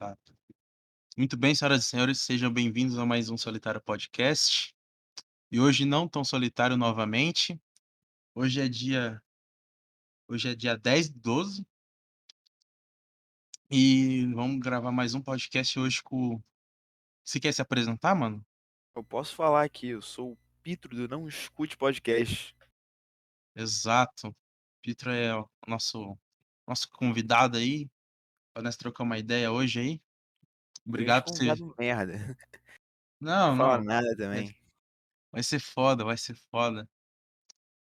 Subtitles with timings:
[0.00, 0.16] Tá.
[1.14, 4.74] Muito bem, senhoras e senhores, sejam bem-vindos a mais um Solitário Podcast.
[5.52, 7.60] E hoje não tão solitário novamente.
[8.34, 9.22] Hoje é dia
[10.26, 11.66] hoje é dia 10 do 12.
[13.70, 16.42] E vamos gravar mais um podcast hoje com
[17.22, 18.42] Você quer se apresentar, mano?
[18.96, 22.56] Eu posso falar aqui, eu sou o Pitro do Não Escute Podcast.
[23.54, 24.34] Exato.
[24.80, 26.18] Pietro é o nosso
[26.66, 27.86] nosso convidado aí,
[28.52, 30.02] para nós trocar uma ideia hoje aí.
[30.86, 32.14] Obrigado por você merda.
[33.20, 34.56] Não, Não fala nada também.
[35.30, 36.88] vai ser foda, vai ser foda.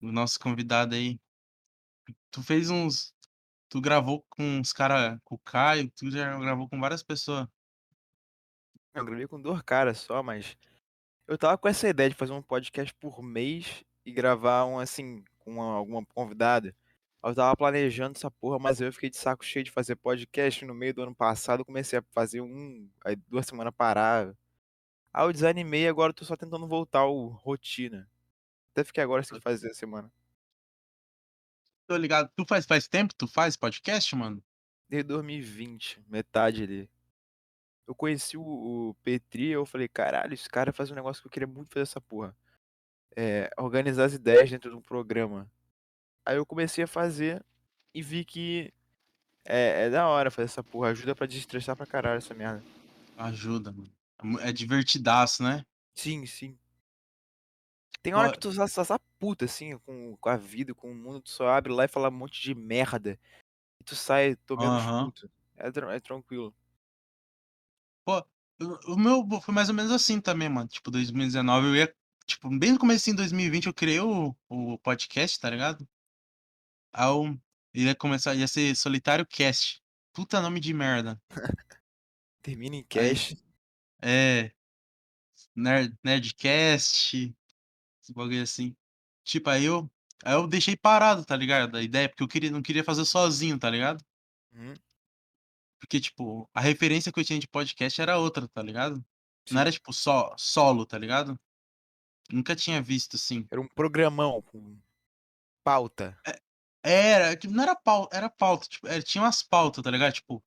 [0.00, 1.18] O nosso convidado aí.
[2.30, 3.14] Tu fez uns
[3.74, 7.50] tu gravou com uns cara com o Caio, tu já gravou com várias pessoa.
[8.94, 10.56] Eu gravei com 2 caras só, mas
[11.26, 15.24] eu estava com essa ideia de fazer um podcast por mês e gravar um, assim,
[15.40, 16.72] com uma alguma convidada.
[17.24, 20.74] Eu estava planejando essa porra, mas eu fiquei de saco cheio de fazer podcast no
[20.74, 24.36] meio do ano passado, comecei a fazer um, aí 2 semana parava.
[25.12, 28.08] Aí eu desanimei e agora eu tô só tentando voltar ao rotina.
[28.72, 30.12] Até fiquei agora sem fazer essa semana.
[31.86, 32.30] Tô ligado.
[32.36, 34.42] Tu faz faz tempo tu faz podcast, mano?
[34.88, 36.90] Desde 2020, metade ali.
[37.86, 38.42] Eu conheci o
[38.90, 41.82] o Petri, eu falei: "Caralho, esse cara faz um negócio que eu queria muito fazer
[41.82, 42.36] essa porra".
[43.16, 45.50] Eh, organizar as ideias dentro de um programa.
[46.24, 47.44] Aí eu comecei a fazer
[47.94, 48.72] e vi que
[49.44, 52.62] é é da hora fazer essa porra, ajuda pra desestressar pra caralho essa merda.
[53.16, 53.92] Ajuda, mano.
[54.40, 55.64] É divertidaço, né?
[55.94, 56.58] Sim, sim.
[58.02, 60.90] Tem hora Ó que tu só só tá puto, assim, com com a vida, com
[60.90, 63.18] o mundo, tu só abre lá e fala um monte de merda,
[63.80, 65.04] e tu sai: "Tô menos Aham.
[65.04, 65.30] puto".
[65.56, 66.54] É é tranquilo.
[68.06, 68.22] Pô,
[68.86, 71.94] o meu foi mais ou menos assim também, mano, tipo 2019 eu ia
[72.26, 75.86] tipo, bem no comecinho de 2020 eu criei o o podcast, tá ligado?
[76.94, 77.40] Aí eu
[77.74, 79.82] ia começar ia ser Solitário Cast.
[80.12, 81.20] Puta nome de merda.
[82.40, 83.44] Termina em Aí cast.
[84.00, 84.52] é.
[85.56, 87.34] Ner Nerdcast,
[88.00, 88.76] esse bagulho assim.
[89.24, 89.90] Tipo, aí eu
[90.24, 93.58] aí eu deixei parado, tá ligado, a ideia, porque eu queria não queria fazer sozinho,
[93.58, 94.04] tá ligado?
[94.52, 94.74] Uhum.
[95.80, 99.04] Porque, tipo, a referência que eu tinha de podcast era outra, tá ligado?
[99.50, 99.78] Não era Sim.
[99.78, 101.38] tipo só solo, tá ligado?
[102.30, 103.46] Nunca tinha visto assim.
[103.50, 104.78] Era um programão com
[105.62, 106.18] pauta.
[106.26, 106.40] É
[106.84, 110.12] era, que não era pau era pauta, tipo, eh, tinha umas pauta, tá ligado?
[110.14, 110.44] Tipo,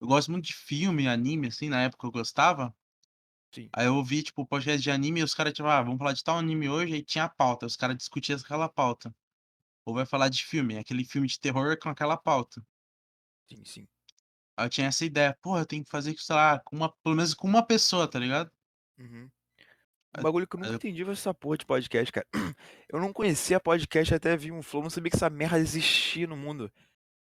[0.00, 2.74] eu gosto muito de filme, anime, assim, na época eu gostava.
[3.52, 3.72] Sim.
[3.72, 6.24] Aí eu ouvi, tipo, podcast de anime e os cara, tipo: "Ah, vamos falar de
[6.24, 9.14] tal anime hoje", aí tinha a pauta, os cara discutia aquela pauta.
[9.86, 12.64] Ou vai falar de filme, aquele filme de terror com aquela pauta.
[13.48, 13.88] Sim, sim.
[14.56, 17.14] Aí eu tinha essa ideia: "Porra, eu tenho que fazer, sei lá, com uma pelo
[17.16, 18.50] menos com uma pessoa", tá ligado?
[18.98, 19.32] Uhum.
[20.18, 22.26] Um bagulho que eu nunca eu entendi foi essa porra de podcast, cara.
[22.88, 26.36] Eu não conhecia podcast até vir um Flow, não sabia que essa merda existia no
[26.36, 26.70] mundo.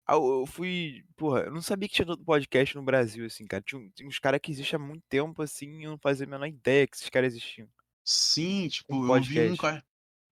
[0.08, 3.64] Aí eu eu fui porra, eu não sabia que tinha podcast no Brasil, assim, cara.
[3.64, 6.26] Tinha um tem uns cara que existe há muito tempo, assim, e eu não fazia
[6.26, 7.68] a menor ideia que esses cara existiam.
[8.06, 9.58] Sim, Um tipo, eu vi um podcast.
[9.58, 9.84] ca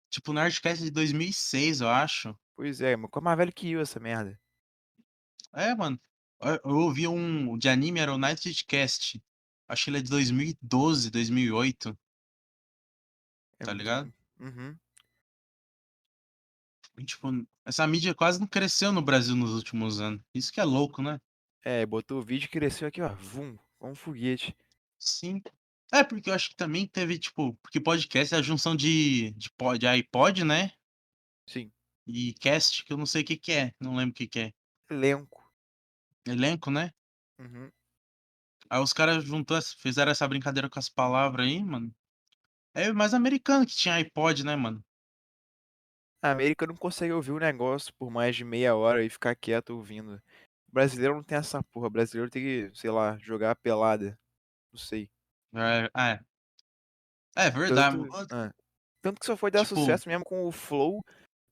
[0.09, 2.37] tipo, o Nerdcast de 2006, eu acho.
[2.55, 4.39] Pois é, mas mais velho que eu essa merda.
[5.53, 5.99] É, mano.
[6.43, 9.23] Eh, eu ouvi um de anime, era o Nerdcast.
[9.67, 11.97] Acho que ele é de 2012, 2008.
[13.63, 14.13] É Tá muito ligado?
[14.39, 14.77] uhum.
[16.97, 17.27] E tipo,
[17.65, 20.21] essa mídia quase não cresceu no Brasil nos últimos anos.
[20.33, 21.19] Isso que é louco, né?
[21.63, 24.55] É, botou o vídeo e cresceu aqui, ó, vum, como um foguete.
[24.99, 25.41] Sim.
[25.91, 29.49] É, porque eu acho que também teve, tipo porque podcast é a junção de de
[29.51, 30.71] pod de iPod, né?
[31.47, 31.71] Sim.
[32.05, 34.39] E cast, que eu não sei o que que é, não lembro o que que
[34.39, 34.53] é.
[34.89, 35.41] Elenco.
[36.27, 36.91] Elenco, né?
[37.39, 37.71] Uhum.
[38.69, 41.93] Aí os cara juntou fizeram essa brincadeira com as palavra aí, mano.
[42.75, 44.83] É mais americano que tinha iPod, né, mano?
[46.21, 49.71] A América não consegue ouvir o negócio por mais de meia hora e ficar quieto
[49.71, 50.21] ouvindo.
[50.71, 52.41] Brasileiro não tem essa porra, brasileiro tem
[52.71, 54.17] que, sei lá, jogar a pelada.
[54.73, 55.09] Não sei.
[55.53, 56.19] É, é.
[57.35, 57.97] É verdade.
[57.97, 58.51] Tanto hã.
[59.01, 61.01] Tanto que só foi dar Tipo sucesso mesmo com o Flow,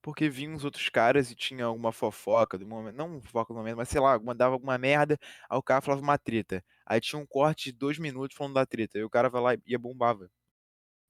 [0.02, 3.78] porque vinham os outros caras e tinha alguma fofoca do momento não fofoca do momento,
[3.78, 5.18] mas sei lá, mandava alguma merda,
[5.50, 6.64] aí o cara falava uma treta.
[6.86, 9.54] Aí tinha um corte de 2 minutos falando da treta, aí o cara vai lá
[9.66, 10.30] e bombava.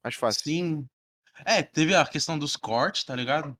[0.03, 0.43] Mais fácil.
[0.43, 0.87] Sim.
[1.45, 3.57] É, teve a questão dos cortes, tá ligado?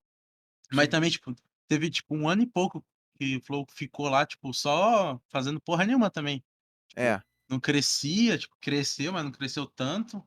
[0.73, 0.91] Mas Sim.
[0.91, 1.35] também, tipo,
[1.67, 2.85] teve, tipo, 1 ano e pouco
[3.19, 6.43] que o Flow ficou lá, tipo, só fazendo porra nenhuma também.
[6.89, 7.21] Tipo, É.
[7.49, 10.25] não crescia, tipo, cresceu, mas não cresceu tanto.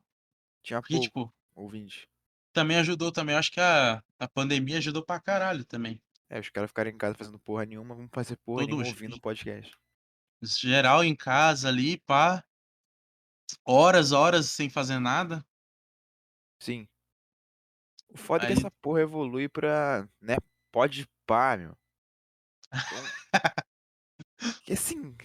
[0.64, 2.08] Tinha pouco tipo ouvinte.
[2.54, 6.00] também ajudou também, acho que a a pandemia ajudou pra caralho também.
[6.30, 9.18] É, os cara ficaram em casa fazendo porra nenhuma, vamos fazer porra nenhuma Todos ouvindo
[9.20, 9.76] podcast.
[10.42, 12.44] geral em casa ali, pá.
[13.66, 15.44] Horas, horas sem fazer nada.
[16.64, 16.88] Sim.
[18.08, 20.36] O foda é que Aí essa porra evolui pra, né,
[20.72, 21.76] Podpah, meu.
[22.72, 23.12] Então
[24.64, 25.16] que assim,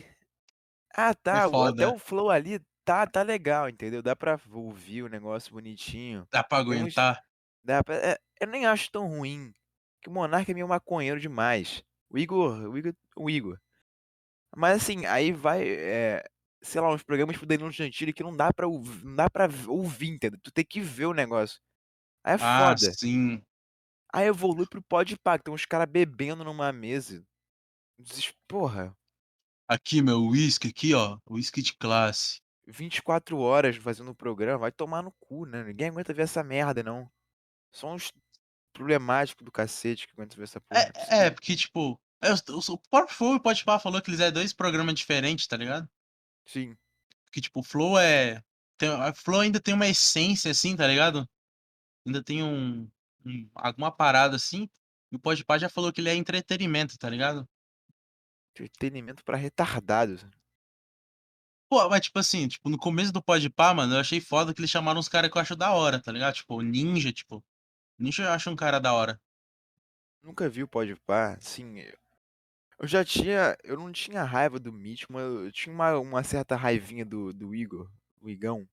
[0.95, 4.01] Ah, É tá, o até o flow ali tá tá legal, entendeu?
[4.01, 6.27] Dá pra ouvir o negócio bonitinho.
[6.31, 7.24] Dá pra aguentar.
[7.63, 9.53] dá pra é, eu nem acho tão ruim,
[10.01, 11.83] que o Monarca é meio maconheiro demais.
[12.09, 13.59] O Igor o Igor o Igor.
[14.56, 16.24] Mas assim, aí vai, eh,
[16.62, 20.10] sei lá, uns programas tipo Danilo Gentili que não dá pra não dá pra ouvir,
[20.10, 20.40] entendeu?
[20.44, 21.60] Tu tem que ver o negócio.
[22.26, 22.98] Aí é Ah, foda.
[22.98, 23.42] sim.
[24.14, 27.24] Aí evolui para o Podpah, que tem uns cara bebendo numa mesa.
[28.48, 28.96] Porra.
[29.68, 32.40] Aqui, meu uísque aqui, ó, uísque de classe.
[32.68, 36.84] 24 horas fazendo o programa, vai tomar no cu, né, ninguém aguenta ver essa merda
[36.84, 37.10] não.
[37.74, 38.12] Só uns
[38.74, 41.32] problemático do cacete que aguenta ver essa porra, é É é, possível.
[41.32, 44.94] porque tipo, é o próprio Flow e o Podpah falou que eles é 2 programa
[44.94, 45.90] diferente, tá ligado?
[46.50, 46.75] Sim.
[47.31, 48.42] Que tipo, o Flow é
[48.78, 51.30] tem a Flow ainda tem uma essência, assim, tá ligado?
[52.06, 52.90] Ainda tem um
[53.24, 54.68] um alguma parada assim,
[55.12, 57.48] e o Podpah já falou que ele é entretenimento, tá ligado?
[58.51, 60.25] Entretenimento pra retardados.
[61.69, 64.72] Pô, mas tipo assim, tipo, no começo do Podpah, mano, eu achei foda que eles
[64.72, 66.34] chamaram uns cara que eu acho da hora, tá ligado?
[66.34, 67.44] Tipo, o Ninja, tipo,
[67.98, 69.22] Ninja eu acho um cara da hora.
[70.24, 71.80] Nunca vi o Podpah, sim,
[72.80, 76.56] eu já tinha eu não tinha raiva do Mitch, mas eu tinha uma uma certa
[76.56, 77.90] raivinha do do Igor,
[78.22, 78.68] o Igão.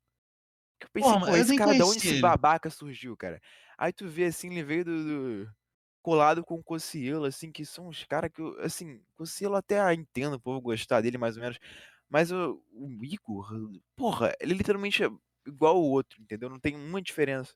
[0.81, 2.17] Que eu pensei: Porra, "Pô, eu esse cara da onde conhecia esse ele.
[2.17, 3.41] babaca surgiu, cara?".
[3.79, 5.55] Aí tu vê, assim, ele veio do do
[6.03, 10.35] colado com o Cossielo, assim, que são uns cara que eu assim, Cossielo até entendo
[10.37, 11.59] o povo gostar dele mais ou menos,
[12.09, 13.49] mas o o Igor,
[13.97, 15.09] porra, ele literalmente é
[15.47, 16.50] igual o outro, entendeu?
[16.50, 17.55] Não tem uma diferença.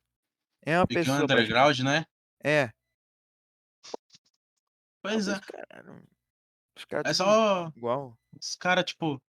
[0.66, 2.04] É uma Igão pessoa underground, né?
[2.44, 2.70] É.
[5.02, 5.36] Pois é.
[5.36, 6.02] penso: "Caralho,
[6.80, 8.18] os É tudo só igual".
[8.38, 9.20] os cara, tipo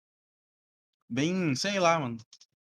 [1.09, 2.17] bem, sei lá, mano.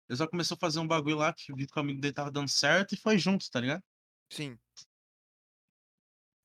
[0.08, 2.30] Ele só começou a fazer um bagulho lá que viu que o amigo dele estava
[2.30, 3.82] dando certo e foi junto, tá ligado?
[4.30, 4.58] Sim.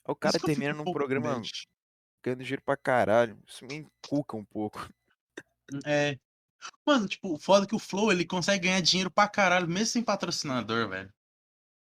[0.08, 0.98] O cara termina um num com bad.
[0.98, 1.42] programa
[2.24, 4.90] ganhando dinheiro pra caralho, isso me encuca um pouco.
[5.86, 6.18] É.
[6.86, 10.04] Mano, tipo, o foda que o Flow ele consegue ganhar dinheiro pra caralho mesmo sem
[10.04, 11.14] patrocinador, velho.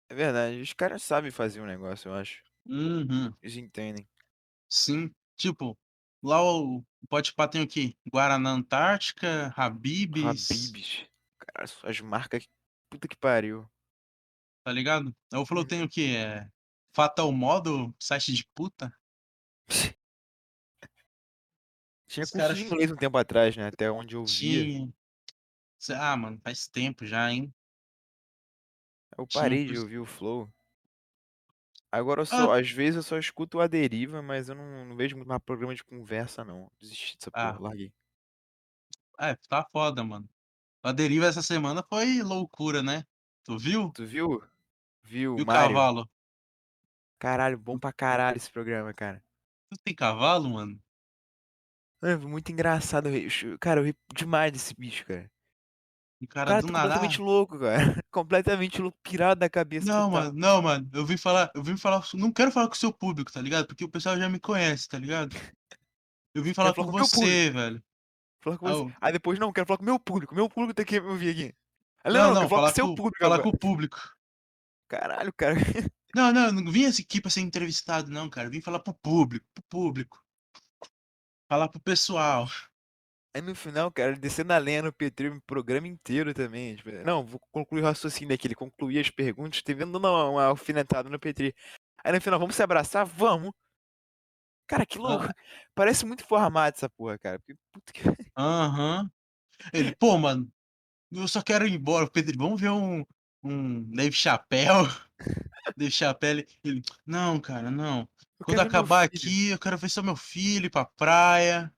[0.08, 2.42] É verdade, os caras sabem fazer o negócio, eu acho.
[2.66, 3.32] Uhum.
[3.42, 4.06] Eles entendem.
[4.68, 5.10] Sim.
[5.36, 5.76] Tipo,
[6.22, 7.96] lá o Podpah tem o quê?
[8.10, 11.06] Guaraná Antártica, Habib's Habib's.
[11.38, 12.48] Cara, as marcas
[12.90, 13.68] puta que pariu.
[14.64, 15.14] Tá ligado?
[15.46, 15.66] Flow Uhum.
[15.66, 16.14] tem o quê?
[16.16, 16.48] Eh,
[16.94, 18.94] Fatal Model, site de puta.
[22.06, 24.64] Tinha curso cara de f inglês um tempo atrás, né, até onde eu via.
[24.64, 24.94] Tinha.
[25.78, 27.52] Se ah, mano, faz tempo já, hein.
[29.16, 30.52] Eu Tinha parei de curso ouvir o Flow.
[31.94, 35.14] Agora eu só às vezes eu só escuto A Deriva, mas eu não não vejo
[35.14, 37.60] muito mais programa de conversa não, desisti dessa porra, Ah.
[37.60, 37.92] larguei.
[39.18, 40.28] É, tá foda, mano.
[40.82, 43.04] A Deriva essa semana foi loucura, né.
[43.44, 43.94] Tu viu?
[43.94, 44.42] Tu viu?
[45.04, 45.86] Vi o E o Mário.
[45.86, 46.08] cavalo?
[47.20, 49.22] Caralho, bom pra caralho esse programa, cara.
[49.70, 50.82] Tu tem cavalo, mano?
[52.04, 55.31] É muito engraçado, eu ri chu cara, eu ri demais desse bicho, cara.
[56.22, 57.76] O cara cara do tá nada: completamente "Ah" louco, cara,
[58.10, 62.04] completamente louco, pirado da cabeça Não, mano, não, mano, eu vim falar eu vim falar
[62.14, 64.88] não quero falar com o seu público, tá ligado, porque o pessoal já me conhece,
[64.88, 65.34] tá ligado.
[66.34, 67.82] Eu vim falar com com você, velho.
[68.42, 68.84] Falar com Aí você.
[69.00, 71.30] Aí depois: "Não, quero falar com o meu público, meu público tem que me ouvir
[71.30, 71.54] aqui".
[72.04, 73.40] Aí: "Não, Não, não, não, falar com o seu público falar agora".
[73.40, 73.98] com o público.
[74.88, 75.54] Caralho, cara.
[76.14, 78.94] Não, não, não vim aqui pra ser entrevistado não, cara, eu vim falar para o
[78.94, 80.22] público, para o público.
[81.48, 82.48] Falar para o pessoal.
[83.34, 86.90] Aí no final, cara, ele descendo a lenha no Petri o programa inteiro também, tipo:
[87.02, 91.08] "Não, vou concluir o raciocínio aqui", ele concluía as perguntas, teve dando uma uma alfinetada
[91.08, 91.54] no Petri.
[92.04, 93.06] Aí no final: "Vamos se abraçar?
[93.06, 93.52] Vamos".
[94.68, 95.32] Cara, que louco, Hã.
[95.74, 98.02] parece muito formato essa porra, cara, porque puta que
[98.36, 99.10] Aham.
[99.72, 100.50] Ele: "Pô, mano,
[101.12, 103.04] eu só quero ir embora", Pedro: "Vamos ver um
[103.44, 104.88] um Dave Chappelle?"
[105.76, 108.08] Dave Chappelle, ele: "Não, cara, não.
[108.40, 109.32] "Eu Quando acabar filho".
[109.32, 111.72] aqui, eu quero ver só meu filho, ir pra praia".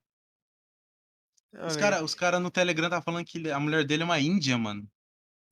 [1.62, 1.80] Os Olha aí.
[1.80, 4.88] cara os cara no Telegram estava falando que a mulher dele é uma índia, mano.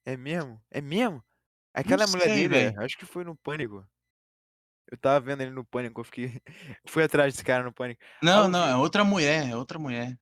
[0.04, 0.60] É mesmo?
[0.70, 1.22] É mesmo?
[1.74, 2.80] Aquela mulher sei, dele é velho.
[2.80, 3.86] acho que foi no Pânico.
[4.90, 6.40] Eu estava vendo ele no Pânico, eu fiquei
[6.86, 8.02] fui atrás desse cara no Pânico.
[8.22, 10.18] Não, não, é outra mulher, é outra mulher.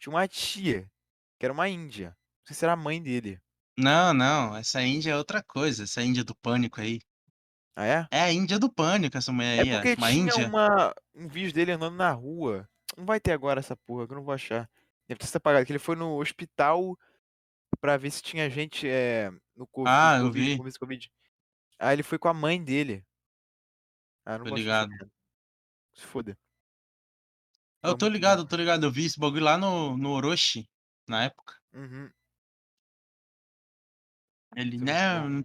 [0.00, 0.90] Tinha uma tia,
[1.38, 3.38] que era uma índia, não sei se era a mãe dele.
[3.78, 7.00] Não, não, essa índia é outra coisa, essa índia do Pânico aí.
[7.76, 8.06] Ah, é?
[8.10, 10.46] É a índia do Pânico, essa mulher É aí, ó, porque uma tinha índia.
[10.48, 14.16] uma um vídeo dele andando na rua, não vai ter agora essa porra que eu
[14.16, 14.68] não vou achar.
[15.10, 16.96] Deve ter sido apagado, que ele foi no hospital
[17.80, 20.56] pra ver se tinha gente, eh, no co do Ah, eu covid, vi.
[20.56, 21.12] começo do covid.
[21.80, 23.04] Aí ele foi com a mãe dele.
[24.24, 24.88] Ah, não Tô ligado.
[25.94, 26.38] Se foda.
[27.82, 30.68] Eu tô ligado, eu tô ligado, eu vi esse bagulho lá no no Orochi,
[31.08, 31.54] na época.
[31.72, 32.12] Uhum.
[34.54, 35.44] Ele: Foi muito "Não,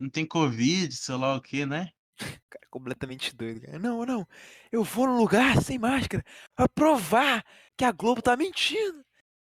[0.00, 1.90] não tem covid, sei lá o quê, né".
[2.16, 3.78] Cara, completamente doido, cara.
[3.78, 4.26] "Não, não,
[4.72, 7.44] eu vou no lugar sem máscara pra provar
[7.76, 9.04] que a Globo tá mentindo".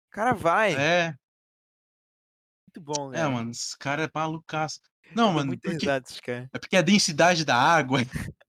[0.09, 0.73] cara vai.
[0.75, 1.15] É.
[2.67, 3.29] Muito bom, É, cara.
[3.29, 4.81] mano, esse cara é malucaço.
[5.15, 5.85] Não, mano, muita porque
[6.21, 6.49] cara.
[6.53, 7.99] é porque a densidade da água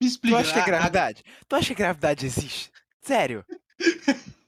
[0.00, 1.22] Me Tu explica, acha que é a a gravidade?
[1.48, 2.72] Tu acha que gravidade existe?
[3.00, 3.44] Sério?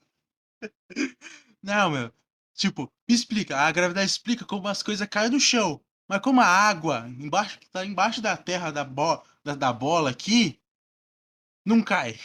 [1.62, 2.12] Não, meu,
[2.54, 6.46] tipo, me explica, a gravidade explica como as coisas caem no chão, mas como a
[6.46, 10.60] água embaixo que tá embaixo da terra da bo da da bola aqui
[11.64, 12.18] não cai.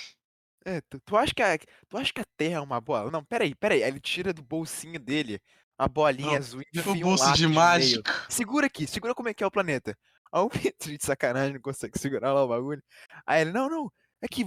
[0.65, 1.57] É, tu tu acha que a
[1.87, 3.09] tu acha que a Terra é uma bola?
[3.11, 5.39] Não, espera aí, espera aí, aí ele tira do bolsinho dele
[5.77, 8.11] a bolinha Não, azul e o enfia um bolso de mágica.
[8.27, 9.97] Segura aqui, segura como é que é o planeta.
[10.31, 12.83] Aí o Petri de sacanagem não consegue segurar lá o bagulho.
[13.25, 13.91] Aí ele: "Não, não,
[14.23, 14.45] aqui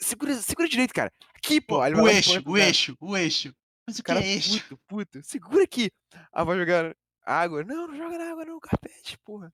[0.00, 1.10] segura segura direito, cara.
[1.36, 1.78] Aqui, pô".
[1.94, 3.54] O eixo, põe pro o eixo, o eixo.
[3.86, 4.64] Mas o O que cara é eixo?
[4.68, 5.90] puto, puto: "Segura aqui".
[6.32, 9.52] Aí vai jogar água: "Não, não joga na água não, carpete, porra".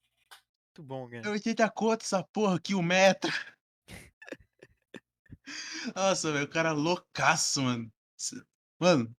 [0.67, 1.31] Muito bom, É cara.
[1.31, 3.31] 80 conto essa porra aqui o metro.
[5.95, 7.91] Nossa, velho, o cara loucaço, mano.
[8.79, 9.15] Mano,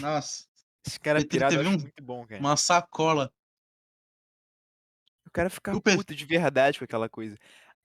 [0.00, 0.46] nossa.
[0.86, 2.40] Esse cara Ele pirado teve um muito bom, cara.
[2.40, 3.32] uma sacola.
[5.26, 7.36] O cara fica puto de verdade com aquela coisa.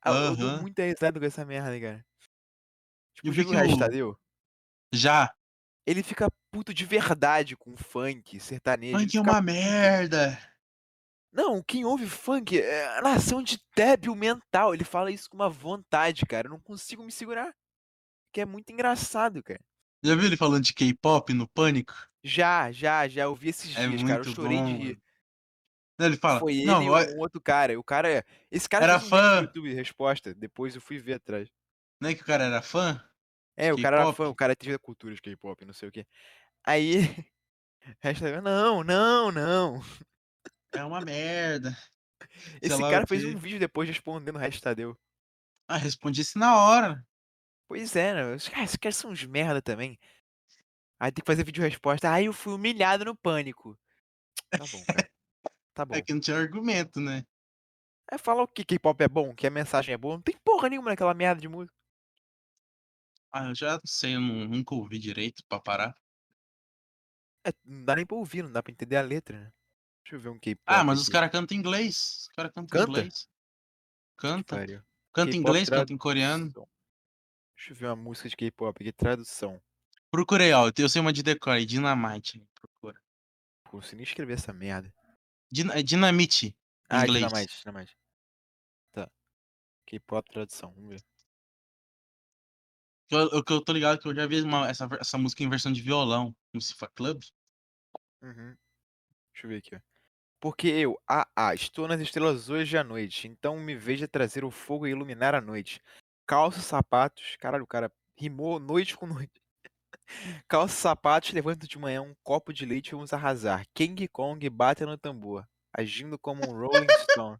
[0.01, 2.05] Ah, eu dou muita risada com essa merda, cara.
[3.15, 4.19] Tipo, Eu já vi que o Regis o Tadeu?
[4.93, 5.33] Já.
[5.85, 10.37] Ele fica puto de verdade com funk, sertanejo, Funk é uma merda.
[11.31, 16.25] Não, quem ouve funk é nação de débil mental, ele fala isso com uma vontade,
[16.25, 17.53] cara, eu não consigo me segurar.
[18.31, 19.59] Que é muito engraçado, cara.
[20.03, 21.93] Já viu ele falando de K-pop no Pânico?
[22.23, 24.83] Já, já, já ouvi esses É dias, cara, eu chorei de bom, rir.
[24.85, 25.01] mano.
[25.99, 28.85] Não, ele fala: Foi ele "Não, e olha" um outro cara, o cara esse cara
[28.85, 29.41] Era um fã.
[29.41, 31.49] YouTube, resposta, depois eu fui ver atrás.
[32.01, 33.08] Não é que o cara era fã de
[33.59, 35.91] É, o cara era fã, o cara é da cultura de K-pop, não sei o
[35.91, 36.05] quê.
[36.65, 37.01] Aí,
[38.01, 39.81] Tadeu: "Não, não, não".
[40.73, 41.75] É uma merda.
[42.61, 44.97] Esse cara fez um vídeo depois respondendo o Tadeu.
[45.69, 47.05] Ah, respondi isso na hora.
[47.67, 49.97] Pois é, né, esses caras são uns merda também.
[50.99, 53.77] Aí tem que fazer vídeo resposta: "Ai, eu fui humilhado no Pânico".
[54.55, 55.07] Tá bom, cara.
[55.73, 56.03] Tá É bom.
[56.03, 57.25] que não tinha argumento, né.
[58.11, 60.69] É falar o que K-pop é bom, que a mensagem é boa, não tem porra
[60.69, 61.75] nenhuma naquela merda de música.
[63.31, 65.95] Ah, eu já não sei, eu nu nunca ouvi direito pra parar.
[67.45, 69.53] É, não dá nem pra ouvir, não dá pra entender a letra, né.
[70.03, 71.09] Deixa eu ver um Ah, K-pop mas os aqui.
[71.09, 72.81] cara canta em inglês, os cara canta em Canta?
[72.81, 73.27] inglês.
[74.37, 74.55] Que Canta.
[74.55, 74.81] pariu.
[75.13, 76.53] Canta em K-pop inglês, canta em coreano.
[76.53, 76.69] tradução.
[77.57, 79.61] Deixa eu ver uma música de K-pop aqui, tradução.
[80.11, 82.99] Procurei, ó, eu sei uma de decor aí, Dynamite, procura.
[83.65, 84.93] Pô, não sei nem escrever essa merda.
[85.51, 86.55] Dina é Dinamite,
[86.91, 87.31] em Ah, inglês.
[87.31, 87.95] Dynamite, Dynamite.
[88.93, 89.09] Tá.
[89.87, 91.03] K-pop tradução, vamos ver.
[93.11, 95.81] Eu eu tô ligado que eu já vi uma essa essa música em versão de
[95.81, 97.21] violão, no Cifa Club.
[98.21, 98.55] Uhum.
[99.33, 99.79] Deixa eu ver aqui, ó.
[100.39, 104.87] Porque eu, AA, estou nas estrelas hoje à noite, então me veja trazer o fogo
[104.87, 105.81] e iluminar a noite.
[106.25, 109.41] Calço, sapatos caralho, o cara rimou noite com noite.
[110.47, 113.65] Calço, sapatos, levanto de manhã um copo de leite e vamos arrasar.
[113.73, 117.37] King Kong bate no tambor, agindo como um Rolling Stone.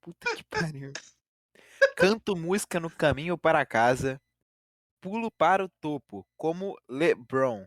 [0.00, 0.92] Puta que pariu.
[1.96, 4.20] Canto música no caminho para casa,
[5.00, 7.66] pulo para o topo, como LeBron.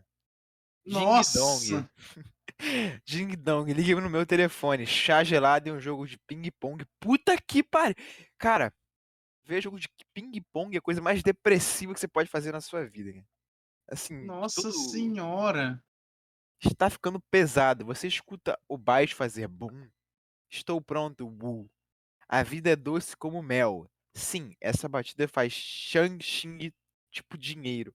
[0.84, 1.04] Ding dong.
[1.04, 1.90] Nossa!
[3.06, 6.84] Ding dong, ligue no meu telefone, chá gelado e um jogo de ping-pong.
[7.00, 7.94] Puta que pariu!
[8.38, 8.72] Cara,
[9.44, 12.86] ver jogo de ping-pong é a coisa mais depressiva que você pode fazer na sua
[12.86, 13.26] vida, cara.
[13.88, 15.82] Assim, Nossa todo senhora!
[16.68, 17.84] está ficando pesado.
[17.84, 19.88] Você escuta o baixo fazer bum.
[20.50, 21.70] Estou pronto, wu.
[22.28, 23.88] A vida é doce como mel.
[24.14, 26.72] Sim, essa batida faz shang-xing
[27.14, 27.94] tipo dinheiro.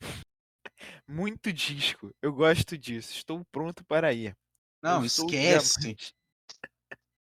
[1.06, 3.12] Muito disco, eu gosto disso.
[3.12, 4.36] Estou pronto para ir.
[4.82, 5.96] Eu Não, o esquece.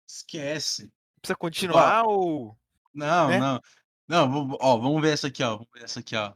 [0.07, 0.91] Esquece.
[1.21, 2.57] Precisa Ó continuar ou
[2.93, 3.39] Não, né?
[3.39, 3.61] não.
[4.07, 6.33] Não, ó, vamos ver essa aqui, ó, vamos ver essa aqui, ó.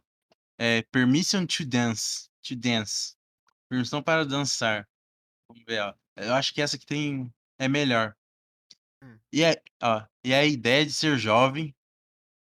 [0.58, 3.16] Eh, Permission to dance, to dance.
[3.70, 4.88] Permissão para dançar.
[5.48, 5.94] Vamos ver, ó.
[6.16, 8.16] Eu acho que essa aqui tem é melhor.
[9.04, 9.18] Hum.
[9.32, 11.75] E é ó, e é a ideia de ser jovem,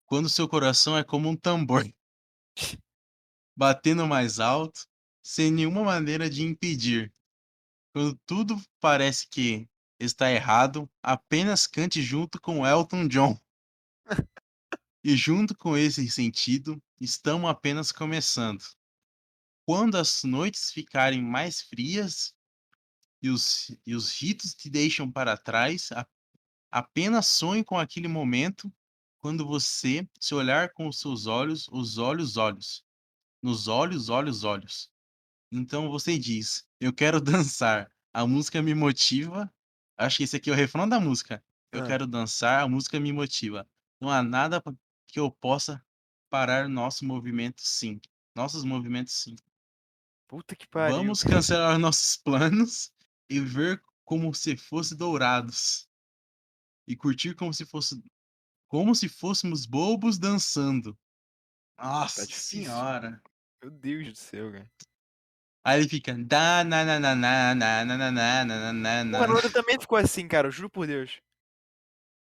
[0.06, 1.85] quando seu coração é como um tambor.
[3.56, 4.87] Batendo mais alto,
[5.23, 7.12] sem nenhuma maneira de impedir.
[7.92, 9.68] Quando tudo parece que
[9.99, 13.38] está errado, apenas cante junto com Elton John.
[15.02, 18.64] E junto com esse sentido, estamos apenas começando.
[19.66, 22.34] Quando as noites ficarem mais frias
[23.20, 26.06] e os e os ritos te deixam para trás, a
[26.70, 28.73] apenas sonhe com aquele momento,
[29.25, 32.85] quando você se olhar com os seus olhos, os olhos, olhos.
[33.43, 34.90] Nos olhos, olhos, olhos.
[35.52, 39.52] Então você diz: "Eu quero dançar, a música me motiva".
[39.99, 41.45] Acho que esse aqui é o refrão da música.
[41.73, 41.85] "Eu Hã.
[41.85, 43.69] quero dançar, a música me motiva.
[44.00, 44.62] Não há nada
[45.09, 45.85] que eu possa
[46.31, 48.00] parar nosso movimento sim,
[48.37, 49.37] nossos movimentos sim".
[50.28, 51.12] Puta que pariu.
[51.12, 52.93] Vamos cancelar nossos planos
[53.28, 55.88] e ver como se fosse dourados.
[56.87, 58.02] E curtir como se fosse
[58.75, 60.99] como se fôssemos bobos dançando.
[61.78, 63.23] Nossa tá senhora.
[63.62, 64.69] Meu Deus do céu, cara.
[65.64, 66.12] Aí ele fica.
[66.12, 66.75] Na
[69.28, 71.21] outra também ficou assim, cara, eu juro por Deus.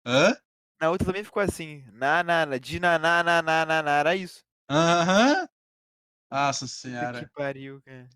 [0.07, 0.35] Hã?
[0.81, 1.85] Na outra também ficou assim.
[1.93, 4.43] Na, na, na, de na, na, na, na, na, na, era isso.
[4.71, 5.47] Aham.
[6.31, 7.23] Nossa senhora.
[7.23, 8.09] Que pariu, cara.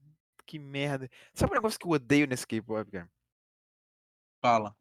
[0.46, 1.10] Que merda.
[1.34, 3.12] Sabe um negócio que eu odeio nesse K-pop, cara?
[4.40, 4.74] Fala.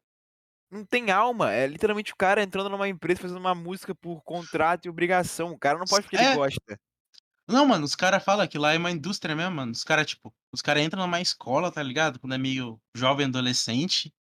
[0.74, 1.52] Não tem alma.
[1.52, 5.52] É literalmente o cara entrando numa empresa fazendo uma música por contrato e obrigação.
[5.52, 6.26] O cara não pode porque ele É.
[6.26, 6.78] gosta.
[7.48, 9.72] Não, mano, os caras falam que lá é uma indústria mesmo, mano.
[9.72, 12.18] Os caras, tipo, os caras entram numa escola, tá ligado?
[12.18, 14.14] Quando é meio jovem, adolescente.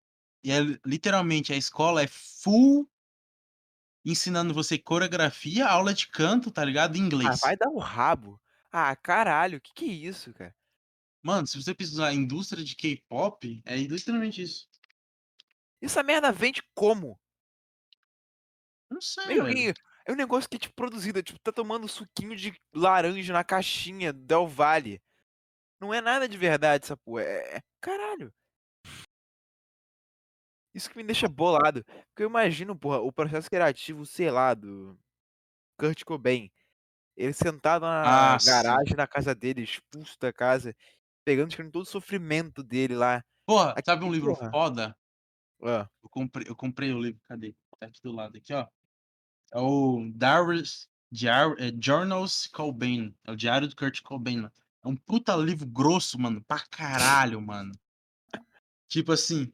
[0.45, 2.89] E é literalmente a escola é full
[4.05, 6.97] ensinando você coreografia, aula de canto, tá ligado?
[6.97, 7.41] Em Ah, inglês.
[7.41, 8.41] vai dar o rabo.
[8.73, 10.55] Ah, caralho, que que é isso, cara?
[11.23, 14.70] Mano, se você pesquisar indústria de K-pop, é literalmente isso.
[15.81, 17.19] Essa merda vende como?
[18.91, 19.75] Não sei, velho.
[20.07, 24.13] é um negócio que é, tipo, produzido, tipo, tá tomando suquinho de laranja na caixinha
[24.13, 25.01] Del Valle.
[25.81, 27.23] Não é nada de verdade essa porra.
[27.23, 28.33] É, é- caralho.
[30.75, 31.85] Isso que me deixa bolado.
[31.85, 34.99] Porque eu imagino, porra, o processo criativo, sei lá, do
[35.79, 36.51] Kurt Cobain.
[37.17, 40.75] Ele sentado na Ah, garagem da casa dele, expulso da casa,
[41.25, 43.23] pegando, todo o sofrimento dele lá.
[43.47, 44.51] Porra, Aqui, sabe um livro porra.
[44.51, 44.97] foda?
[45.63, 47.55] Ah, Eu comprei, eu comprei o livro, cadê?
[47.79, 48.67] Tá aqui do lado, aqui, ó.
[49.53, 53.15] É o Diaries, Diar, é, Journals Cobain.
[53.25, 54.53] É o Diário do Kurt Cobain, mano.
[54.85, 57.73] É um puta livro grosso, mano, pra caralho, mano.
[58.89, 59.53] Tipo assim.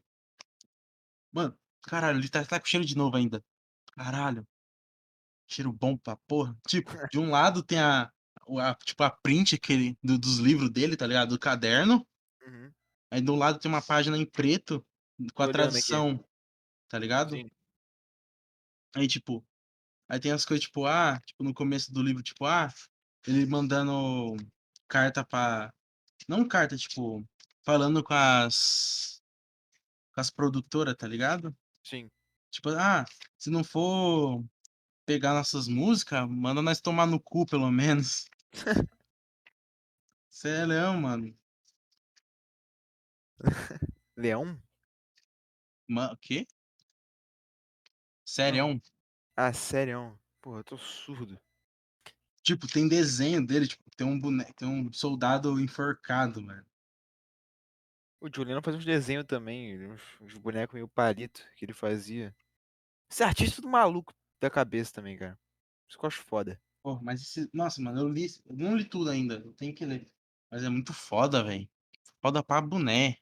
[1.32, 3.44] Mano, caralho, ele tá, tá com cheiro de novo ainda.
[3.92, 4.46] Caralho.
[5.48, 6.56] Cheiro bom pra porra.
[6.66, 8.10] Tipo, de um lado tem a,
[8.60, 11.30] a tipo, a print que ele, do- dos livros dele, tá ligado?
[11.30, 12.06] Do caderno.
[12.46, 12.72] uhum,
[13.10, 14.84] Aí do lado tem uma página em preto
[15.34, 16.24] com a tradução,
[16.88, 17.30] tá ligado?
[17.30, 17.50] sim.
[18.94, 19.46] Aí, tipo,
[20.08, 22.72] aí tem as coisas, tipo, ah, tipo, no começo do livro, tipo, ah,
[23.26, 24.36] ele mandando
[24.88, 25.72] carta pra.
[26.26, 27.22] Não carta, tipo,
[27.62, 29.22] falando com as.
[30.14, 31.54] com as produtoras, tá ligado?
[31.84, 32.10] Sim.
[32.50, 33.04] Tipo, ah,
[33.36, 34.42] se não for
[35.04, 38.24] pegar nossas músicas, manda nós tomar no cu, pelo menos.
[40.30, 41.36] Cê é leão, mano.
[44.16, 44.58] Leão?
[45.88, 46.46] Ma o quê?
[48.24, 48.80] Sério?
[49.36, 50.18] Ah, sério?
[50.40, 51.38] Porra, eu tô surdo.
[52.42, 56.64] Tipo, tem desenho dele, tipo, tem um boneco, tem um soldado enforcado, mano.
[58.20, 62.34] O Juliano fazia uns desenhos também, uns, uns bonecos meio palito que ele fazia.
[63.10, 65.38] Esse artista é tudo maluco da cabeça também, cara.
[65.88, 66.60] Isso que eu acho foda.
[66.82, 67.48] Pô, mas esse.
[67.52, 68.26] Nossa, mano, eu li.
[68.46, 69.36] Eu não li tudo ainda.
[69.36, 70.08] Eu tenho que ler.
[70.50, 71.68] Mas é muito foda, velho.
[72.20, 73.18] Foda pra boné.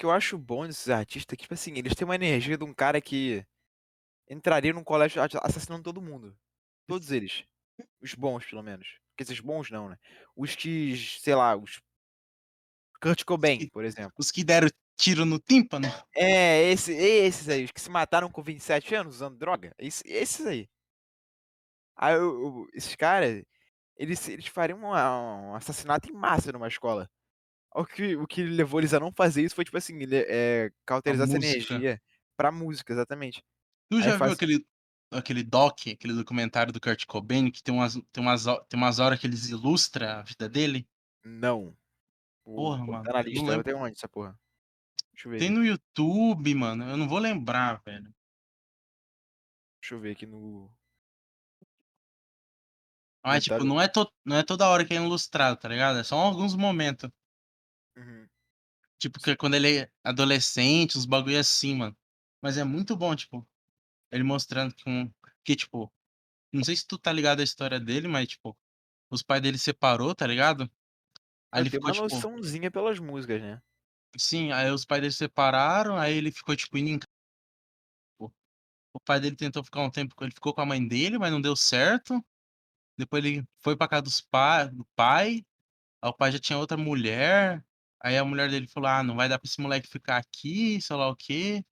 [0.00, 2.56] O que eu acho bom desses artistas é que, tipo assim, eles têm uma energia
[2.56, 3.44] de um cara que
[4.30, 6.34] entraria num colégio assassinando todo mundo.
[6.86, 7.44] Todos eles.
[8.00, 8.88] Os bons, pelo menos.
[9.10, 9.98] Porque esses bons não, né?
[10.34, 11.82] Os que, sei lá, os.
[12.98, 14.14] Kurt Cobain, que- por exemplo.
[14.18, 15.86] Os que deram tiro no tímpano.
[16.16, 19.74] É, esse, esses aí, os que se mataram com 27 anos usando droga.
[19.78, 20.66] Esse- esses aí.
[21.94, 23.44] Aí eu- eu- esses caras,
[23.98, 27.06] eles, eles fariam uma- um assassinato em massa numa escola.
[27.74, 30.70] O que, o que levou eles a não fazer isso foi, tipo assim, ele, é,
[30.84, 32.00] cauterizar essa energia
[32.36, 33.42] pra música, exatamente.
[33.88, 34.66] Tu Aí já viu faz- aquele,
[35.12, 39.20] aquele doc, aquele documentário do Kurt Cobain, que tem umas, tem umas, tem umas horas
[39.20, 40.88] que eles ilustram a vida dele?
[41.24, 41.76] Não.
[42.44, 43.46] Porra, botar mano, na eu não lista.
[43.50, 43.64] lembro.
[43.64, 44.38] Tem onde essa porra?
[45.12, 45.38] Deixa eu ver.
[45.38, 46.88] Tem no YouTube, mano.
[46.88, 48.12] Eu não vou lembrar, velho.
[49.80, 50.70] Deixa eu ver aqui no.
[53.22, 55.98] Mas, tipo, não é, to, não é toda hora que é ilustrado, tá ligado?
[55.98, 57.10] É só alguns momentos.
[58.00, 58.28] Uhum.
[58.98, 61.96] Tipo, que é quando ele é adolescente, os bagulho assim, mano.
[62.42, 63.46] Mas é muito bom, tipo,
[64.12, 65.12] ele mostrando que, um,
[65.44, 65.92] que, tipo,
[66.52, 68.58] não sei se tu tá ligado à história dele, mas, tipo,
[69.10, 70.70] os pais dele separou, tá ligado?
[71.52, 73.62] Aí Eu ele ficou, uma tipo, noçãozinha pelas músicas, né?
[74.18, 77.06] sim, aí os pais dele separaram, aí ele ficou, tipo, indo em casa.
[78.12, 78.34] tipo,
[78.94, 81.32] O pai dele tentou ficar um tempo, com ele ficou com a mãe dele, mas
[81.32, 82.24] não deu certo.
[82.98, 85.44] Depois ele foi pra casa dos pa do pai,
[86.02, 87.64] aí o pai já tinha outra mulher.
[88.02, 90.96] Aí a mulher dele falou: Ah, não vai dar pra esse moleque ficar aqui, sei
[90.96, 91.64] lá o quê.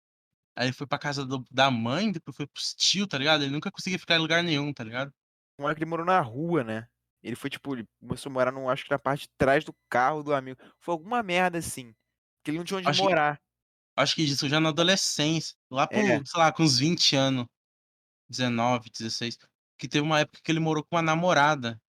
[0.56, 3.42] Aí ele foi pra casa do- da mãe, depois foi pros tio, tá ligado?
[3.44, 5.12] Ele nunca conseguia ficar em lugar nenhum, tá ligado?
[5.56, 6.88] Como é que ele morou na rua, né?
[7.22, 9.74] Ele foi, tipo, ele começou a morar, no, acho que na parte de trás do
[9.88, 10.60] carro do amigo.
[10.80, 11.94] Foi alguma merda assim.
[12.44, 13.40] Que ele não tinha onde Acho que- morar.
[13.96, 16.24] Acho que isso já na adolescência, lá É.
[16.24, 17.46] sei lá, com uns 20 anos,
[18.28, 19.36] 19, 16.
[19.76, 21.80] Que teve uma época que ele morou com uma namorada.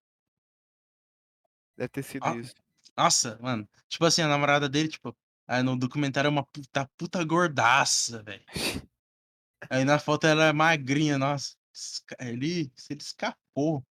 [1.78, 2.54] Deve ter sido Ah, isso.
[3.00, 3.66] Nossa, mano.
[3.88, 5.16] Tipo assim, a namorada dele, tipo,
[5.48, 8.44] aí no documentário é uma puta, puta gordaça, velho.
[9.70, 11.56] Aí na foto ela é magrinha, nossa.
[12.20, 13.86] Ele, ele escapou.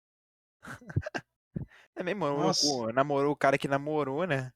[1.97, 4.53] É mesmo, com- namorou o cara que namorou, né?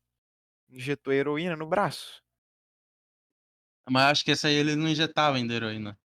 [0.71, 2.23] Injetou heroína no braço.
[3.91, 5.99] Mas acho que essa aí ele não injetava ainda heroína.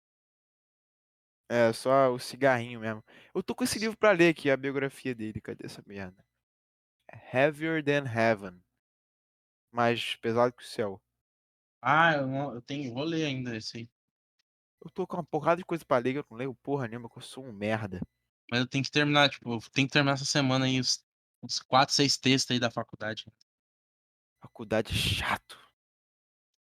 [1.49, 3.03] É, só o cigarrinho mesmo.
[3.35, 5.41] Eu tô com esse livro pra ler aqui, a biografia dele.
[5.41, 6.23] Cadê essa merda?
[7.33, 8.61] Heavier Than Heaven.
[9.71, 11.01] Mais pesado que o céu.
[11.81, 13.89] Ah, eu, não- eu tenho, vou ler ainda esse aí.
[14.83, 17.09] Eu tô com uma porrada de coisa pra ler que eu não leio porra nenhuma,
[17.09, 18.01] que eu sou um merda.
[18.49, 21.03] Mas eu tenho que terminar, tipo, eu tenho que terminar essa semana aí os,
[21.41, 23.25] uns 4, 6 textos aí da faculdade.
[24.41, 25.57] Faculdade é chato.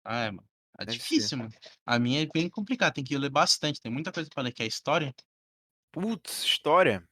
[0.03, 0.47] Ah, é, mano.
[0.79, 1.51] É Deve difícil, mano.
[1.86, 4.63] A minha é bem complicada, tem que ler bastante, tem muita coisa pra ler, que
[4.63, 5.13] é história.
[5.91, 7.07] Putz, história.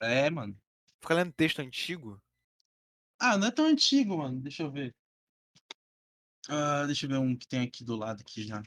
[0.00, 0.56] É, mano.
[1.06, 2.20] Fica lendo texto antigo.
[3.20, 4.40] Ah, não é tão antigo, mano.
[4.40, 4.92] Deixa eu ver.
[6.48, 8.60] Ah, deixa eu ver um que tem aqui do lado aqui já.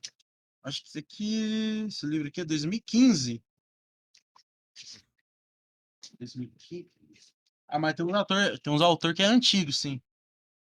[0.64, 3.44] Acho que esse aqui, esse livro aqui é 2015.
[6.18, 6.90] 2015.
[7.68, 10.02] Ah, mas tem uns autor, tem uns autor que é antigo, sim.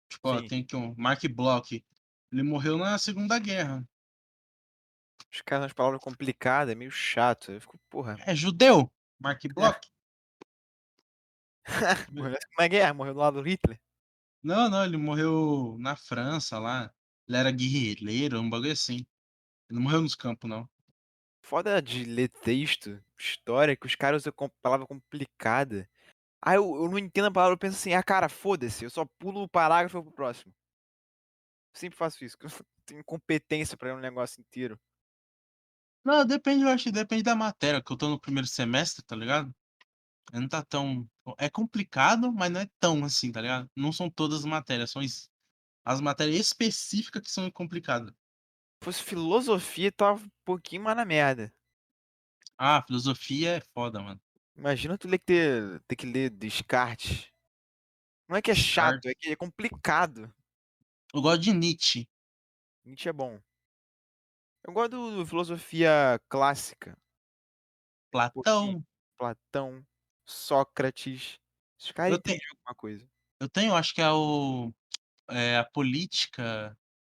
[0.09, 0.47] Tipo, ó, Sim.
[0.47, 1.85] tem aqui um Mark Bloch.
[2.31, 3.87] Ele morreu na Segunda Guerra.
[5.31, 7.51] Os caras umas palavras complicadas, é meio chato.
[7.51, 8.17] Eu fico, porra.
[8.25, 9.79] É judeu, Mark Bloch.
[12.11, 13.79] Morreu na Segunda Guerra, morreu do lado do Hitler.
[14.41, 16.91] Não, não, ele morreu na França lá.
[17.27, 19.05] Ele era guerrilheiro, um bagulho assim.
[19.69, 20.67] Ele não morreu nos campos, não.
[21.41, 25.89] Foda de ler texto, história, que os caras usam com palavra complicada.
[26.41, 29.05] Aí eu, eu não entendo a palavra, eu penso assim, ah, cara, foda-se, eu só
[29.17, 30.53] pulo o parágrafo e vou pro próximo.
[31.73, 32.51] Sempre faço isso, que eu
[32.85, 34.79] tenho competência pra ler um negócio inteiro.
[36.03, 39.15] Não, depende, eu acho que depende da matéria, que eu tô no primeiro semestre, tá
[39.15, 39.53] ligado?
[40.33, 41.09] Não tá tão.
[41.37, 43.69] É complicado, mas não é tão assim, tá ligado?
[43.75, 45.01] Não são todas as matérias, são
[45.85, 48.11] as matérias específicas que são complicadas.
[48.11, 51.53] Se fosse filosofia, tava um pouquinho mais na merda.
[52.57, 54.19] Ah, filosofia é foda, mano.
[54.55, 57.31] Imagina tu ler que ter, ter que ler Descartes.
[58.27, 60.31] Não é que é chato, é que é complicado.
[61.13, 62.07] Eu gosto de Nietzsche.
[62.85, 63.39] Nietzsche é bom.
[64.63, 66.97] Eu gosto do, do filosofia clássica.
[68.11, 68.83] Platão.
[69.17, 69.85] Platão,
[70.31, 71.39] Sócrates.
[71.79, 73.09] Esses caras Eu tenho- alguma coisa.
[73.39, 74.73] Eu tenho, acho que é o.
[75.29, 76.77] É a política.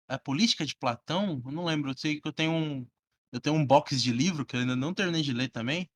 [0.09, 1.41] A política de Platão?
[1.45, 1.91] Eu não lembro.
[1.91, 2.87] Eu sei que eu tenho um.
[3.33, 5.89] Eu tenho um box de livro que eu ainda não terminei de ler também.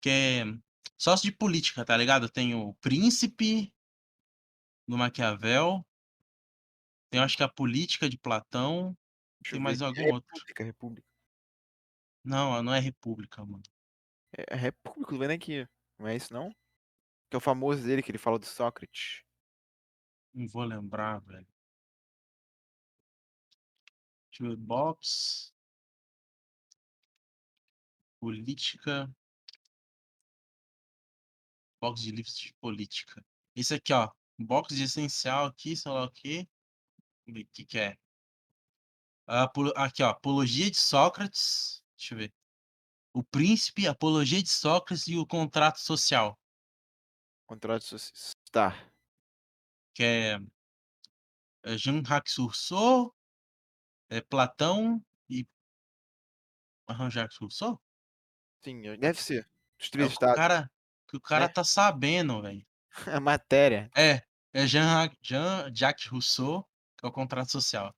[0.00, 0.44] Que é
[0.98, 2.26] sócio de política, tá ligado?
[2.26, 3.72] Eu tenho o Príncipe
[4.86, 5.84] do Maquiavel.
[7.10, 8.96] Tem acho que a política de Platão.
[9.42, 10.28] Deixa Tem eu mais ver algum outro.
[10.34, 11.08] República, República.
[12.24, 13.62] Não, não é República, mano.
[14.36, 15.66] É, é República, vendo aqui.
[15.98, 16.54] Não é isso não?
[17.32, 19.24] Que é o famoso dele que ele fala do Sócrates.
[20.34, 21.48] Não vou lembrar, velho.
[24.28, 24.56] Deixa eu ver.
[24.58, 25.50] Box.
[28.20, 29.10] Política.
[31.80, 33.24] Box de livros de política.
[33.56, 34.12] Esse aqui, ó.
[34.38, 36.46] Box de essencial aqui, sei lá o quê.
[37.26, 37.96] O que, que é?
[39.74, 40.10] Aqui, ó.
[40.10, 41.82] Apologia de Sócrates.
[41.96, 42.34] Deixa eu ver.
[43.14, 46.38] O Príncipe, Apologia de Sócrates e o Contrato Social.
[47.52, 48.34] Contrato social.
[48.50, 48.70] Tá.
[49.94, 50.38] Que é,
[51.64, 53.14] é Jean-Jacques Rousseau,
[54.08, 55.46] é Platão e.
[56.90, 57.78] Jean-Jacques Rousseau?
[58.64, 59.46] Sim, deve ser.
[59.78, 60.34] Os É três o que o estados.
[60.36, 60.70] cara,
[61.06, 61.52] que o cara né?
[61.52, 62.66] tá sabendo, velho.
[63.18, 63.90] A matéria.
[63.94, 64.22] É,
[64.54, 66.66] é Jean- Jean-Jacques Rousseau,
[66.98, 67.94] que é o contrato social.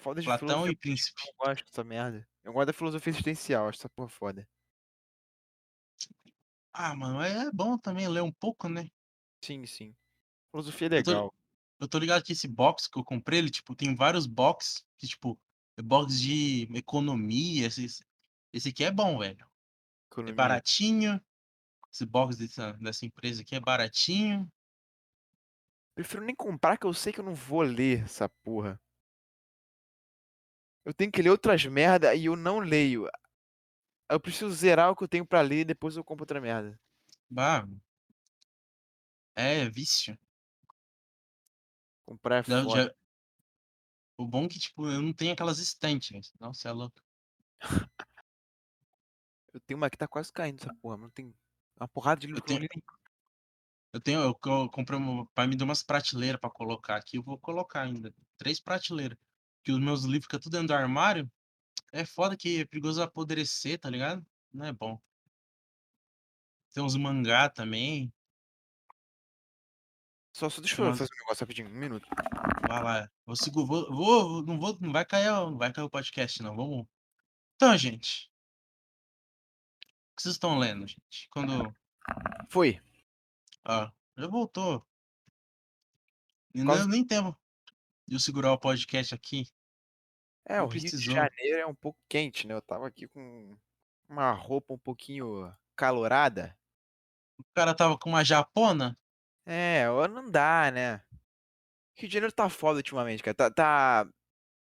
[0.00, 1.22] Foda de Platão e Príncipe.
[1.24, 2.28] Eu gosto dessa merda.
[2.42, 4.48] Eu gosto da filosofia existencial, acho essa porra foda.
[6.72, 8.88] Ah, mano, é é bom também ler um pouco, né?
[9.44, 9.94] Sim, sim.
[10.50, 11.34] Filosofia é Eu tô- legal.
[11.80, 15.06] Eu tô ligado que esse box que eu comprei, ele, tipo, tem vários box que,
[15.06, 15.38] tipo,
[15.78, 17.66] é box de economia.
[17.66, 18.04] Esse,
[18.52, 19.40] esse aqui é bom, velho.
[19.40, 19.48] É
[20.12, 20.34] Economia.
[20.34, 21.20] baratinho.
[21.90, 24.46] Esse box dessa, dessa empresa aqui é baratinho.
[25.94, 28.80] Prefiro nem comprar que eu sei que eu não vou ler essa porra.
[30.84, 33.06] Eu tenho que ler outras merda e eu não leio.
[34.10, 36.78] Eu preciso zerar o que eu tenho pra ler e depois eu compro outra merda.
[37.30, 37.66] Bah,
[39.36, 40.18] é vício.
[42.04, 42.82] Comprar é Já- foda.
[42.84, 42.94] já-
[44.18, 46.24] O bom é que, tipo, eu não tenho aquelas estantes, velho.
[46.38, 47.00] Nossa, é louco.
[49.52, 50.96] Eu tenho uma que tá quase caindo essa porra.
[50.96, 51.34] Não tem
[51.76, 53.00] uma porrada de livro Eu que eu não tenho- li nem.
[53.92, 57.16] Eu tenho, eu, co- comprei, um- o pai me deu umas prateleiras pra colocar aqui,
[57.16, 58.14] eu vou colocar ainda.
[58.36, 59.18] Três prateleiras.
[59.64, 61.28] Que os meus livros ficam tudo dentro do armário.
[61.92, 64.24] É foda que é perigoso apodrecer, tá ligado?
[64.52, 65.00] Não é bom.
[66.72, 68.12] Tem uns mangá também.
[70.32, 72.08] Só, só deixa eu fazer um negócio rapidinho, um minuto.
[72.68, 73.10] Vai lá.
[73.26, 76.54] Vou, vou, vou, não vou, não vai cair, não vai cair o podcast, não.
[76.54, 76.86] Vamos.
[77.56, 78.30] Então, gente.
[79.82, 81.28] O que vocês estão lendo, gente?
[81.30, 81.74] Quando.
[82.48, 82.80] Foi.
[83.64, 84.86] Ah, já voltou.
[86.54, 87.36] Não Quase- deu nem tempo
[88.06, 89.48] de eu segurar o podcast aqui.
[90.50, 91.12] É, Não o Rio de.
[91.12, 92.54] Janeiro é um pouco quente, né?
[92.54, 93.56] Eu tava aqui com
[94.08, 96.56] uma roupa um pouquinho calorada.
[97.38, 98.98] O cara tava com uma japona.
[99.46, 101.02] É, não dá, né?
[101.96, 103.34] Rio de Janeiro tá foda ultimamente, cara.
[103.36, 104.08] Tá, tá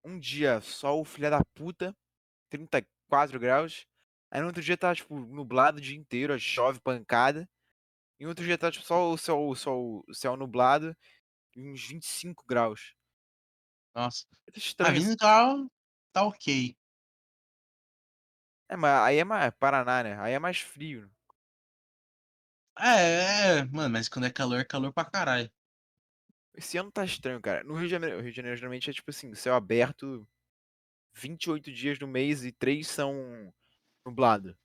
[0.06, 1.95] um dia sol, filha da puta,
[2.50, 3.86] 34 graus.
[4.32, 7.50] Aí no outro dia tá, tipo, nublado o dia inteiro, chove pancada.
[8.19, 10.95] E no outro dia tá, tipo, só o céu, céu, o céu nublado
[11.56, 12.95] e uns 25 graus.
[13.95, 14.26] Nossa.
[14.47, 14.91] É A estranho.
[14.91, 15.69] vida
[16.19, 16.75] tá, tá ok.
[18.69, 20.17] É, mas aí é mais Paraná, né?
[20.19, 21.10] Aí é mais frio.
[22.80, 25.51] É, é, mano, mas quando é calor, é calor pra caralho.
[26.53, 27.63] Esse ano tá estranho, cara.
[27.63, 30.27] No Rio de Janeiro, Rio de Janeiro geralmente é tipo assim, céu aberto
[31.15, 33.53] 28 dias no mês e 3 são
[34.06, 34.58] nublado.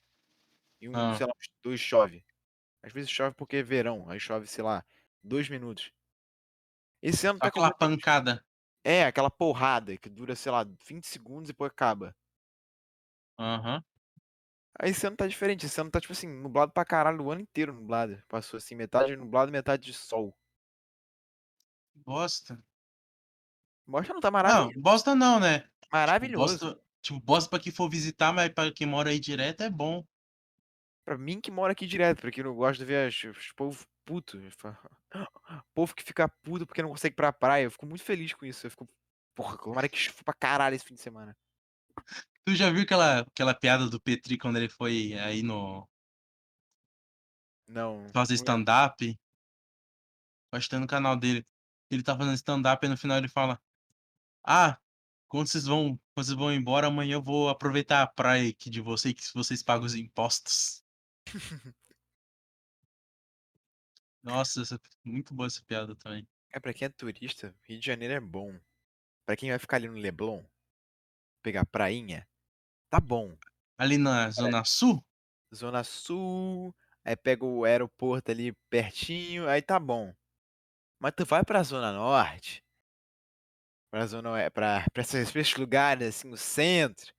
[0.81, 1.15] E um, Ah.
[1.15, 1.33] sei lá,
[1.65, 2.25] dois chove.
[2.83, 4.85] Às vezes chove porque é verão, aí chove, sei lá,
[5.25, 5.93] dois minutos.
[7.03, 8.43] Esse ano Só tá aquela pancada.
[8.85, 12.15] É, aquela porrada que dura, sei lá, 20 segundos e depois acaba.
[13.39, 13.83] Aham.
[14.79, 17.43] Aí esse ano tá diferente, esse ano tá tipo assim, nublado pra caralho o ano
[17.43, 18.23] inteiro nublado.
[18.29, 20.35] Passou assim, metade nublado, metade de sol.
[21.95, 22.63] Bosta.
[23.87, 24.75] Mostra não tá Não, maravilhoso.
[24.75, 25.61] bosta não, né?
[25.81, 26.33] Tipo, maravilhoso.
[26.33, 30.05] bosta, tipo, bosta pra quem for visitar, mas pra quem mora aí direto é bom.
[31.07, 34.39] Pra mim que mora aqui direto, pra quem não gosta de ver os povo puto.
[35.75, 37.65] Povo que fica puto porque não consegue ir pra praia.
[37.65, 38.67] Eu fico muito feliz com isso.
[38.67, 38.89] Eu fico,
[39.35, 41.37] porra, tomara que chuva pra caralho esse fim de semana.
[42.45, 45.89] Tu já viu aquela, aquela piada do Petri quando ele foi aí no
[47.67, 48.07] Não.
[48.13, 49.19] fazer stand-up?
[50.53, 51.47] Acho que tá no canal dele.
[51.91, 53.61] Ele tá fazendo stand-up e no final ele fala:
[54.43, 54.79] Ah,
[55.29, 58.81] quando vocês vão, quando vocês vão embora, amanhã eu vou aproveitar a praia aqui de
[58.81, 60.85] vocês, que vocês pagam os impostos.
[64.23, 66.27] Nossa, essa, muito boa essa piada também.
[66.53, 68.59] É pra quem é turista, Rio de Janeiro é bom.
[69.27, 70.45] Pra quem vai ficar ali no Leblon,
[71.43, 72.27] pegar prainha,
[72.91, 73.37] tá bom.
[73.79, 75.05] Ali na Zona Sul,
[75.55, 80.15] Zona Sul, aí pega o aeroporto ali pertinho, aí tá bom.
[81.01, 82.65] Mas tu vai pra Zona Norte,
[83.91, 87.13] pra Zona Oe- pra, pra esses, pra esses lugares assim, no centro,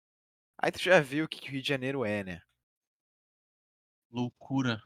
[0.62, 2.42] aí tu já viu o que, que o Rio de Janeiro é, né?
[4.10, 4.82] loucura.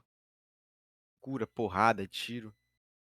[1.27, 2.55] Cura, porrada, tiro.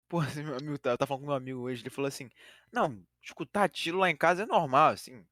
[0.08, 2.30] Porra, esse meu amigo, tá- eu tava falando com meu amigo hoje, ele falou assim,
[2.70, 5.26] não, escutar tiro lá em casa é normal, assim.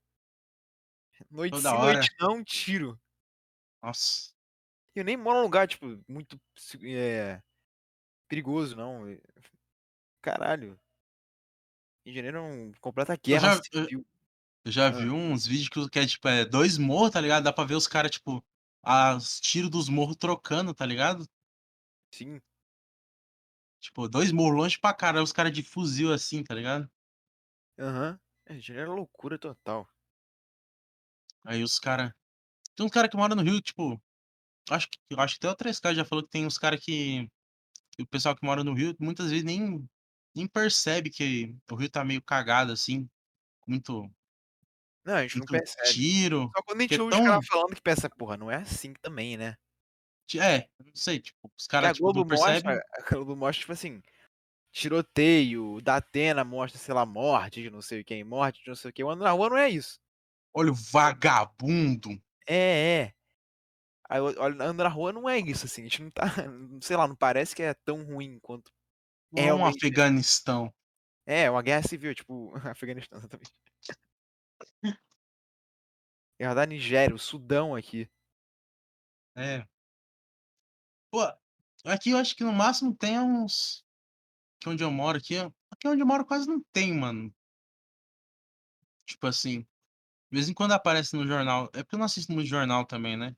[1.30, 1.92] Noite Toda sim, hora.
[1.92, 3.00] noite não, tiro.
[3.80, 4.32] Nossa.
[4.96, 6.40] Eu nem moro num lugar, tipo, muito
[6.84, 7.40] é,
[8.26, 9.04] perigoso, não.
[10.20, 10.76] Caralho.
[12.04, 14.04] Janeiro é um completa guerra já- eu-.
[14.64, 14.90] Eu já Ah.
[14.90, 17.44] vi uns vídeos que, que é tipo, é dois morros, tá ligado?
[17.44, 18.44] Dá pra ver os caras, tipo,
[19.16, 21.28] os tiros dos morros trocando, tá ligado?
[22.12, 22.40] Sim.
[23.82, 26.88] Tipo, dois morros longe pra caralho, os caras de fuzil assim, tá ligado?
[27.78, 28.18] Aham.
[28.46, 29.86] É, Janeiro é loucura total.
[31.44, 32.12] Aí os caras.
[32.76, 34.00] Tem uns caras que moram no Rio, tipo.
[34.70, 37.28] Acho que, acho que até o 3K já falou que tem uns caras que,
[37.92, 38.02] que.
[38.04, 39.88] O pessoal que mora no Rio muitas vezes nem,
[40.36, 43.08] nem percebe que o Rio tá meio cagado, assim.
[43.66, 44.10] Muito,
[45.04, 45.88] Não, a gente não muito percebe.
[45.94, 46.50] tiro.
[46.56, 48.56] Só quando a gente é ouve tão- os caras falando que pensa, porra, não é
[48.56, 49.56] assim também, né?
[50.34, 52.76] É, não sei, tipo, os caras tipo, Globo não percebem.
[52.76, 54.02] mostra, a Globo mostra, tipo assim,
[54.72, 58.90] tiroteio, da Atena mostra, sei lá, morte de não sei quem, morte de não sei
[58.90, 59.04] o que.
[59.04, 60.00] O Ando na Rua não é isso.
[60.54, 62.10] Olha o vagabundo.
[62.46, 63.14] É, é.
[64.08, 65.82] Aí, o- olha, Ando na Rua não é isso, assim.
[65.82, 66.22] A gente não tá,
[66.82, 68.70] sei lá, não parece que é tão ruim quanto.
[69.36, 69.76] É um Realmente.
[69.78, 70.72] Afeganistão.
[71.26, 73.52] É, uma guerra civil, tipo, Afeganistão, exatamente.
[76.40, 78.10] Guerra da Nigéria, o Sudão aqui.
[79.36, 79.66] É.
[81.12, 81.20] Pô,
[81.84, 83.84] aqui eu acho que no máximo tem uns.
[84.56, 85.36] Aqui onde eu moro, aqui,
[85.70, 87.32] aqui onde eu moro quase não tem, mano.
[89.04, 89.60] Tipo assim.
[89.60, 91.68] De vez em quando aparece no jornal.
[91.74, 93.36] É porque eu não assisto muito jornal também, né?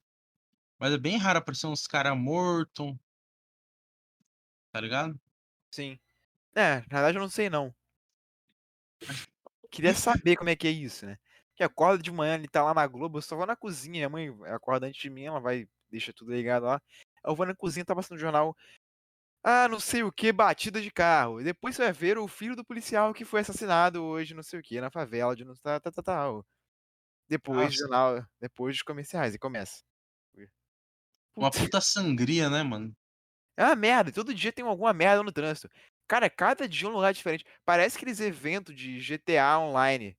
[0.79, 2.95] Mas é bem raro aparecer uns caras mortos.
[4.71, 5.21] Tá ligado?
[5.73, 5.99] Sim.
[6.55, 7.75] É, na verdade eu não sei não.
[9.69, 11.19] Queria saber como é que é isso, né?
[11.57, 14.09] Que acorda de manhã, ele tá lá na Globo, eu só vou na cozinha, minha
[14.09, 16.81] mãe acorda antes de mim, ela vai, deixa tudo ligado lá.
[17.25, 18.57] Eu vou na cozinha, tá passando no jornal.
[19.43, 21.41] Ah, não sei o que, batida de carro.
[21.41, 24.59] E depois você vai ver o filho do policial que foi assassinado hoje, não sei
[24.61, 26.31] o que, na favela de não tá, tá, tá.
[27.29, 27.77] Depois, Nossa.
[27.77, 29.83] jornal, depois dos comerciais, e começa.
[31.37, 32.95] Uma puta sangria, né, mano?
[33.57, 35.69] É uma merda, todo dia tem alguma merda no trânsito.
[36.09, 37.45] Cara, cada dia é um lugar diferente.
[37.65, 40.17] Parece aqueles eventos de GTA Online.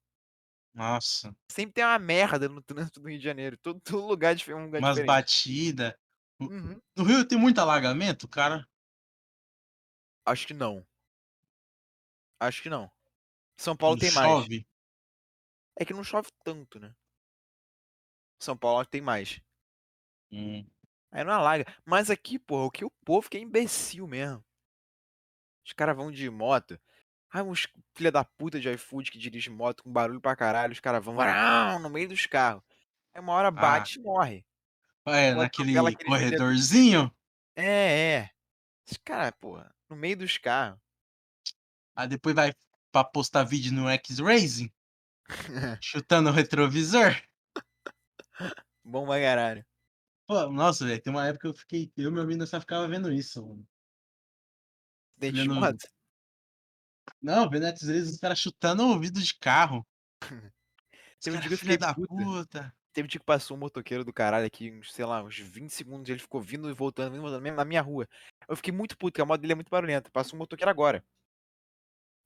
[0.74, 1.34] Nossa.
[1.50, 3.58] Sempre tem uma merda no trânsito do Rio de Janeiro.
[3.58, 5.08] Todo, todo lugar um lugar Umas diferente.
[5.08, 6.00] batida.
[6.39, 6.80] Uhum.
[6.98, 8.67] no Rio tem muito alagamento, cara?
[10.26, 10.86] Acho que não.
[12.39, 12.91] Acho que não.
[13.58, 14.28] São Paulo Quando tem mais.
[14.28, 14.67] chove?
[15.78, 16.93] É que não chove tanto, né.
[18.41, 19.41] São Paulo tem mais.
[20.32, 20.65] Hum.
[21.12, 21.65] Aí não alaga.
[21.86, 24.43] Mas aqui, porra, o que o povo que é imbecil mesmo.
[25.65, 26.80] Os cara vão de moto.
[27.32, 30.80] Ai, uns filha da puta de iFood que dirige moto com barulho pra caralho, os
[30.80, 31.15] cara vão
[31.82, 32.63] no meio dos carros.
[33.13, 33.52] Aí uma hora Ah.
[33.52, 34.45] bate e morre.
[35.06, 37.15] É, naquele aqueles vende corredorzinho?
[37.56, 38.30] É, é.
[38.89, 40.80] Os cara, porra, no meio dos carros.
[41.96, 42.54] Aí depois vai
[42.91, 44.72] pra postar vídeo no X-Racing?
[45.82, 47.15] Chutando o retrovisor?
[48.84, 49.65] Bom pra caralho.
[50.28, 52.60] Pô, nossa, velho, tem uma época que eu fiquei eu e meu amigo nós só
[52.60, 53.68] ficava vendo isso, mano.
[55.18, 55.78] Vendo.
[57.22, 59.86] Não, vendo X-Racing os cara chutando o vidro de carro.
[61.18, 62.13] Os cara filha da puta.
[62.13, 62.76] puta.
[62.95, 66.10] Teve dia que passou um motoqueiro do caralho aqui, uns, sei lá, uns 20 segundos,
[66.10, 68.08] ele ficou vindo e voltando, vindo e voltando, mesmo na minha rua.
[68.47, 70.10] Eu fiquei muito puto, porque a moto dele é muito barulhenta.
[70.10, 71.03] Passou um motoqueiro agora.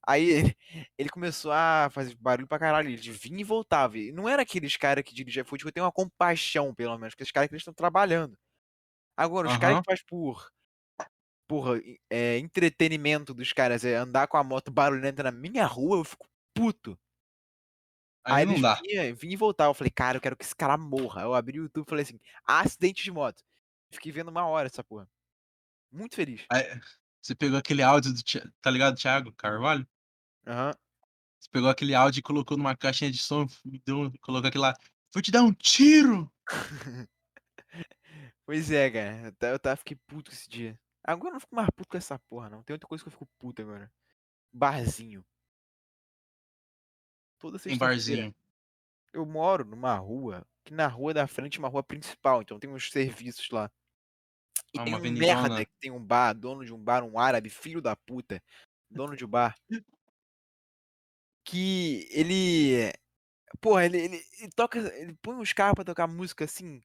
[0.06, 0.56] Aí ele,
[0.98, 3.98] ele começou a fazer barulho pra caralho, ele vinha e voltava.
[3.98, 7.14] E não era aqueles caras que dirigem iFood que eu tenho uma compaixão, pelo menos,
[7.14, 8.36] porque esses caras que eles estão trabalhando.
[9.16, 9.80] Agora, os caras Aham.
[9.80, 10.50] que faz por,
[11.48, 16.04] por é, entretenimento dos caras, é andar com a moto barulhenta na minha rua, eu
[16.04, 16.98] fico puto.
[18.24, 18.74] Aí não eles dá.
[18.82, 19.70] vinha, vinha e voltava.
[19.70, 21.22] Eu falei, cara, eu quero que esse cara morra.
[21.22, 23.42] Eu abri o YouTube e falei assim, acidente de moto.
[23.90, 25.08] Fiquei vendo uma hora essa porra.
[25.90, 26.44] Muito feliz.
[26.50, 26.80] Aí,
[27.20, 28.20] você pegou aquele áudio do
[28.60, 29.86] tá ligado, Thiago Carvalho?
[30.46, 30.72] Aham.
[31.38, 33.46] Você pegou aquele áudio e colocou numa caixinha de som
[33.86, 34.74] deu colocou aquele lá:
[35.12, 36.30] "Vou te dar um tiro".
[38.46, 39.34] Pois é, cara.
[39.52, 40.78] Eu tava fiquei puto esse dia.
[41.04, 42.62] Agora eu não fico mais puto com essa porra não.
[42.62, 43.90] Tem outra coisa que eu fico puto agora.
[44.52, 45.24] Barzinho.
[47.40, 48.30] Toda sexta-feira.
[48.30, 48.34] barzinho.
[49.12, 52.70] Eu moro numa rua, que na rua da frente é uma rua principal, então tem
[52.70, 53.70] uns serviços lá.
[54.74, 57.18] E Ah, tem uma um merda que tem um bar, dono de um bar, um
[57.18, 58.42] árabe, filho da puta,
[58.90, 59.56] dono de um bar.
[61.44, 62.92] Que ele
[63.60, 66.82] porra, ele ele ele toca ele põe os carros pra tocar música, assim,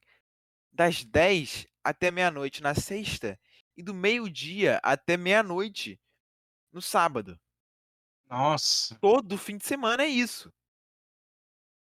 [0.72, 3.38] das 10 até meia-noite na sexta,
[3.76, 6.00] e do meio-dia até meia-noite
[6.72, 7.40] no sábado.
[8.28, 8.96] Nossa.
[8.98, 10.52] Todo fim de semana é isso.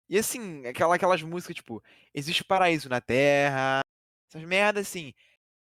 [0.09, 1.81] E assim, aquela aquelas músicas tipo,
[2.13, 3.81] Existe Paraíso na Terra,
[4.29, 5.13] essas merda assim,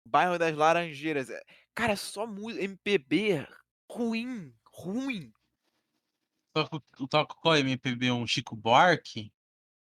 [0.06, 3.48] Bairro das Laranjeiras, eh, cara, só MPB
[3.92, 5.34] ruim, ruim.
[6.54, 8.12] Toca o toca qual MPB?
[8.12, 9.34] Um Chico Buarque?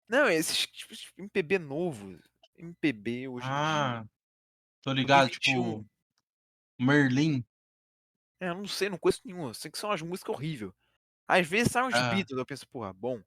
[0.08, 2.18] Não, esses tipo MPB novo,
[2.56, 3.46] MPB hoje.
[3.48, 4.04] Ah,
[4.82, 5.82] tô ligado, 2021.
[5.82, 5.90] tipo
[6.80, 7.44] Merlin.
[8.40, 10.72] É, eu não sei, não conheço nenhum, eu sei que são umas músicas horrível.
[11.28, 12.02] Às vezes sai uns Ah.
[12.02, 13.22] Beatles, eu penso: "Porra, bom".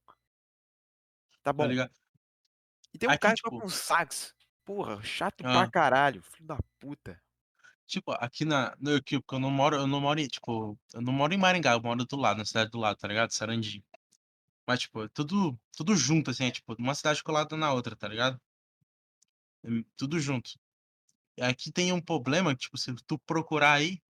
[1.43, 1.67] Tá Tá bom.
[1.67, 1.91] ligado.
[2.93, 4.34] E tem um Aqui, cara que tipo toca um sax.
[4.65, 5.52] Porra, chato Hã.
[5.52, 7.21] pra caralho, filho da puta.
[7.88, 11.02] Tipo, aqui na no aqui porque eu não moro eu não moro em tipo, eu
[11.02, 13.32] não moro em Maringá, eu moro do lado, na cidade do lado, tá ligado?
[13.32, 13.84] Sarandi.
[14.67, 18.08] Mas, tipo, é tudo tudo junto, assim, é tipo, uma cidade colada na outra, tá
[18.08, 18.39] ligado?
[19.63, 20.52] Hum, tudo junto.
[21.41, 24.04] Aqui tem um problema, tipo, se tu procurar aí, tipo,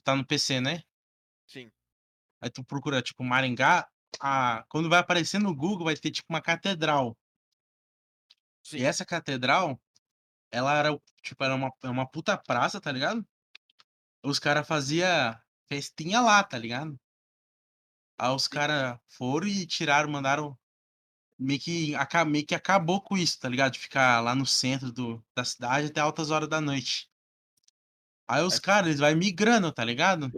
[0.00, 0.82] tá no PC, né?
[1.46, 1.70] Sim.
[2.40, 3.88] Aí tu procura, tipo, Maringá,
[4.20, 7.16] ah, quando vai aparecer no Google vai ter, tipo, uma catedral.
[8.72, 8.82] E Sim.
[8.84, 9.80] essa catedral,
[10.50, 13.26] ela era tipo, era uma é uma puta praça, tá ligado?
[14.24, 16.98] Os cara fazia festinha lá, tá ligado?
[18.18, 18.50] Aí os Sim.
[18.50, 20.58] cara foram e tiraram, mandaram
[21.38, 21.92] meio que
[22.26, 23.72] meio que acabou com isso, tá ligado?
[23.72, 27.11] De ficar lá no centro do da cidade até altas horas da noite.
[28.28, 28.58] Aí os É.
[28.58, 30.32] cara, eles vai migrando, tá ligado?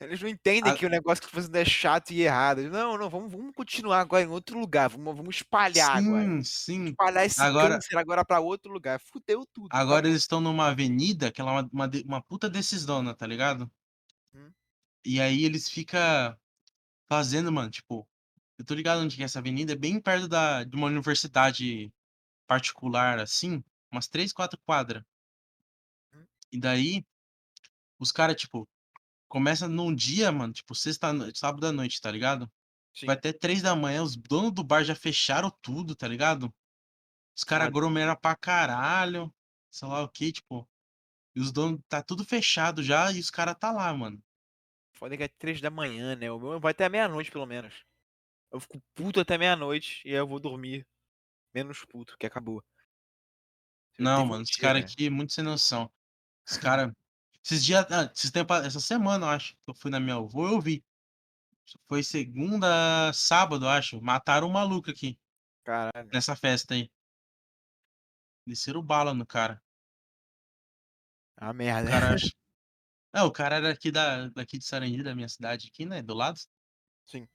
[0.00, 2.58] Eles não entendem A que o negócio que tá fazendo é chato e errado.
[2.60, 6.28] Eles: "Não, não, vamos vamos continuar agora em outro lugar, vamos vamos espalhar agora.
[6.28, 6.96] Sim, sim.
[6.98, 9.00] Espalhar esse Agora câncer agora pra outro lugar".
[9.00, 10.08] Fudeu tudo, agora acabou.
[10.08, 13.70] eles estão numa avenida que ela é uma uma uma puta decisona, tá ligado?
[14.34, 14.54] Hum.
[15.04, 16.38] E aí eles fica
[17.08, 18.08] fazendo, mano, tipo,
[18.58, 21.92] eu tô ligado onde que é essa avenida, é bem perto da de uma universidade
[22.46, 25.06] particular, assim, umas 3, 4 quadra.
[26.52, 27.04] E daí,
[27.98, 28.68] os cara, tipo,
[29.28, 32.50] começa num dia, mano, tipo, sexta sábado à noite, tá ligado?
[32.94, 33.06] Sim.
[33.06, 36.52] Vai até 3h, os dono do bar já fecharam tudo, tá ligado?
[37.36, 37.76] Os cara Caralho.
[37.76, 39.34] aglomera pra caralho,
[39.70, 40.68] sei lá o quê, tipo,
[41.34, 44.22] e os dono tá tudo fechado já e os cara tá lá, mano.
[44.94, 47.84] Foda que é 3h, né, o meu vai até meia-noite pelo menos.
[48.50, 50.86] Eu fico puto até meia-noite e aí eu vou dormir
[51.54, 52.62] menos puto, porque acabou.
[53.98, 55.90] Não, mano, os dia, cara cara aqui muito sem noção.
[56.48, 56.92] Os cara
[57.44, 60.48] Esses dias, ah, esses tempos, essa semana, eu acho, que eu fui na minha avó,
[60.48, 60.84] eu vi.
[61.88, 64.00] Foi segunda, sábado, eu acho.
[64.00, 65.18] Mataram um maluco aqui,
[65.64, 66.08] Caralho.
[66.12, 66.90] nessa festa aí.
[68.46, 69.62] Desceram bala no cara.
[71.36, 71.90] Ah, O merda.
[71.90, 72.30] cara acha...
[73.14, 76.02] É, o cara era aqui da, daqui de Sarandi, da minha cidade aqui, né?
[76.02, 76.38] Do lado.
[77.06, 77.26] Sim.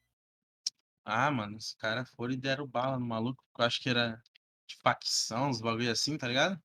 [1.06, 3.44] Ah, mano, os caras foram e deram bala no maluco.
[3.58, 4.22] Eu acho que era
[4.68, 6.62] de facção, uns bagulho assim, tá ligado?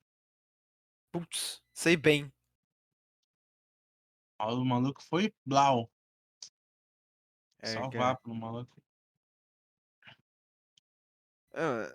[1.11, 2.31] Putz, sei bem.
[4.39, 5.91] O maluco foi blau.
[7.59, 7.97] É, Só cara.
[7.97, 8.81] vapo no maluco.
[11.53, 11.91] Ah,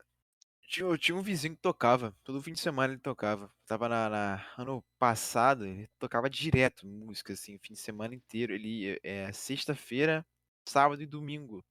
[0.67, 2.17] tinha, eu tinha um vizinho que tocava.
[2.25, 3.53] Todo fim de semana ele tocava.
[3.67, 8.55] Tava na, na- ano passado, ele tocava direto música, assim, o fim de semana inteiro.
[8.55, 10.27] Ele é sexta-feira,
[10.67, 11.65] sábado e domingo.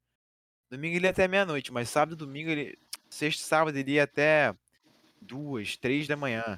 [0.69, 2.77] Domingo ele ia até meia-noite, mas sábado e domingo ele.
[3.09, 4.55] Sexta e sábado ele ia até
[5.21, 6.57] duas, três da manhã.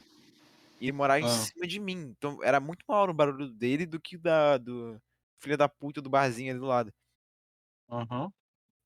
[0.83, 1.29] E ele morava em Ah.
[1.29, 2.13] cima de mim.
[2.17, 4.99] Então era muito maior o barulho dele do que da do
[5.41, 6.93] filho da puta do barzinho ali do lado.
[7.89, 8.33] Aham.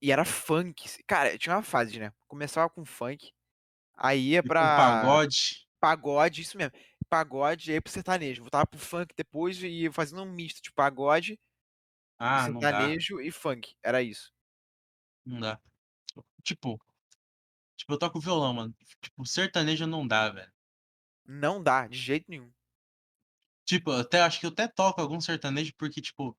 [0.01, 1.03] E era funk.
[1.07, 2.11] Cara, tinha uma fase, né?
[2.27, 3.31] Começava com funk,
[3.95, 5.67] aí ia pra pagode.
[5.79, 6.73] pagode, isso mesmo.
[7.09, 8.43] Pagode, aí pro sertanejo.
[8.43, 11.39] Voltava pro funk depois e ia fazendo um misto de pagode,
[12.19, 13.75] Ah, sertanejo e funk.
[13.83, 14.31] Era isso.
[15.25, 15.59] Não dá.
[16.43, 16.79] Tipo,
[17.77, 18.75] tipo, eu toco violão, mano.
[19.01, 20.51] Tipo, sertanejo não dá, velho.
[21.27, 22.51] Não dá, de jeito nenhum.
[23.65, 26.37] Tipo, eu até acho que eu até toco algum sertanejo porque, tipo,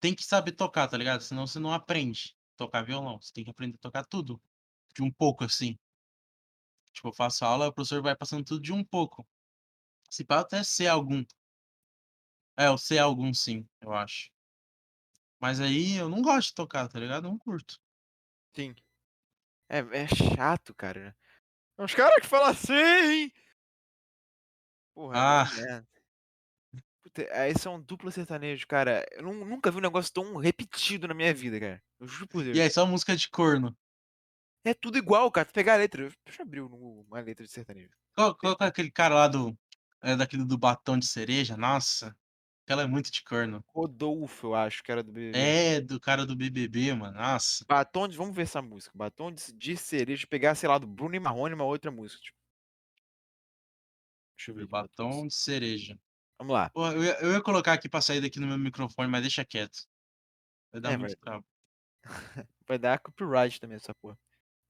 [0.00, 1.22] tem que saber tocar, tá ligado?
[1.22, 3.20] Senão você não aprende a tocar violão.
[3.20, 4.40] Você tem que aprender a tocar tudo.
[4.94, 5.78] De um pouco, assim.
[6.92, 9.26] Tipo, eu faço aula, o professor vai passando tudo de um pouco.
[10.10, 11.24] Se pá, até ser algum.
[12.56, 14.30] É, eu sei algum sim, eu acho.
[15.40, 17.26] Mas aí eu não gosto de tocar, tá ligado?
[17.26, 17.80] Eu não curto.
[18.54, 18.74] Sim.
[19.68, 21.16] É, é chato, cara.
[21.78, 23.30] Os caras que falam assim.
[24.98, 25.48] Porra, Ah.
[25.60, 25.84] é.
[27.04, 29.06] Puta, aí são dupla sertanejo, cara.
[29.12, 31.80] Eu nu- nunca vi um negócio tão repetido na minha vida, cara.
[32.00, 32.56] Eu juro por Deus.
[32.56, 33.76] E aí, só música de corno.
[34.64, 35.44] É tudo igual, cara.
[35.46, 36.10] Tu pegar a letra.
[36.26, 37.90] Deixa eu abrir um- uma letra de sertanejo.
[38.12, 39.56] Qual, é aquele cara lá do.
[40.02, 41.56] É daquele do batom de cereja?
[41.56, 42.12] Nossa.
[42.66, 43.64] Aquela é muito de corno.
[43.68, 45.38] Rodolfo, eu acho que era do BBB.
[45.38, 47.16] É, do cara do BBB, mano.
[47.16, 47.64] Nossa.
[47.68, 48.16] Batom de.
[48.16, 48.90] Vamos ver essa música.
[48.96, 50.26] Batom de, de cereja.
[50.28, 52.20] Pegar, sei lá, do Bruno e Marrone, uma outra música.
[52.20, 52.36] Tipo.
[54.38, 54.66] Deixa eu ver.
[54.68, 55.98] Batom de cereja.
[56.38, 56.70] Vamos lá.
[56.70, 59.44] Pô, eu ia, eu ia colocar aqui pra sair daqui no meu microfone, mas deixa
[59.44, 59.80] quieto.
[60.72, 61.44] Vai dar É, muito vai- trabalho.
[62.66, 64.18] Vai dar copyright também essa porra.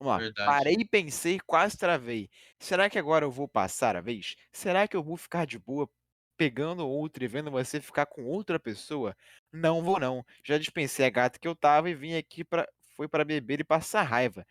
[0.00, 0.18] Vamos lá.
[0.18, 0.46] Verdade.
[0.46, 2.30] Parei e pensei, quase travei.
[2.58, 4.36] Será que agora eu vou passar a vez?
[4.52, 5.90] Será que eu vou ficar de boa
[6.36, 9.16] pegando outro e vendo você ficar com outra pessoa?
[9.52, 10.24] Não vou não.
[10.44, 12.66] Já dispensei a gata que eu tava e vim aqui pra.
[12.94, 14.46] Foi pra beber e passar raiva.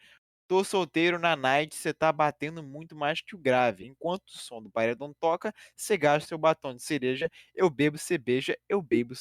[0.48, 3.86] Tô solteiro na night, cê tá batendo muito mais que o grave.
[3.86, 8.58] Enquanto o som do paredão toca, cê gasta seu batom de cereja, eu bebo, beija,
[8.70, 9.14] eu bebo.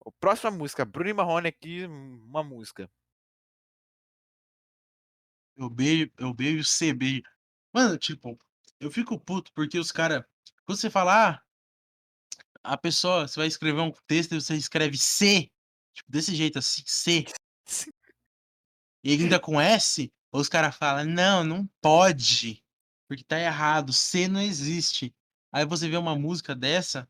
[0.00, 2.90] O Próxima música, Bruno Marrone aqui, uma música.
[5.56, 7.22] Eu beijo, eu beijo, você beija.
[7.72, 8.38] Mano, tipo,
[8.80, 10.24] eu fico puto porque os caras.
[10.64, 11.42] Quando você fala, ah,
[12.62, 15.50] a pessoa, você vai escrever um texto e você escreve C.
[15.94, 17.24] Tipo, desse jeito assim, C.
[19.06, 22.60] E ainda com S, os caras falam, não, não pode.
[23.06, 25.14] Porque tá errado, C não existe.
[25.52, 27.08] Aí você vê uma música dessa,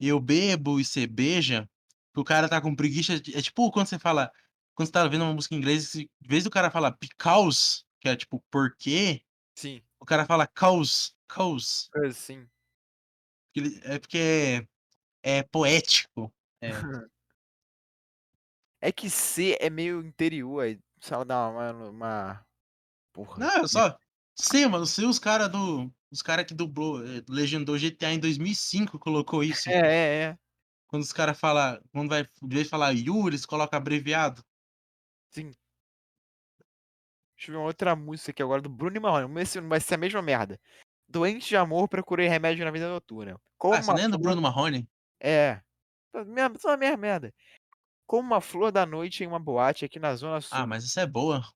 [0.00, 1.68] e eu bebo e você beija,
[2.14, 3.12] que o cara tá com preguiça.
[3.34, 4.32] É tipo quando você fala.
[4.74, 8.08] Quando você tá vendo uma música em inglês, em vez do cara falar because, que
[8.08, 9.22] é tipo porquê,
[9.54, 11.90] Sim, o cara fala cause, cause.
[12.14, 12.48] sim.
[13.52, 14.66] que ele- É porque
[15.22, 16.32] é, é poético.
[16.62, 16.70] É.
[18.80, 22.46] É que C é meio interior, aí só dá uma, uma...
[23.12, 23.38] Porra.
[23.38, 23.96] Não, é só.
[24.34, 25.92] Sei, mano, sei os caras do.
[26.10, 29.68] Os caras que dublou, eh, legendou GTA em 2005 colocou isso.
[29.68, 30.38] É, é, é.
[30.86, 31.80] Quando os caras falam.
[31.92, 32.22] Quando vai.
[32.22, 34.42] De vez de falar Yuri, eles colocam abreviado.
[35.30, 35.50] Sim.
[37.36, 39.22] Deixa eu ver uma outra música aqui agora do Bruno e Marrone.
[39.22, 40.58] Vamos ver se vai ser a mesma merda.
[41.08, 43.40] Doente de amor, procurei remédio na vida noturna.
[43.56, 44.88] Como Ah, você lembra do Bruno Marrone?
[45.20, 45.60] É.
[46.58, 47.34] Só a mesma merda.
[48.08, 50.56] Como uma flor da noite em uma boate aqui na Zona Sul.
[50.56, 51.46] Ah, mas essa é boa.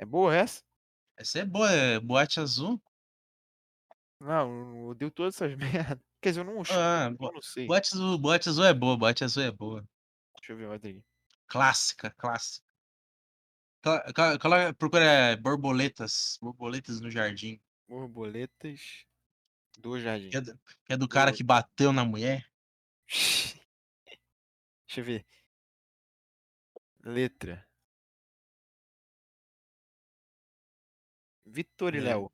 [0.00, 0.60] É boa essa?
[1.16, 2.82] Essa é boa, é boate azul.
[4.20, 5.54] Não, eu deu todas essas
[5.94, 6.02] merdas.
[6.20, 7.68] Quer dizer, eu não, eu Ah, bo- não sei.
[7.68, 9.88] boate azul, boate azul é boa, boate azul é boa.
[10.38, 11.04] Deixa eu ver outra aqui.
[11.46, 12.66] Clássica, clássica.
[14.76, 16.36] Procura borboletas.
[16.42, 17.62] Borboletas no jardim.
[17.88, 19.06] Borboletas
[19.78, 20.30] do Jardim.
[20.30, 22.44] Que é do, que é do cara que bateu na mulher.
[24.88, 25.24] Deixa eu ver.
[27.14, 27.56] Letra.
[31.44, 32.30] Vitor e É, Léo.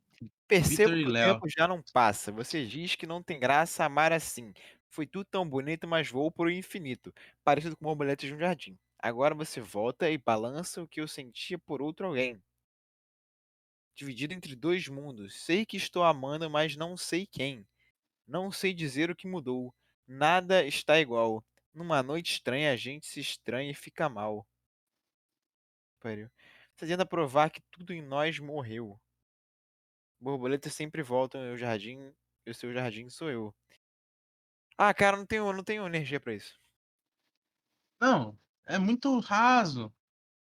[0.49, 1.41] Percebo Vitor e que o Léo.
[1.41, 2.33] tempo já não passa.
[2.33, 4.53] Você diz que não tem graça amar assim.
[4.89, 7.13] Foi tudo tão bonito, mas voou por infinito,
[7.45, 8.79] parecido com borboletas de um jardim.
[8.99, 12.43] Agora você volta e balança o que eu sentia por outro alguém.
[13.95, 17.67] Dividido entre dois mundos, sei que estou amando, mas não sei quem.
[18.27, 19.75] Não sei dizer o que mudou.
[20.07, 21.45] Nada está igual.
[21.75, 24.47] Numa noite estranha, a gente se estranha e fica mal.
[26.03, 26.29] Pariu.
[26.75, 29.01] Você tenta provar que tudo em nós morreu.
[30.21, 32.13] Borboletas sempre voltam ao jardim,
[32.45, 33.55] e o seu jardim sou eu.
[34.77, 36.61] Ah, cara, não tenho, não tenho energia pra isso.
[38.01, 38.37] Não,
[38.67, 39.95] é muito raso.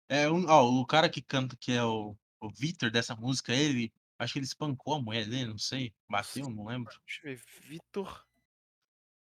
[0.07, 3.91] É um, ó, o cara que canta, que é o, o Victor dessa música, ele.
[4.17, 5.93] Acho que ele espancou a mulher dele, não sei.
[6.09, 6.93] Bateu, não lembro.
[7.05, 7.43] Deixa eu ver.
[7.67, 8.25] Vitor.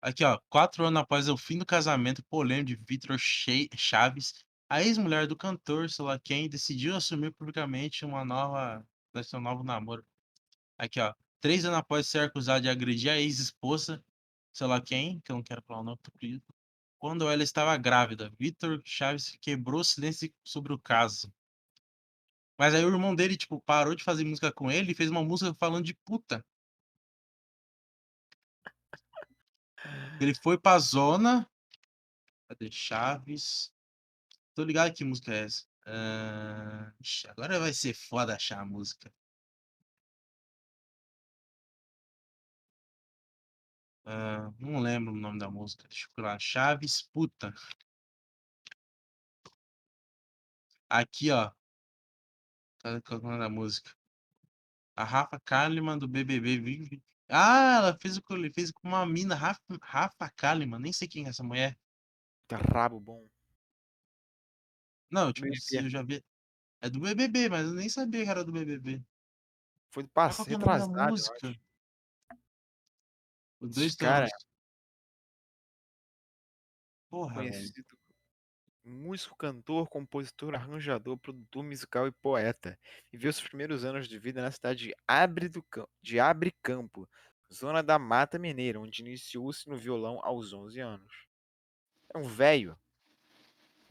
[0.01, 0.37] Aqui, ó.
[0.49, 5.89] Quatro anos após o fim do casamento polêmico de Vitor Chaves, a ex-mulher do cantor,
[5.89, 8.85] sei lá quem, decidiu assumir publicamente uma nova.
[9.23, 10.05] seu novo namoro.
[10.77, 11.13] Aqui, ó.
[11.39, 14.03] Três anos após ser acusado de agredir a ex-esposa,
[14.53, 16.43] sei lá quem, que eu não quero falar o nome, perdido.
[16.97, 21.33] Quando ela estava grávida, Vitor Chaves quebrou silêncio sobre o caso.
[22.57, 25.23] Mas aí o irmão dele, tipo, parou de fazer música com ele e fez uma
[25.23, 26.45] música falando de puta.
[30.21, 31.49] Ele foi pra zona.
[32.47, 33.72] Cadê Chaves?
[34.55, 35.63] Tô ligado que música é essa.
[35.85, 36.91] Ah,
[37.29, 39.11] agora vai ser foda achar a música.
[44.05, 45.87] Ah, não lembro o nome da música.
[45.87, 46.39] Deixa eu procurar.
[46.39, 47.53] Chaves Puta.
[50.89, 51.51] Aqui, ó.
[52.81, 53.91] Qual é o nome da música?
[54.95, 57.03] A Rafa Kalimann do BBB vive.
[57.29, 60.81] Ah, ela fez o que fez com uma mina, Rafa, Rafa Kalimann.
[60.81, 61.77] Nem sei quem é essa mulher.
[62.47, 63.32] Tá rabo bom.
[65.13, 66.23] Não, tipo, se eu já vi.
[66.81, 69.01] É do BBB, mas eu nem sabia que era do BBB.
[69.91, 71.47] Foi do qual que é o nome da retrasado, eu música?
[71.49, 71.59] acho.
[73.61, 74.45] Os dois Cara, touros.
[77.09, 77.51] Porra, velho.
[77.51, 77.85] Conhecido
[78.85, 82.77] músico, cantor, compositor, arranjador, produtor musical e poeta.
[83.11, 87.07] Viveu seus primeiros anos de vida na cidade de Abre, do Cam- de Abre Campo,
[87.53, 91.13] zona da Mata Mineira, onde iniciou-se no violão aos 11 anos.
[92.13, 92.77] É um velho.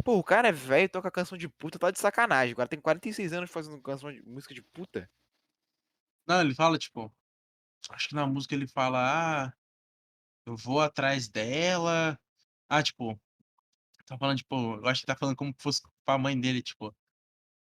[0.05, 2.55] Pô, o cara é velho, toca canção de puta, tá de sacanagem.
[2.55, 5.09] O cara tem 46 anos fazendo canção de música de puta.
[6.27, 7.13] Não, ele fala, tipo.
[7.91, 9.53] Acho que na música ele fala, ah,
[10.47, 12.19] eu vou atrás dela.
[12.69, 13.21] Ah, tipo.
[14.07, 16.95] Tá falando, tipo, eu acho que tá falando como se fosse pra mãe dele, tipo.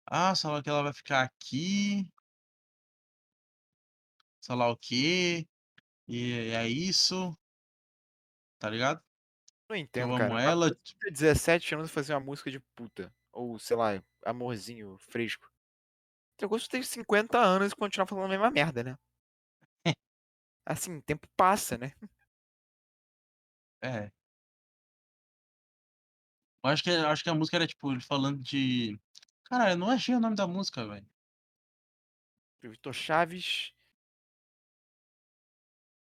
[0.05, 2.07] Ah, sei lá que ela vai ficar aqui.
[4.41, 5.47] Sei lá o quê.
[6.07, 7.35] E é isso.
[8.59, 9.01] Tá ligado?
[9.71, 10.31] Não Eu entendo, amo cara.
[10.33, 10.69] Uma ela.
[10.69, 13.13] pessoa de 17 anos fazer uma música de puta.
[13.31, 15.49] Ou, sei lá, amorzinho, fresco.
[16.33, 18.97] Outra coisa, tem 50 anos e continuar falando a mesma merda, né?
[20.65, 21.93] Assim, o tempo passa, né?
[23.81, 24.11] É.
[26.63, 28.99] Eu acho que, eu acho que a música era, tipo, ele falando de.
[29.45, 31.09] Cara, eu não achei o nome da música, velho.
[32.61, 33.71] Vitor Chaves.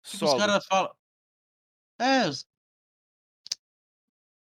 [0.03, 0.37] Tipo, os Solo.
[0.37, 0.95] caras falam.
[1.99, 2.45] É, os-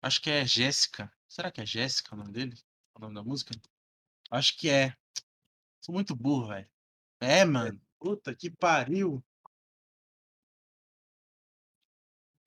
[0.03, 1.13] acho que é Jéssica.
[1.29, 2.57] Será que é Jéssica o nome dele?
[2.95, 3.55] O nome da música?
[4.31, 4.97] Acho que é.
[5.81, 6.69] Sou muito burro, velho.
[7.21, 7.81] É, mano.
[7.99, 9.25] Puta que pariu.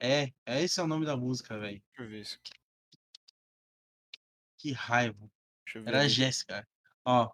[0.00, 1.80] É, é esse é o nome da música, velho.
[1.88, 2.52] Deixa eu ver isso aqui.
[4.58, 5.30] Que raiva.
[5.64, 5.88] Deixa eu ver.
[5.90, 6.08] Era a.
[6.08, 6.68] Jéssica.
[7.04, 7.30] Ó.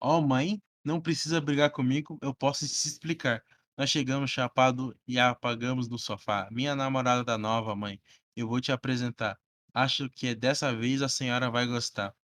[0.00, 3.44] Ó, mãe, não precisa brigar comigo, eu posso te explicar.
[3.76, 6.48] Nós chegamos chapado e a apagamos no sofá.
[6.50, 8.00] Minha namorada da nova, mãe.
[8.36, 9.38] Eu vou te apresentar.
[9.72, 12.14] Acho que dessa vez a senhora vai gostar.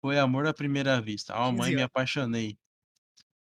[0.00, 1.34] Foi amor à primeira vista.
[1.34, 2.58] Ó, 15 mãe, me apaixonei.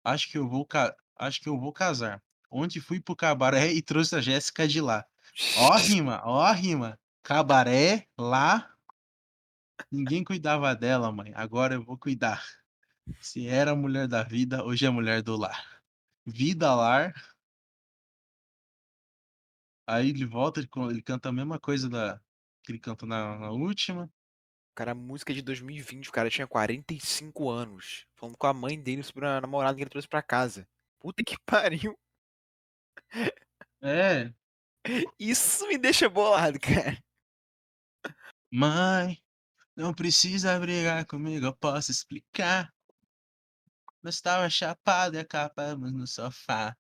[0.05, 0.94] Acho que eu vou ca...
[1.18, 2.22] acho que eu vou casar.
[2.50, 5.05] Ontem fui pro cabaré e trouxe a Jéssica de lá.
[5.57, 6.98] Ó rima, ó rima.
[7.22, 8.70] Cabaré, lá.
[9.90, 11.32] Ninguém cuidava dela, mãe.
[11.34, 12.44] Agora eu vou cuidar.
[13.20, 15.80] Se era a mulher da vida, hoje é a mulher do lar.
[16.26, 17.14] Vida, lar.
[19.87, 22.20] Aí ele volta, ele ele canta a mesma coisa da...
[22.62, 24.11] que ele cantou na, na última.
[24.74, 28.07] Cara, a música é de 2020, o cara tinha 45 anos.
[28.14, 30.66] Falando com a mãe dele sobre a namorada que ele trouxe pra casa.
[30.99, 31.99] Puta que pariu.
[33.83, 34.33] É.
[35.18, 37.03] Isso me deixa bolado, cara.
[38.51, 39.22] Mãe,
[39.76, 42.72] não precisa brigar comigo, eu posso explicar.
[44.03, 46.76] Nós estava chapado e acabamos no sofá.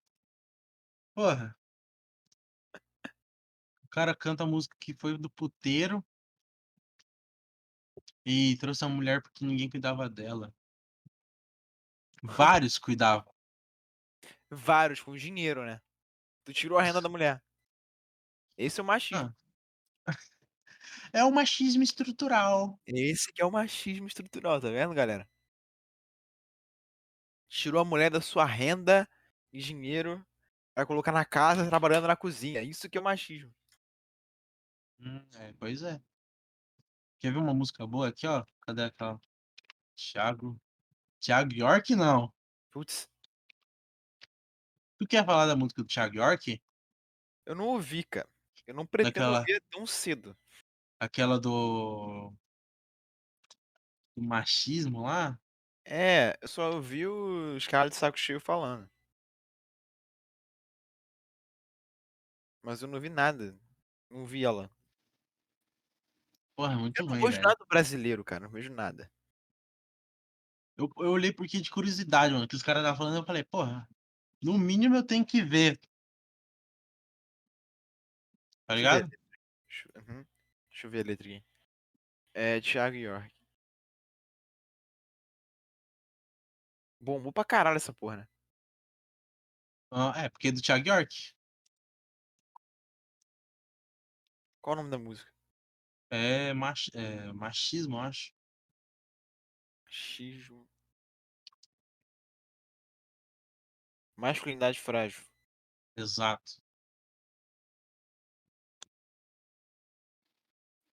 [1.14, 1.56] Porra.
[3.92, 6.02] O cara canta a música que foi do puteiro
[8.24, 10.50] e trouxe a mulher porque ninguém cuidava dela.
[12.22, 13.32] Vários cuidavam.
[14.50, 15.80] Vários, com dinheiro, né?
[16.44, 17.42] Tu tirou a renda da mulher.
[18.56, 19.28] Esse é o machismo.
[19.28, 19.34] Ah.
[21.12, 22.78] É o machismo estrutural.
[22.86, 25.28] Esse que é o machismo estrutural, tá vendo, galera?
[27.48, 29.08] Tirou a mulher da sua renda
[29.52, 30.24] e dinheiro,
[30.74, 32.62] vai colocar na casa trabalhando na cozinha.
[32.62, 33.52] Isso que é o machismo.
[35.02, 36.00] Hum, é, pois é.
[37.18, 38.44] Quer ver uma música boa aqui, ó?
[38.62, 39.20] Cadê aquela?
[39.96, 40.60] Thiago.
[41.20, 42.32] Thiago York, não.
[42.70, 43.08] Putz,
[44.98, 46.62] Tu quer falar da música do Thiago York?
[47.44, 48.28] eu não ouvi, cara.
[48.66, 50.36] Eu não pretendo Daquela- ouvir tão cedo.
[51.00, 52.32] Aquela do.
[54.16, 55.36] do machismo lá?
[55.84, 58.88] É, eu só ouvi os caras de saco cheio falando.
[62.62, 63.58] Mas eu não vi nada.
[64.08, 64.70] Não vi ela.
[66.62, 67.42] Porra, muito Eu não ruim, gosto velho.
[67.48, 68.44] nada do brasileiro, cara.
[68.44, 69.10] Não vejo nada.
[70.76, 72.46] Eu, eu olhei porque de curiosidade, mano.
[72.46, 73.88] Que os caras estavam falando, eu falei, porra,
[74.40, 75.76] no mínimo eu tenho que ver.
[78.64, 79.10] Tá Deixa eu ver a ligado?
[79.68, 80.26] Deixa, eu- uhum.
[80.70, 81.44] Deixa eu ver a letra aqui.
[82.32, 83.34] É Thiago York.
[87.00, 88.28] Bombou pra caralho essa porra, né?
[89.90, 91.34] Ah, é, porque é do Thiago York.
[94.60, 95.31] Qual o nome da música?
[96.12, 98.32] É, mach, é machismo, eu acho.
[99.84, 100.66] Machismo.
[104.16, 105.22] Masculinidade frágil.
[105.96, 106.60] Exato.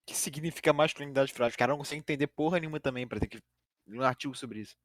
[0.03, 1.57] O que significa masculinidade frágil?
[1.57, 3.39] Cara, eu não consigo entender porra nenhuma também pra ter que
[3.88, 4.76] um artigo sobre isso.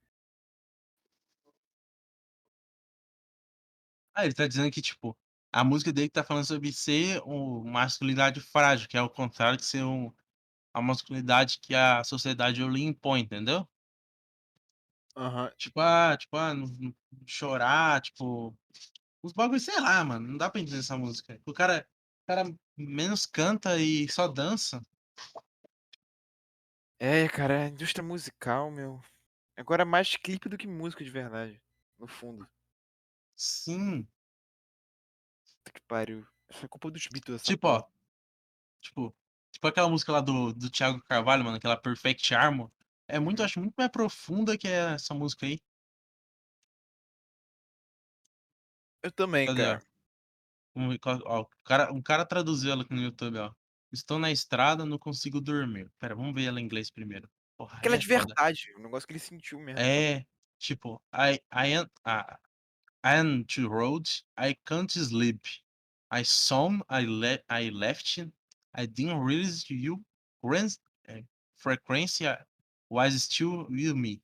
[4.15, 5.17] Ah, ele tá dizendo que, tipo,
[5.53, 9.65] a música dele tá falando sobre ser uma masculinidade frágil, que é o contrário de
[9.65, 10.13] ser um,
[10.75, 13.67] a masculinidade que a sociedade lhe impõe, entendeu?
[15.17, 15.51] Aham.
[15.57, 16.95] Tipo, ah, tipo, ah, não, não
[17.25, 18.53] chorar, tipo.
[19.23, 20.27] Os bagulhos, sei lá, mano.
[20.29, 21.41] Não dá pra entender essa música.
[21.47, 21.89] O cara,
[22.25, 24.83] o cara menos canta e só dança.
[26.99, 29.01] É, cara, a indústria musical, meu.
[29.57, 31.63] Agora é mais clipe do que música de verdade.
[31.99, 32.47] No fundo.
[33.37, 34.07] Sim.
[35.45, 36.27] Puta que pariu.
[36.51, 37.79] Isso é culpa dos Beatles, Tipo, porra.
[37.81, 37.91] ó.
[38.81, 39.17] Tipo,
[39.55, 42.71] tipo aquela música lá do, do Thiago Carvalho, mano, aquela Perfect Armor.
[43.09, 43.45] É muito, Uhum.
[43.47, 45.59] acho muito mais profunda que essa música aí.
[49.03, 49.83] Eu também, Cadê, cara.
[50.75, 53.53] Vamos ver qual- ó, o cara, um cara traduziu ela aqui no YouTube, ó.
[53.93, 55.91] Estou na estrada, não consigo dormir.
[55.99, 57.31] Pera, vamos ver ela em inglês primeiro.
[57.57, 58.25] Porra, Porque ela é aí de foda.
[58.27, 58.73] verdade.
[58.77, 59.79] O negócio que ele sentiu mesmo.
[59.79, 60.27] É,
[60.59, 62.39] tipo, I, I am, ah,
[63.05, 65.47] I am to road, I can't sleep.
[66.13, 68.29] I saw, I, le I left,
[68.75, 70.05] I didn't realize you,
[70.43, 71.23] grand, eh,
[71.55, 72.25] frequency
[72.91, 74.21] was still with me.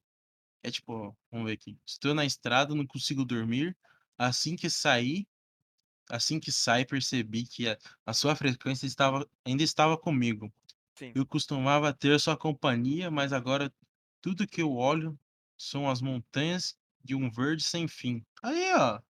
[0.62, 1.78] É tipo, vamos ver aqui.
[1.86, 3.76] Estou na estrada, não consigo dormir.
[4.18, 5.26] Assim que saí,
[6.10, 10.52] assim que sai, percebi que a, a sua frequência estava, ainda estava comigo.
[10.96, 11.12] Sim.
[11.14, 13.72] Eu costumava ter sua companhia, mas agora
[14.20, 15.18] tudo que eu olho
[15.56, 18.24] são as montanhas de um verde sem fim.
[18.42, 19.00] Aí, ó.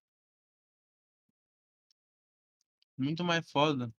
[2.96, 3.92] Muito mais foda.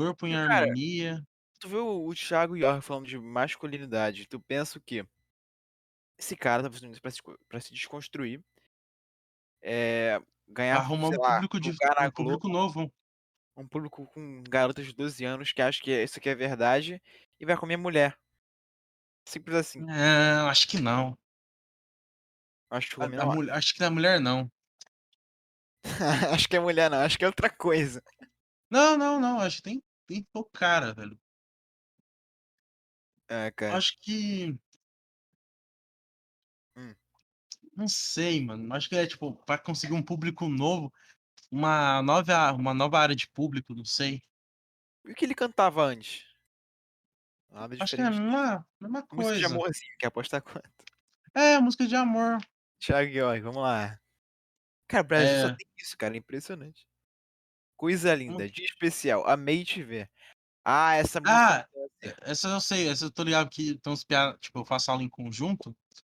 [0.00, 1.22] Corpo em E, cara, harmonia.
[1.58, 5.04] Tu vê o, o Thiago York falando de masculinidade, tu pensa o quê?
[6.16, 8.42] Esse cara tá fazendo isso pra se, pra se desconstruir.
[9.60, 12.90] É, ganhar, Arrumar um lá, público de um público novo.
[13.54, 17.02] um público com garotas de 12 anos que acham que isso aqui é verdade
[17.38, 18.18] e vai comer mulher.
[19.26, 19.80] Simples assim.
[19.80, 21.16] Não, acho que não.
[22.70, 23.34] Acho que A, a não.
[23.34, 24.50] mulher, acho que da mulher não.
[26.32, 28.02] acho que é mulher não, acho que é outra coisa.
[28.70, 29.40] Não, não, não.
[29.40, 31.16] Acho que tem, tem pouco cara, velho.
[33.28, 33.76] É, cara.
[33.76, 34.58] Acho que.
[36.76, 36.94] Hum.
[37.76, 38.74] Não sei, mano.
[38.74, 40.92] Acho que é tipo, pra conseguir um público novo,
[41.50, 44.22] uma nova, uma nova área de público, não sei.
[45.06, 46.24] E o que ele cantava antes?
[47.50, 48.30] Nada Acho que é a diferente.
[48.32, 49.46] mesma, mesma Música de coisa.
[49.46, 50.70] amorzinho, quer apostar quanto?
[51.34, 52.38] É, música de amor.
[52.80, 53.98] Thiago York, vamos lá.
[54.88, 55.56] Cara, o Brasil só É.
[55.56, 56.16] tem isso, cara.
[56.16, 56.86] Impressionante.
[57.80, 59.26] Coisa linda, dia especial.
[59.26, 60.10] Amei te ver.
[60.62, 61.34] Ah, essa música.
[61.34, 62.16] Ah, deve ser.
[62.30, 65.08] essa eu sei, essa eu tô ligado que uns piadas, tipo, eu faço aula em
[65.08, 65.74] conjunto.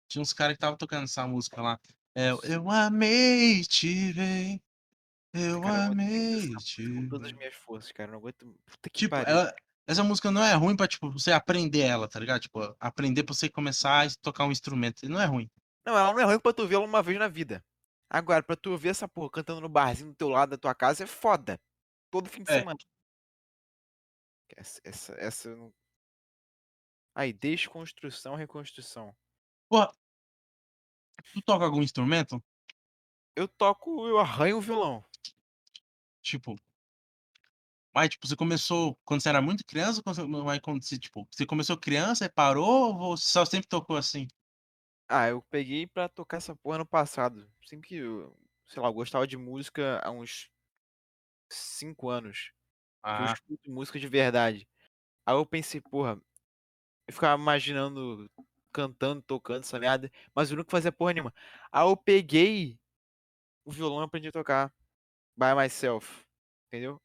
[0.09, 1.79] Tinha uns caras que estavam tocando essa música lá.
[2.15, 4.59] É, eu amei te ver.
[5.35, 7.39] Eu Cara, eu amei essa te música com todas as ver.
[7.39, 8.09] minhas forças, cara.
[8.09, 8.47] Eu não aguento.
[8.65, 9.29] Puta que Tipo, pariu.
[9.29, 9.55] ela,
[9.87, 12.41] essa música não é ruim pra, tipo, você aprender ela, tá ligado?
[12.41, 15.07] Tipo, aprender pra você começar a tocar um instrumento.
[15.11, 15.51] Não é ruim.
[15.85, 17.63] Não, ela não é ruim pra tu ver ela uma vez na vida.
[18.11, 21.05] Agora, pra tu ver essa porra cantando no barzinho do teu lado da tua casa
[21.05, 21.61] é foda.
[22.11, 22.61] Todo fim de É.
[22.61, 22.79] semana.
[24.57, 25.73] Essa, essa, essa.
[27.15, 29.15] Aí, desconstrução, reconstrução.
[29.69, 29.81] Pô,
[31.33, 32.43] tu toca algum instrumento?
[33.35, 35.05] Eu toco, eu arranho o violão.
[36.23, 36.57] Tipo,
[37.95, 40.99] Mas, tipo, você começou quando você era muito criança ou quando você mas quando você,
[40.99, 44.27] tipo, você começou criança e parou ou só sempre tocou assim?
[45.11, 47.51] Ah, eu peguei pra tocar essa porra no passado.
[47.67, 48.37] Sempre que eu,
[48.67, 50.51] sei lá, eu gostava de música há uns
[51.53, 52.53] 5 anos,
[53.15, 54.69] que eu Ah, escuto música de verdade.
[55.27, 56.21] Aí eu pensei: "Porra",
[57.09, 58.31] eu ficava imaginando
[58.73, 61.35] cantando, tocando essa merda, mas eu nunca fazia porra nenhuma.
[61.73, 62.79] Aí eu peguei
[63.65, 64.73] o violão e aprendi a tocar
[65.37, 66.25] by myself,
[66.69, 67.01] entendeu?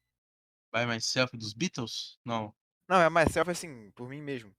[0.72, 2.20] By Myself dos Beatles?
[2.24, 2.54] Não.
[2.88, 4.52] Não, é myself, assim, por mim mesmo.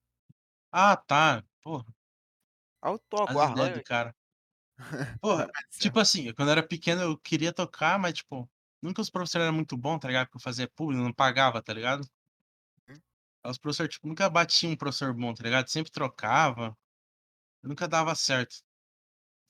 [0.71, 1.43] Ah, tá.
[1.61, 1.85] Porra,
[2.87, 4.15] Eu toco, as ideias do arranho cara.
[5.21, 5.77] Porra, myself.
[5.79, 8.49] tipo assim, quando eu era pequeno eu queria tocar, mas, tipo,
[8.81, 10.27] nunca os professores eram muito bom, tá ligado?
[10.27, 12.07] Porque eu fazia público, não pagava, tá ligado?
[12.87, 13.01] Hum,
[13.43, 15.67] Aí os professor, tipo, nunca batia um professor bom, tá ligado?
[15.69, 16.77] Sempre trocava,
[17.63, 18.57] nunca dava certo.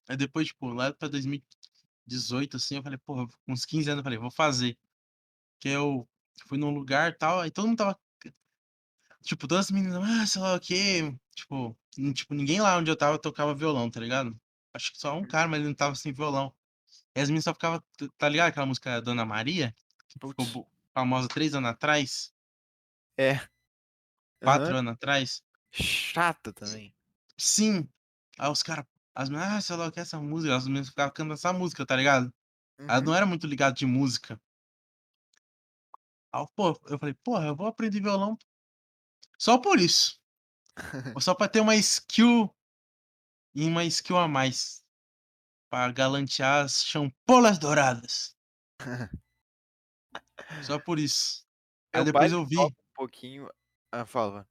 [0.09, 4.03] Aí depois, tipo, lá pra 2018, assim, eu falei: "Porra", com uns 15 anos eu
[4.03, 4.77] falei: "Vou fazer".
[5.61, 6.07] Que eu
[6.47, 7.99] fui num lugar, tal, aí todo mundo estava
[9.23, 11.77] tipo, todas as meninas: "Ah, sei lá o quê", tipo,
[12.15, 14.39] tipo, ninguém lá onde eu estava tocava violão, tá ligado?
[14.73, 16.53] Acho que só um cara, mas ele não estava sem violão.
[17.15, 19.75] E as meninas só ficava t tá ligado aquela música Dona Maria?
[20.09, 20.57] Que ficou Putz.
[20.95, 22.31] famosa 3 anos atrás?
[23.17, 23.39] É.
[24.41, 24.73] Aham.
[24.73, 25.41] 4 anos atrás?
[25.71, 26.93] Chata também.
[27.39, 27.87] Sim.
[28.39, 31.13] Aí os cara as meninas: "Ah, sei lá o que, essa música", as meninas ficavam
[31.13, 32.33] cantando essa música, tá ligado?
[32.87, 33.05] Elas Uhum.
[33.05, 34.41] não era muito ligado de música.
[36.33, 38.37] Aí pô, eu falei: "Porra, eu vou aprender violão
[39.39, 40.19] só por isso,
[41.13, 42.53] ou só pra ter uma skill
[43.53, 44.83] e uma skill a mais,
[45.69, 48.35] pra galantear as champolas douradas".
[50.61, 51.45] Só por isso.
[51.93, 53.49] Aí pai depois eu vi um pouquinho
[53.93, 54.47] hã, fala.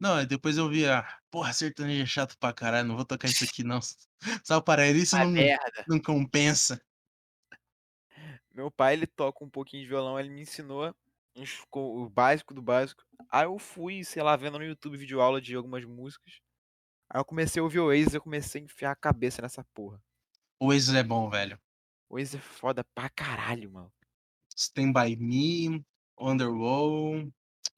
[0.00, 3.28] não, aí depois eu vi, ah, porra, sertanejo é chato pra caralho, não vou tocar
[3.28, 3.80] isso aqui não.
[4.44, 5.50] Só para isso Ah, não
[5.86, 6.80] não compensa.
[8.52, 10.94] Meu pai ele toca um pouquinho de violão, ele me ensinou
[11.72, 13.02] o básico do básico.
[13.30, 16.40] Aí eu fui, sei lá, vendo no YouTube videoaula de algumas músicas.
[17.10, 20.02] Aí eu comecei a ouvir Oasis, eu comecei a enfiar a cabeça nessa porra.
[20.60, 21.58] O Oasis é bom, velho.
[22.08, 23.92] Oasis é foda pra caralho, mano.
[24.56, 25.84] Stand by Me,
[26.18, 27.28] Wonderwall.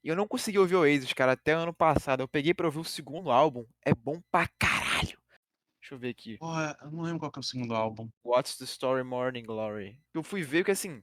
[0.05, 2.23] E eu não consegui ouvir Oasis, cara, até ano passado.
[2.23, 5.19] Eu peguei pra ouvir o segundo álbum, é bom pra caralho.
[5.81, 6.37] Deixa eu ver aqui.
[6.39, 8.09] Porra, eu não lembro qual que é o segundo álbum.
[8.25, 10.01] What's the Story Morning Glory.
[10.13, 11.03] Eu fui ver que assim,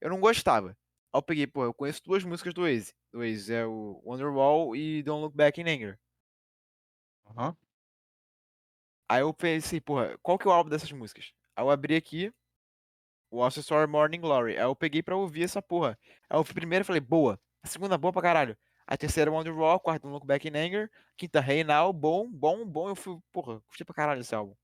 [0.00, 0.76] eu não gostava.
[1.12, 2.94] Aí eu peguei, pô, eu conheço duas músicas do Oasis.
[3.12, 5.98] Do Oasis é o Wonderwall e Don't Look Back in Anger.
[7.26, 7.56] Aham.
[9.08, 11.32] Aí eu pensei, porra, qual que é o álbum dessas músicas?
[11.54, 12.32] Aí eu abri aqui,
[13.30, 14.56] the Story Morning Glory.
[14.56, 15.98] Aí eu peguei pra ouvir essa porra.
[16.28, 17.40] Aí eu fui primeiro e falei, boa.
[17.62, 18.56] A segunda, boa pra caralho.
[18.86, 19.76] A terceira, Wonderwall.
[19.76, 20.90] A quarta, Don't Look Back in Anger.
[21.16, 22.88] Quinta, Hey Now, bom, bom, bom.
[22.88, 24.54] Eu fui, porra, curti pra caralho esse álbum.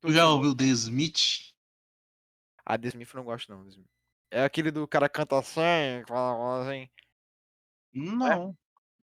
[0.00, 0.50] Tu já ouviu?
[0.50, 1.51] ouviu The Smith?
[2.64, 3.66] Ah, The Smith eu não gosto não.
[3.68, 3.88] Smith.
[4.30, 5.60] É aquele do cara canta assim,
[6.06, 6.88] fala assim.
[7.92, 8.36] Não é?
[8.36, 8.58] Não.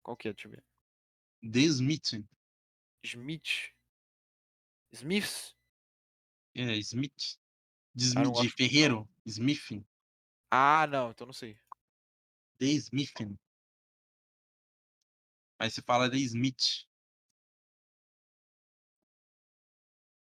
[0.02, 0.34] Qual que é?
[0.34, 0.64] Deixa eu ver.
[1.41, 2.26] The Smith.
[3.04, 3.72] Smith.
[4.91, 5.56] Smiths?
[6.56, 7.38] É, Smith.
[7.96, 8.50] De Ah, de muito não.
[8.50, 9.10] ferreiro?
[9.26, 9.86] Smith.
[10.50, 11.58] Ah, não, então não sei.
[12.60, 13.14] The Smith.
[15.60, 16.88] Mas se fala The Smith.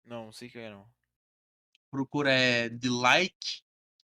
[0.05, 0.89] Não, não sei quem é não.
[1.95, 3.63] Procura é The Like.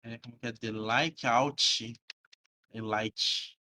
[0.03, 0.53] É, como que é?
[0.53, 1.93] The Like Out.
[2.73, 3.59] É Light.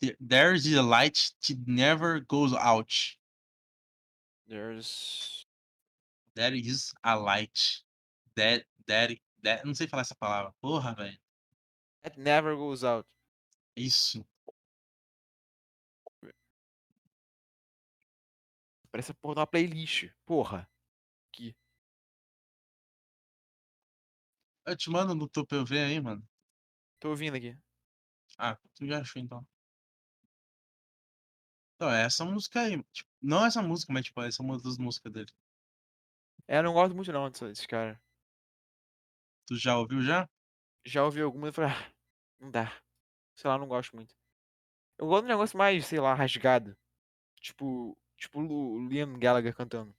[0.00, 3.16] The- There's a light that never goes out.
[4.48, 5.46] There's
[6.34, 7.84] There is a light.
[8.34, 10.52] That, that, that, não sei falar essa palavra.
[10.60, 11.20] Porra, velho.
[12.02, 13.06] That Never Goes Out.
[13.76, 14.26] Isso.
[18.90, 20.10] Parece a porra de uma playlist.
[20.24, 20.69] Porra.
[24.66, 26.26] Eu te mando no teu PV aí, mano.
[26.98, 27.56] Tô ouvindo aqui.
[28.38, 29.46] Ah, tu já achou então.
[31.74, 32.82] Então, é essa música aí.
[32.92, 35.32] Tipo, não essa música, mas tipo, essa é uma das músicas dele.
[36.46, 38.00] É, eu não gosto muito não desse, desse cara.
[39.46, 40.28] Tu já ouviu já?
[40.84, 41.92] Já ouvi algumas e falei, ah,
[42.38, 42.72] não dá.
[43.34, 44.14] Sei lá, não gosto muito.
[44.98, 46.76] Eu gosto de um negócio mais, sei lá, rasgado.
[47.40, 49.94] Tipo, tipo o Liam Gallagher cantando.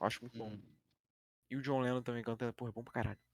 [0.00, 0.50] Eu acho muito bom.
[0.50, 0.62] Hum.
[1.48, 3.25] E o John Lennon também cantando, porra, é bom pra caralho.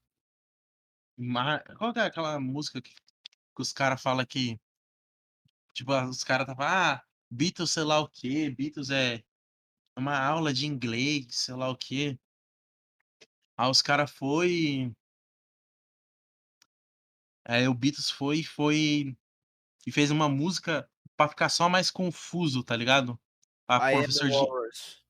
[1.17, 1.63] Mar...
[1.77, 4.59] Qual que é aquela música que, que os caras falam que.
[5.73, 9.23] Tipo, os caras tava, ah, Beatles sei lá o quê, Beatles é
[9.97, 12.19] uma aula de inglês, sei lá o quê.
[13.57, 14.93] Aí os caras foi.
[17.45, 19.17] Aí o Beatles foi foi
[19.85, 23.19] e fez uma música pra ficar só mais confuso, tá ligado?
[23.65, 24.35] Pra I professor de.
[24.35, 25.03] Walrus.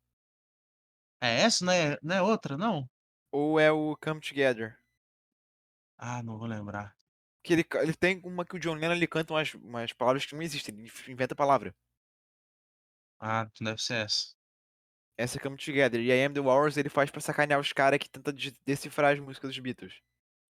[1.21, 2.89] É essa, não é, não é outra, não?
[3.31, 4.77] Ou é o Come Together.
[5.97, 6.95] Ah, não vou lembrar.
[7.43, 10.33] Que ele, ele tem uma que o John Lennon ele canta umas, umas palavras que
[10.35, 11.75] não existem, ele inventa palavra.
[13.19, 14.33] Ah, deve ser essa.
[15.17, 16.01] Essa é Come Together.
[16.01, 19.13] E a Am The Wars ele faz pra sacanear os caras que tentam de- decifrar
[19.13, 20.01] as músicas dos Beatles.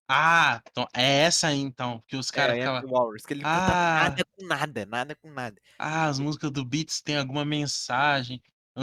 [0.08, 2.88] Ah, então é essa aí então, que os É, caras I Am ficam.
[2.88, 3.22] The Wars.
[3.26, 5.60] Que ele Ah, nada com nada, nada com nada.
[5.78, 8.42] ah, as músicas do Beats tem alguma mensagem.
[8.76, 8.82] É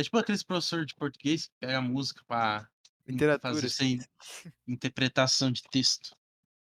[0.00, 2.68] É tipo aqueles professores de português que pega a música pra
[3.12, 3.54] Literatura.
[3.54, 3.98] fazer assim.
[4.00, 4.08] sem
[4.66, 6.14] interpretação de texto.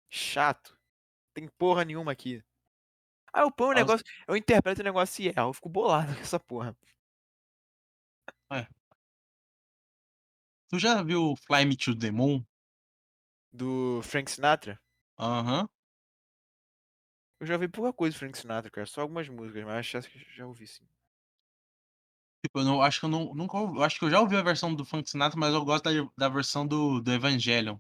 [0.10, 0.78] Chato.
[1.34, 2.44] Tem porra nenhuma aqui.
[3.32, 4.06] Ah, eu ponho um os- negócio.
[4.28, 5.50] Eu interpreto o negócio e erro.
[5.50, 6.76] Eu fico bolado com essa porra.
[10.70, 12.46] Tu já viu Fly Me to the Moon?
[13.52, 14.80] Do Frank Sinatra.
[15.18, 15.68] Aham.
[17.40, 18.86] Eu já ouvi pouca coisa do Frank Sinatra, cara.
[18.86, 20.86] Só algumas músicas, mas acho que já ouvi sim.
[22.44, 24.36] Tipo, eu não, acho que eu não, nunca ouvi, eu acho que eu já ouvi
[24.36, 27.78] a versão do Frank Sinatra, mas eu gosto da, da versão do, do Evangelion.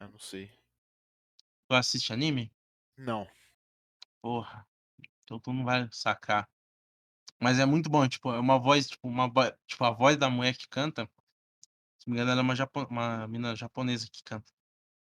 [0.00, 0.50] Eu não sei.
[1.68, 2.52] Tu assiste anime?
[2.96, 3.26] Não.
[4.20, 4.66] Porra.
[5.24, 6.48] Então tu não vai sacar.
[7.40, 10.30] Mas é muito bom, tipo, é uma voz, tipo, uma vo- tipo, a voz da
[10.30, 11.10] mulher que canta.
[11.98, 14.52] Se não me engano, ela é uma, japo, uma mina japonesa que canta.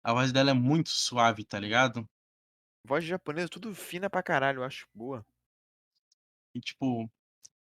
[0.03, 2.09] A voz dela é muito suave, tá ligado?
[2.85, 5.25] Voz japonesa, tudo fina pra caralho, eu acho boa.
[6.55, 7.11] E tipo,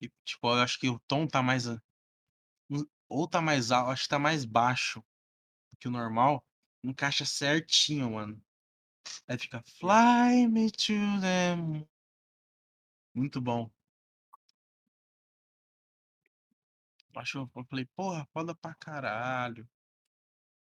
[0.01, 1.67] e, tipo, eu acho que o tom tá mais.
[3.09, 5.01] Ou tá mais alto, acho que tá mais baixo
[5.73, 6.45] do que o normal.
[6.85, 8.43] Encaixa certinho, mano.
[9.29, 11.87] Aí fica Fly me to the moon.
[13.15, 13.69] Muito bom.
[17.17, 19.69] Acho, eu falei, porra, foda pra caralho.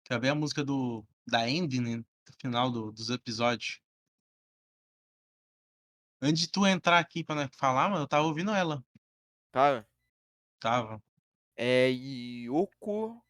[0.06, 3.82] Quer ver a música do, da ending, né, do final do- dos episódios?
[6.22, 8.84] Antes de tu entrar aqui pra falar, mano, eu tava ouvindo ela.
[9.54, 9.86] Tá?
[10.60, 11.00] Tava.
[11.56, 13.24] É Yoko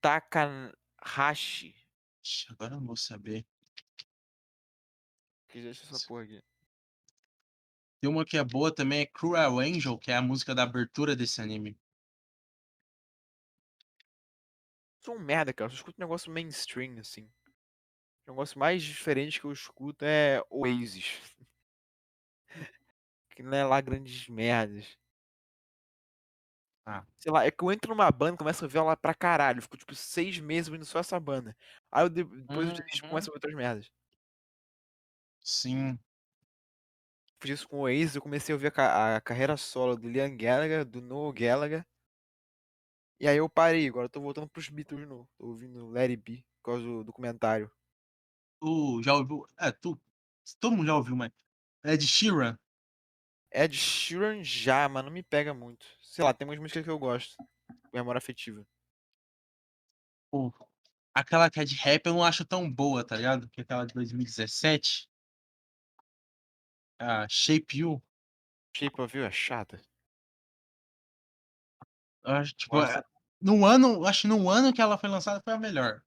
[0.00, 1.76] Takahashi.
[2.50, 3.46] Agora eu não vou saber.
[5.46, 6.42] Que deixa essa porra aqui.
[8.00, 11.14] Tem uma que é boa também, é Cruel Angel, que é a música da abertura
[11.14, 11.78] desse anime.
[15.04, 15.66] Sou um merda, cara.
[15.66, 17.30] Eu só escuto negócio mainstream, assim.
[18.26, 21.22] O negócio mais diferente que eu escuto é Oasis.
[23.36, 24.98] Que não é lá grandes merdas.
[26.84, 27.04] Ah.
[27.18, 29.60] Sei lá, é que eu entro numa banda e começo a ouvir ela pra caralho.
[29.60, 31.56] Fico tipo seis meses ouvindo só essa banda.
[31.90, 33.08] Aí eu de- depois eu Uhum.
[33.08, 33.90] começo a outras merdas.
[35.42, 35.98] Sim.
[37.40, 40.36] Fiz isso com o Oasis, eu comecei a ouvir a, a carreira solo do Liam
[40.36, 41.86] Gallagher, do Noel Gallagher.
[43.20, 45.28] E aí eu parei, agora eu tô voltando pros Beatles de novo.
[45.38, 47.70] Tô ouvindo It Be, por causa do documentário.
[48.60, 49.46] Tu já ouviu.
[49.58, 49.98] É, tu.
[50.60, 51.30] Todo mundo já ouviu, mas.
[51.84, 52.58] É de Sheeran.
[53.56, 55.86] Ed Sheeran já, mas não me pega muito.
[56.02, 57.42] Sei lá, tem umas músicas que eu gosto.
[57.90, 58.66] Memória afetiva.
[60.30, 60.52] Pô,
[61.14, 63.48] aquela que é de rap eu não acho tão boa, tá ligado?
[63.48, 65.08] Que é aquela de 2017.
[66.98, 68.02] A Shape You.
[68.76, 69.80] Shape of You é chata.
[72.22, 72.98] Eu acho, tipo, Nossa.
[72.98, 73.04] é-
[73.40, 76.02] no ano, acho que no ano que ela foi lançada foi a melhor.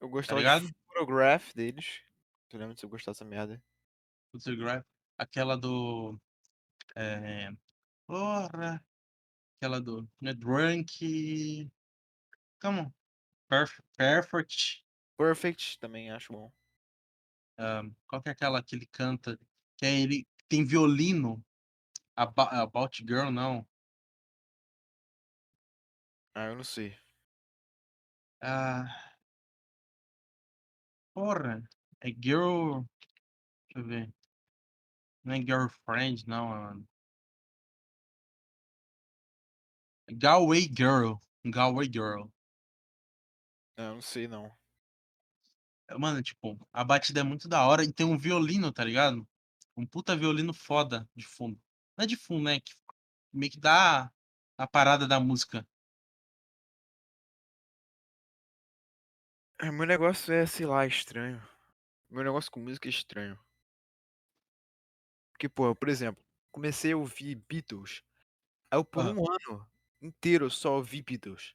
[0.00, 0.66] Eu gostava Tá ligado?
[0.66, 2.00] de Photograph deles.
[2.48, 3.62] Tu lembra se eu gostar dessa merda?
[5.18, 6.18] Aquela do.
[6.96, 7.50] É...
[8.06, 8.84] Porra.
[9.56, 10.08] Aquela do.
[10.20, 11.70] Né, Drunk.
[12.60, 12.92] Come on.
[13.48, 14.84] Perf Perfect.
[15.16, 16.52] Perfect também acho bom.
[17.58, 19.38] ah, qual que é aquela que ele canta?
[19.76, 20.26] Que é ele.
[20.48, 21.44] Tem violino.
[22.16, 23.66] About, About Girl, não.
[26.34, 26.96] Ah, eu não sei.
[28.40, 28.84] Ah.
[31.14, 31.62] Porra.
[32.00, 32.82] É Girl.
[33.74, 34.21] Deixa eu ver.
[35.24, 36.48] Não é Girlfriend, não.
[36.48, 36.88] mano.
[40.10, 41.14] Galway Girl.
[41.44, 42.28] Galway Girl.
[43.76, 44.50] Ah, eu não sei não.
[45.98, 49.26] Mano, tipo, a batida é muito da hora e tem um violino, tá ligado?
[49.76, 51.60] Um puta violino foda de fundo.
[51.96, 52.60] Não é de fundo, né?
[52.60, 52.72] Que
[53.32, 54.10] meio que dá
[54.56, 55.66] a parada da música.
[59.60, 61.42] É, Meu negócio é, sei lá, estranho.
[62.10, 63.38] Meu negócio com música é estranho.
[65.32, 66.22] Porque, por exemplo,
[66.52, 68.02] comecei a ouvir Beatles.
[68.72, 69.12] Aí eu por Ah.
[69.12, 69.66] um ano
[70.02, 71.54] inteiro eu só ouvi Beatles.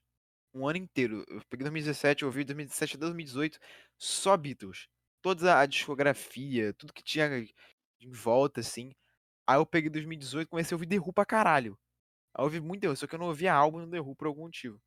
[0.54, 1.26] Um ano inteiro.
[1.30, 3.60] Eu peguei 2017, eu ouvi 2017 a 2018,
[3.98, 4.88] só Beatles.
[5.22, 7.30] Toda a discografia, tudo que tinha
[8.02, 8.92] em volta, assim.
[9.48, 11.78] Aí eu peguei 2018 e comecei a ouvir The Who pra caralho.
[12.36, 14.16] Aí eu ouvi muito The Who, só que eu não ouvia álbum do The Who
[14.16, 14.82] por algum motivo.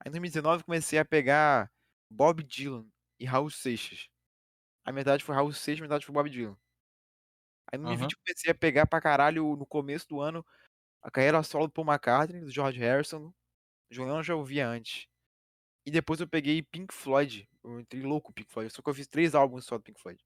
[0.00, 1.70] Aí em 2019 eu comecei a pegar
[2.10, 2.86] Bob Dylan
[3.20, 4.08] e Raul Seixas.
[4.84, 6.56] A metade foi Raul Seixas, a metade foi Bob Dylan.
[7.72, 7.86] Aí no.
[7.86, 10.44] 2020 eu comecei a pegar pra caralho no começo do ano
[11.02, 13.32] a carreira solo do Paul McCartney, do George Harrison.
[13.90, 15.06] Lennon eu já ouvia antes.
[15.86, 17.48] E depois eu peguei Pink Floyd.
[17.62, 18.72] Eu entrei louco Pink Floyd.
[18.72, 20.18] Só que eu fiz três álbuns só do Pink Floyd.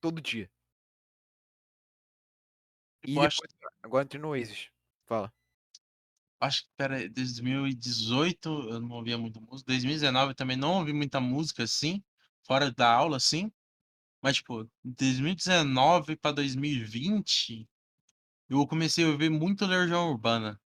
[0.00, 0.50] Todo dia.
[3.02, 4.68] E Tipo, acho, depois, agora eu entrei no Oasis.
[5.06, 5.32] Fala.
[6.38, 9.66] acho que, pera aí, 2018 eu não ouvia muita música.
[9.66, 12.02] 2019 eu também não ouvi muita música assim,
[12.46, 13.50] fora da aula, assim.
[14.22, 17.68] Mas, tipo, 2019 pra 2020,
[18.48, 20.60] eu comecei a ouvir muito Legião Urbana,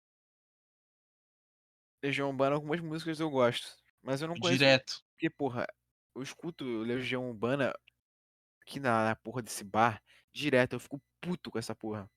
[2.03, 3.67] Legião Urbana, algumas músicas eu gosto.
[4.01, 4.59] Mas eu não conheço.
[4.59, 4.93] direto.
[5.11, 5.65] Porque, porra,
[6.15, 7.73] eu escuto Legião Urbana
[8.61, 10.01] aqui na, na porra desse bar
[10.33, 10.73] direto.
[10.73, 12.09] Eu fico puto com essa porra.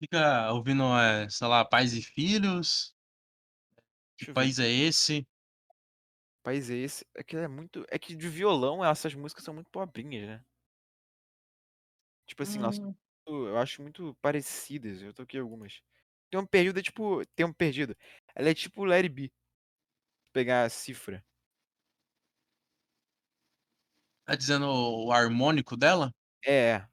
[0.00, 2.94] Fica ouvindo, é, sei lá, Pais e Filhos,
[4.16, 4.34] Que Deixa ver.
[4.34, 5.26] País é Esse?
[6.42, 7.06] país é esse?
[7.14, 7.84] É que é muito.
[7.90, 10.44] É que de violão essas músicas são muito pobrinhas, né?
[12.28, 12.94] Tipo assim, nossa, Hum,
[13.28, 15.02] eu acho muito parecidas.
[15.02, 15.80] Eu toquei algumas.
[16.30, 17.24] Tem um perdido, é tipo.
[17.36, 17.96] Tem um perdido.
[18.34, 19.32] Ela é tipo Let It Be.
[20.32, 21.22] Pegar a cifra.
[24.24, 26.12] tá dizendo o harmônico dela?
[26.46, 26.88] É,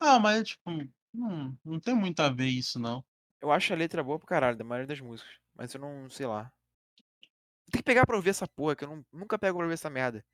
[0.00, 0.70] Ah, mas, tipo,
[1.14, 3.04] não, não tem muito a ver isso, não.
[3.40, 5.34] eu acho a letra boa pro caralho, da maioria das músicas.
[5.54, 6.52] Mas eu não sei lá.
[7.70, 9.90] Tem que pegar pra ouvir essa porra, que eu não, nunca pego pra ouvir essa
[9.90, 10.24] merda.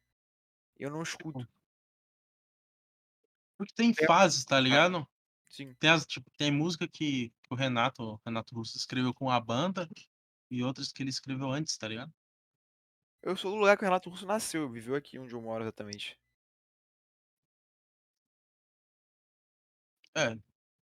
[0.79, 1.47] Eu não escuto.
[3.65, 5.07] Porque tem É, fases, tá ligado?
[5.49, 5.75] Sim.
[5.81, 9.41] Tem, as, tipo, tem música que, que o Renato, o Renato Russo escreveu com a
[9.41, 9.89] banda
[10.51, 12.13] e outras que ele escreveu antes, tá ligado?
[13.21, 16.17] Eu sou do lugar que o Renato Russo nasceu, viveu aqui onde eu moro exatamente.
[20.17, 20.37] É,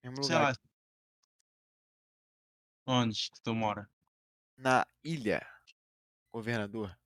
[0.04, 0.40] Mesmo sei lugar.
[0.40, 0.54] lá.
[2.86, 3.90] Onde que tu mora?
[4.58, 5.42] Na ilha,
[6.32, 6.98] governador.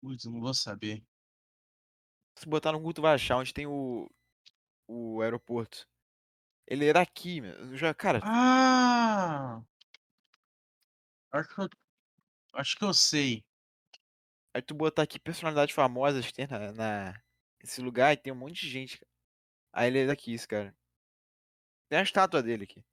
[0.00, 1.02] Putz, não vou saber.
[2.36, 4.10] Se botar no Google, tu vai achar onde tem o,
[4.88, 5.86] o aeroporto.
[6.66, 7.52] Ele era aqui, meu.
[7.54, 9.62] Eu Já, cara, Ah!
[11.32, 11.68] Acho que eu,
[12.54, 13.44] acho que eu sei.
[14.54, 17.22] aí tu botar aqui personalidades famosas que tem na, na-
[17.62, 18.98] nesse lugar e tem um monte de gente.
[18.98, 19.10] cara.
[19.72, 20.74] Aí ele é daqui, esse cara.
[21.88, 22.84] Tem a estátua dele aqui.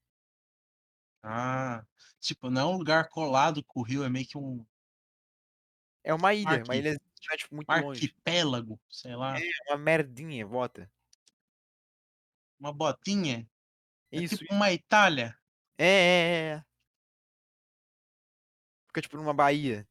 [1.21, 1.85] Ah,
[2.21, 4.65] tipo, não é um lugar colado com o rio, é meio que um
[6.03, 7.01] É uma ilha, uma arqui- ilha
[7.32, 8.05] é, tipo, muito longe.
[8.05, 9.38] arquipélago, sei lá.
[9.38, 10.89] É uma merdinha, bota.
[12.59, 13.49] Uma botinha.
[14.11, 14.38] É Isso.
[14.38, 15.38] tipo uma Itália.
[15.78, 16.65] É, é, é, é.
[18.88, 19.88] Fica tipo numa baía.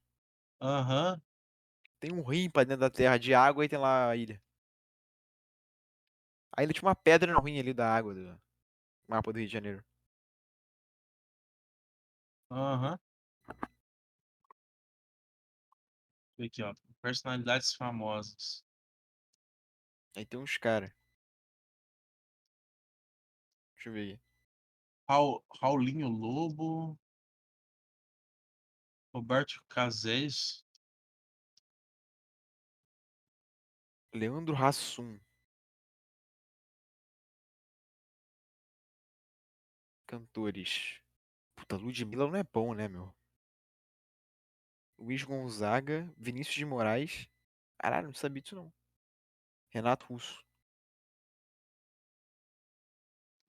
[0.61, 1.21] Aham.
[2.01, 4.41] Tem um rio pra dentro da terra de água e tem lá a ilha.
[6.57, 8.41] A ilha tinha uma pedra no rim ali da água do
[9.09, 9.85] mapa do Rio de Janeiro.
[12.51, 12.99] Aham.
[16.41, 16.75] Aqui, ó.
[17.01, 18.65] Personalidades famosas.
[20.17, 20.91] Aí tem uns caras.
[23.77, 24.23] Deixa eu ver aqui.
[25.09, 26.99] Raul, Raulinho Lobo.
[29.15, 30.65] Roberto Casés.
[34.13, 35.19] Leandro Hassum.
[40.07, 41.01] Cantores.
[41.55, 43.15] Puta, Ludmilla não é bom, né, meu?
[44.99, 47.29] Luiz Gonzaga, Vinícius de Moraes.
[47.79, 48.73] Caralho, não sabia disso não.
[49.71, 50.45] Renato Russo.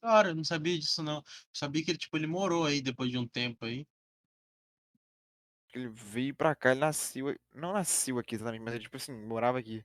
[0.02, 1.24] Cara, eu não sabia disso, não.
[1.54, 3.86] Sabia que ele, tipo, ele morou aí depois de um tempo aí.
[5.74, 7.36] Ele veio pra cá, ele nasceu.
[7.54, 9.84] Não nasceu aqui exatamente, mas ele, tipo assim, morava aqui.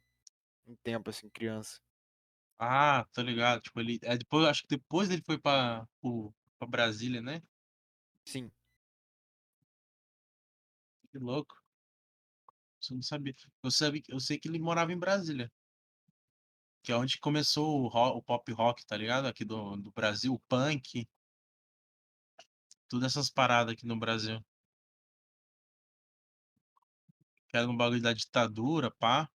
[0.67, 1.81] Um tempo, assim, criança.
[2.59, 3.61] Ah, tô ligado.
[3.63, 3.99] Tipo, ele.
[4.03, 7.43] É, depois, acho que depois ele foi pra, pro- pra Brasília, né?
[8.27, 8.51] Sim.
[11.15, 11.55] Que louco.
[12.81, 13.33] Isso eu não sabia.
[13.63, 15.49] Eu, sabia, eu sei que ele morava em Brasília.
[16.83, 19.29] Que é onde começou o, ro- o pop rock, tá ligado?
[19.29, 21.09] Aqui do, do Brasil, o punk.
[22.89, 24.45] Todas essas paradas aqui no Brasil.
[27.49, 29.31] Que era um bagulho da ditadura, pá.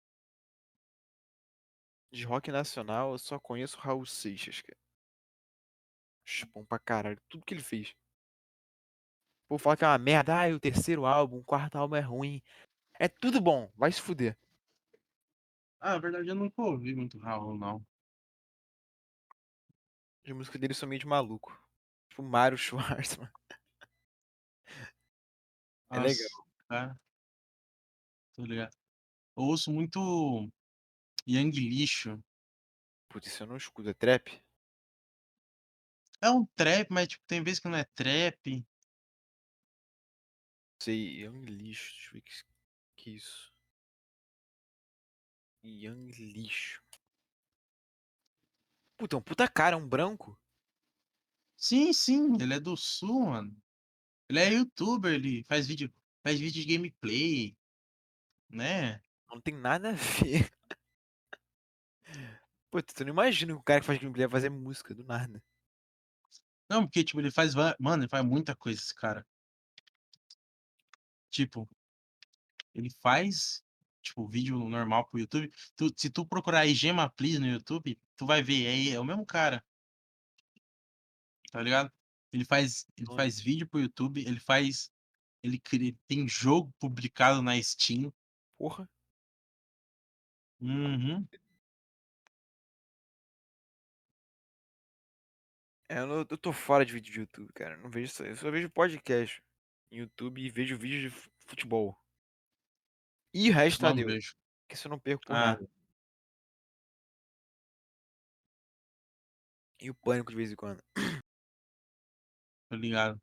[2.11, 4.77] De rock nacional, eu só conheço Raul Seixas, cara.
[6.53, 7.23] Bom pra caralho.
[7.29, 7.95] Tudo que ele fez.
[9.49, 10.35] Pô, fala que é uma merda.
[10.35, 12.43] Ah, o terceiro álbum, o quarto álbum é ruim.
[13.01, 14.37] É tudo bom, vai se fuder.
[15.81, 17.85] Ah, na verdade eu nunca ouvi muito Raul, não.
[20.27, 21.59] As músicas dele são meio de maluco.
[22.11, 23.31] Tipo Mário Schwartzman.
[25.91, 26.29] É legal.
[26.69, 27.01] Cara,
[28.35, 28.77] tô ligado.
[29.35, 30.53] Eu ouço muito
[31.27, 32.23] Yang Lixo.
[33.09, 33.89] Putz, isso eu não escuto.
[33.89, 34.29] É trap?
[36.21, 38.68] É um trap, mas tipo, tem vezes que não é trap.
[40.79, 41.93] Sei, Young Lixo.
[41.93, 42.33] Deixa eu ver que,
[42.97, 43.53] que isso.
[45.65, 46.83] Young Lixo.
[48.97, 50.39] Puta, é um puta cara, é um branco.
[51.57, 53.57] Sim, sim, ele é do sul, mano.
[54.29, 57.57] Ele é youtuber, ele faz vídeo, faz vídeo de gameplay,
[58.49, 59.03] né?
[59.29, 60.51] Não tem nada a ver.
[62.71, 65.43] Pô, tu não imagina que o cara que faz gameplay vai fazer música do nada.
[66.69, 67.55] Não, porque, tipo, ele faz.
[67.79, 69.27] Mano, ele faz muita coisa, esse cara.
[71.31, 71.69] Tipo,
[72.75, 73.63] ele faz,
[74.03, 75.51] tipo, vídeo normal pro YouTube.
[75.77, 78.67] Tu- se tu procurar aí Gema Please no YouTube, tu vai ver.
[78.67, 79.65] É, é o mesmo cara.
[81.51, 81.93] Tá ligado?
[82.33, 84.93] Ele faz, ele faz vídeo pro YouTube, ele faz.
[85.43, 88.13] Ele cria, tem jogo publicado na Steam.
[88.59, 88.89] Porra.
[90.61, 91.27] Uhum.
[95.89, 97.77] É, eu, não- eu tô fora de vídeo de YouTube, cara.
[97.79, 98.23] Não vejo isso.
[98.25, 99.43] Eu só vejo podcast
[99.91, 101.97] no YouTube e vejo vídeos de fu- futebol.
[103.35, 104.13] E o resto Não Deus.
[104.13, 104.37] vejo.
[104.69, 105.47] Que isso eu não perco por Ah.
[105.47, 105.71] nada.
[109.81, 110.83] E o pânico de vez em quando.
[112.69, 113.21] Tô ligado.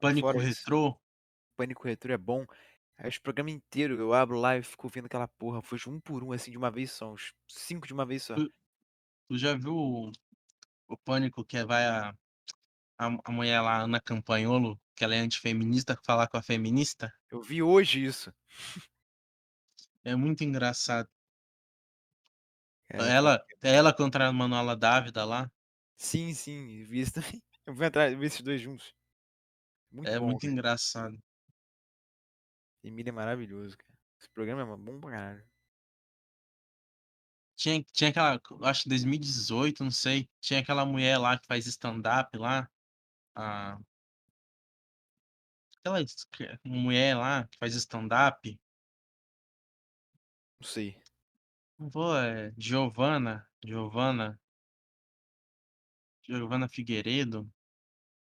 [0.00, 1.00] Pânico fora isso, Retrô.
[1.56, 2.46] Pânico Retrô é bom.
[2.96, 5.60] Aí os programas inteiros, eu abro lá e fico vendo aquela porra.
[5.62, 7.12] Foi um por um, assim, de uma vez só.
[7.12, 8.34] Uns cinco de uma vez só.
[8.34, 8.52] Tu-
[9.28, 10.12] Tu já viu o,
[10.88, 12.10] o Pânico que vai a,
[12.98, 17.12] a, a mulher lá, Ana Campanholo, que ela é antifeminista, falar com a feminista?
[17.28, 18.32] Eu vi hoje isso.
[20.04, 21.08] É muito engraçado.
[22.88, 25.50] Cara, ela, é ela contra a Manuela Dávida lá.
[25.96, 27.42] Sim, sim, vi isso também.
[27.66, 28.94] Eu vou atrás, ver esses dois juntos.
[29.90, 30.26] Muito é bom.
[30.26, 30.52] muito cara.
[30.52, 31.22] engraçado.
[32.84, 33.92] Emília é maravilhoso, cara.
[34.20, 35.50] Esse programa é bom pra caralho.
[37.56, 40.30] Tinha, tinha aquela, acho que 2018, não sei.
[40.40, 42.68] Tinha aquela mulher lá que faz stand-up lá.
[43.34, 43.78] A,
[45.84, 48.58] aquela mulher lá que faz stand-up.
[50.60, 50.96] Não sei.
[51.78, 53.46] Não vou, é Giovana.
[53.64, 54.40] Giovana.
[56.22, 57.52] Giovana Figueiredo.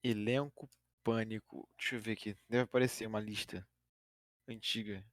[0.03, 0.69] Elenco
[1.03, 1.69] Pânico.
[1.77, 2.37] Deixa eu ver aqui.
[2.49, 3.67] Deve aparecer uma lista
[4.47, 5.05] antiga.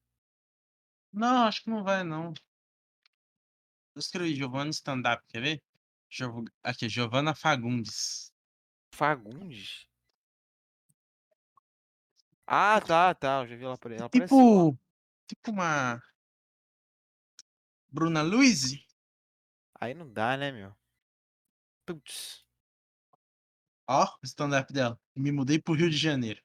[1.12, 2.32] Não, acho que não vai, não.
[3.94, 5.62] Eu escrevi Giovana stand-up, quer ver?
[6.62, 8.32] Aqui, Giovana Fagundes.
[8.94, 9.86] Fagundes?
[12.50, 13.42] Ah, tá, tá.
[13.42, 14.00] Eu já vi ela aparecer.
[14.00, 14.64] Ela apareceu lá.
[14.70, 14.78] Tipo.
[15.26, 16.02] Tipo uma.
[17.90, 18.72] Bruna Luiz?
[19.78, 20.74] Aí não dá, né, meu?
[21.84, 22.44] Putz.
[23.86, 24.98] Ó, o stand-up dela.
[25.14, 26.42] Me mudei pro Rio de Janeiro.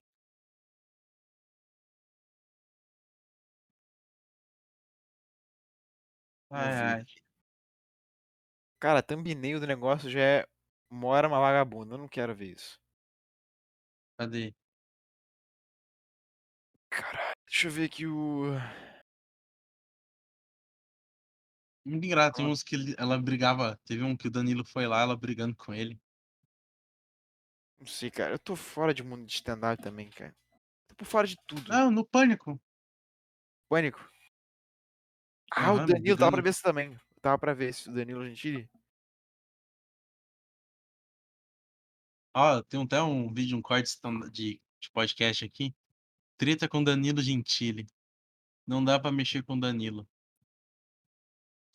[6.50, 7.06] Ai, ai.
[8.80, 10.48] Cara, thumbnail do negócio já é
[10.94, 11.96] Mora uma vagabunda.
[11.96, 12.80] Eu não quero ver isso.
[14.18, 14.54] Cadê?
[16.96, 17.34] Caralho.
[17.50, 18.44] Deixa eu ver aqui o.
[21.86, 22.36] Muito engraçado.
[22.36, 23.78] Tem uns que ele- ela brigava.
[23.86, 26.00] Teve um que o Danilo foi lá, ela brigando com ele.
[27.80, 28.34] Não sei, cara.
[28.36, 30.34] Eu tô fora de mundo de stand-up também, cara.
[30.88, 31.68] Tô por fora de tudo.
[31.68, 32.62] Não, no pânico.
[33.70, 34.00] Pânico.
[35.52, 36.98] Ah, o Danilo, tava pra ver isso também.
[37.22, 38.70] Tava pra ver esse o Danilo Gentili.
[42.36, 45.76] Ó, tem até um vídeo, um corte stand- de, de podcast aqui.
[46.38, 47.88] Treta com Danilo Gentili.
[48.66, 50.08] Não dá pra mexer com Danilo.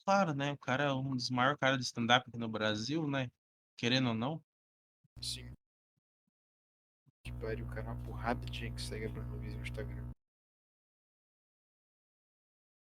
[0.04, 0.52] Claro, né?
[0.52, 3.30] O cara é um dos maiores caras de stand-up aqui no Brasil, né?
[3.76, 4.42] Querendo ou não.
[5.20, 5.52] Sim.
[7.22, 7.82] Que pariu, cara.
[7.82, 10.10] Uma porrada de gente que segue a Bruno Luiz no Instagram.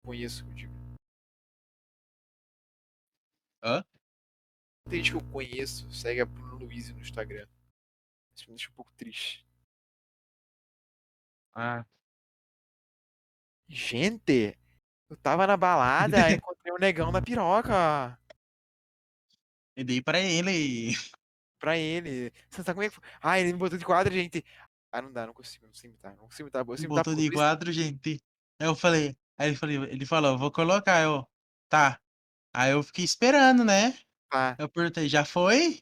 [0.04, 0.72] Conheço, eu digo.
[3.62, 3.84] Hã?
[4.88, 7.46] Tem gente que eu conheço, segue a Bruno Luiz no Instagram.
[8.34, 9.46] Isso me deixa um pouco triste.
[11.54, 11.84] Ah,
[13.72, 14.58] Gente,
[15.08, 18.18] eu tava na balada, aí encontrei um negão da piroca.
[19.76, 20.96] e dei pra ele.
[21.60, 22.32] Pra ele.
[22.50, 23.04] Você sabe como é que foi?
[23.22, 24.44] Ah, ele me botou de quadro, gente.
[24.90, 26.16] Ah, não dá, não consigo, não sei imitar.
[26.16, 26.66] Não consigo imitar.
[26.66, 28.20] Eu sei imitar Botou de quatro, gente.
[28.58, 31.24] Aí eu falei, aí ele, falei, ele falou, vou colocar, eu,
[31.68, 32.00] tá.
[32.52, 33.96] Aí eu fiquei esperando, né?
[34.28, 34.56] Tá.
[34.58, 35.80] Eu perguntei, já foi?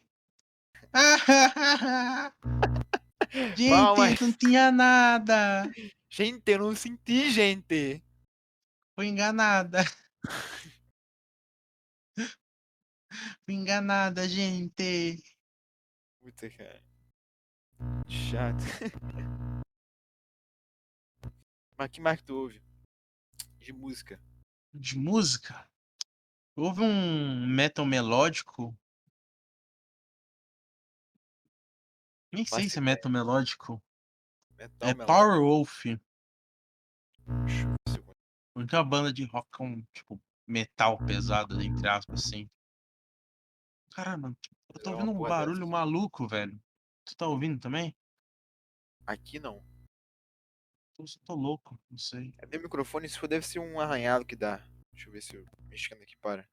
[3.30, 4.20] gente, Palmas.
[4.20, 5.70] não tinha nada.
[6.10, 8.02] Gente, eu não senti, gente.
[8.94, 9.80] Fui enganada.
[13.44, 15.22] Fui enganada, gente.
[16.20, 16.82] Puta, cara.
[18.09, 18.64] Chato.
[21.78, 22.60] Mas que mais que tu ouve?
[23.60, 24.20] De música.
[24.74, 25.70] De música.
[26.56, 28.76] Houve um metal melódico.
[32.32, 33.82] Nem sei se é metal melódico.
[34.56, 35.06] Metal, É melódico.
[35.06, 35.84] Power Wolf.
[37.26, 42.48] A única banda de rock com, tipo, metal pesado, entre aspas, assim.
[43.92, 44.36] Caramba,
[44.74, 45.70] eu tô É ouvindo um barulho dessa.
[45.70, 46.60] maluco, velho.
[47.05, 47.94] Tu tá ouvindo também?
[49.06, 49.64] Aqui não.
[50.98, 52.34] Eu tô louco, não sei.
[52.38, 54.59] É meu microfone, isso deve ser um arranhado que dá.
[54.92, 56.48] Deixa eu ver se eu mexendo aqui para.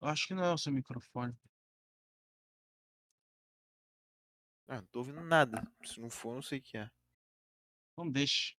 [0.00, 1.36] Eu acho que não é o seu microfone.
[4.68, 5.62] Ah, não tô ouvindo nada.
[5.84, 6.90] Se não for, não sei o que é.
[7.96, 8.56] Não deixe.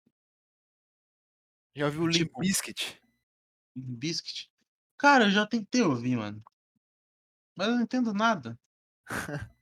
[1.76, 3.02] Já ouviu o Limp Tipo- Bizkit?
[3.76, 4.49] Biscuit.
[4.98, 6.41] Cara, eu já tentei ouvir, mano.
[7.57, 8.57] Mas eu não entendo nada.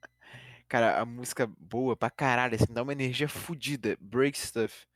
[0.67, 3.97] Cara, a música boa pra caralho, assim, dá uma energia fodida.
[3.99, 4.87] Break Stuff.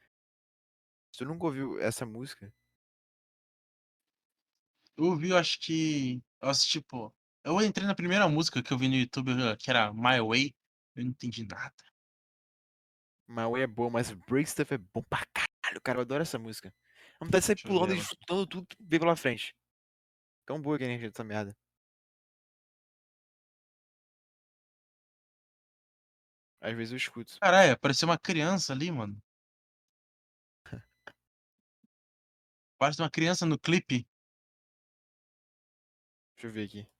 [1.18, 2.54] Tu nunca ouviu essa música?
[4.96, 6.22] Eu ouvi, eu acho que.
[6.42, 7.14] Eu assisti, pô.
[7.44, 10.56] Eu entrei na primeira música que eu vi no YouTube, que era My Way.
[10.98, 11.76] Eu não entendi nada.
[13.30, 16.00] Way é boa, mas Break Stuff é bom pra caralho, cara.
[16.00, 16.74] Eu adoro essa música.
[17.20, 19.56] A vontade de sair Deixa pulando e chutando tudo que vem pela frente.
[20.46, 21.56] Tão boa que a energia dessa merda.
[26.60, 27.38] Às vezes eu escuto.
[27.40, 29.22] Caralho, apareceu uma criança ali, mano.
[32.80, 34.08] Parece uma criança no clipe.
[36.36, 36.97] Deixa eu ver aqui.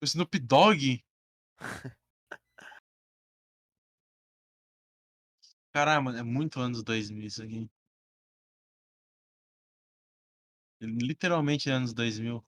[0.00, 1.02] O Snoop Dogg.
[6.02, 7.70] Mano, é muito anos 2000 isso aqui.
[10.80, 12.44] Literalmente anos 2000.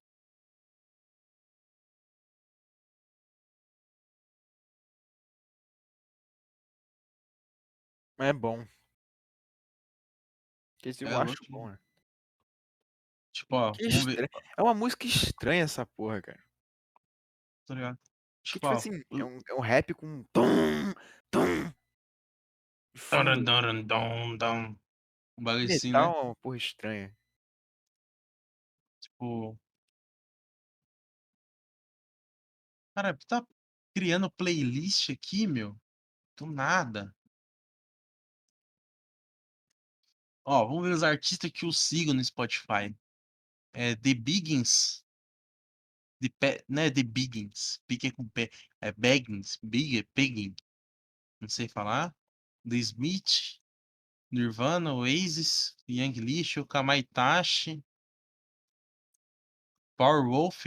[8.19, 8.65] Mas é bom.
[10.85, 11.79] Esse eu É, acho bom, né?
[13.33, 14.29] Tipo, ó, Que.
[14.57, 16.41] É uma música estranha essa porra, cara.
[17.71, 17.97] Tá ligado?
[18.43, 18.73] Que, Tipo, tipo ó.
[18.73, 20.93] assim, é um, é um rap com tum,
[21.31, 21.73] tum.
[23.13, 24.77] Dun, dun, dun, dun.
[25.39, 25.99] Um bagulho assim, né?
[26.01, 27.17] é uma porra estranha.
[29.01, 29.57] Tipo.
[32.93, 33.47] Cara, tu tá
[33.95, 35.81] criando playlist aqui, meu?
[36.37, 37.15] Do nada.
[40.45, 42.93] Ó, vamos ver os artistas que eu sigo no Spotify.
[43.73, 45.00] É The Biggins.
[46.21, 46.65] The Pe...
[46.69, 47.81] Não é The Biggins.
[47.89, 48.51] Big é com P.
[48.81, 49.59] É Baggins.
[49.63, 50.55] Big Pegging.
[51.41, 52.15] Não sei falar.
[52.69, 53.59] The Smith.
[54.31, 55.75] Nirvana, Oasis.
[55.89, 56.67] Young Lixo.
[56.67, 57.83] Kamaitachi.
[59.97, 60.67] Power Wolf.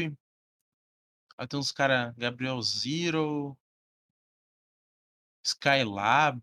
[1.38, 2.16] Aí tem uns caras.
[2.18, 3.58] Gabriel Zero.
[5.44, 6.42] Skylab.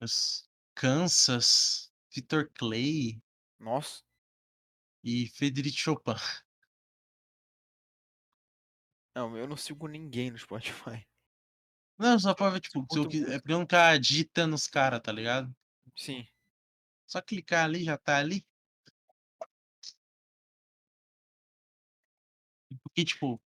[0.00, 1.92] Os Kansas.
[2.10, 3.20] Victor Clay.
[3.58, 4.05] Nossa.
[5.08, 6.14] E Frederic Chopin.
[9.14, 11.06] Não, eu não sigo ninguém no Spotify.
[11.96, 15.00] Não, só pra ver, tipo, se eu é pra eu não ficar digitando os caras,
[15.00, 15.56] tá ligado?
[15.96, 16.28] Sim.
[17.06, 18.46] Só clicar ali, já tá ali.
[22.82, 23.40] Porque, tipo,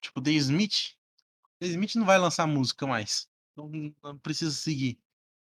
[0.00, 0.96] tipo, The Smith.
[1.58, 3.28] The Smith não vai lançar música mais.
[3.52, 5.00] Então não- não precisa seguir.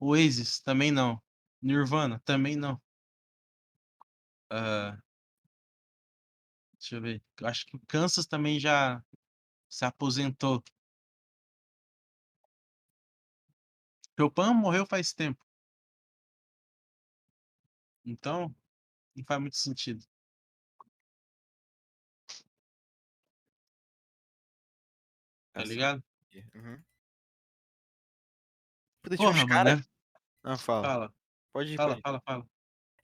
[0.01, 1.23] Oasis, também não.
[1.63, 2.83] Nirvana, também não.
[4.51, 4.99] Ah,
[6.81, 7.23] deixa eu ver.
[7.39, 9.05] Eu acho que o Kansas também já
[9.69, 10.65] se aposentou.
[14.19, 15.43] Chopin morreu faz tempo.
[18.05, 18.55] Então,
[19.15, 20.05] não faz muito sentido.
[25.53, 26.03] Tá ligado?
[26.55, 26.83] Uhum.
[29.03, 29.85] Puta, tinha Porra, uns mano, né?
[30.43, 30.87] Não, fala.
[30.87, 31.15] Fala,
[31.53, 32.03] Pode ir, fala, pode ir.
[32.03, 32.47] fala, fala.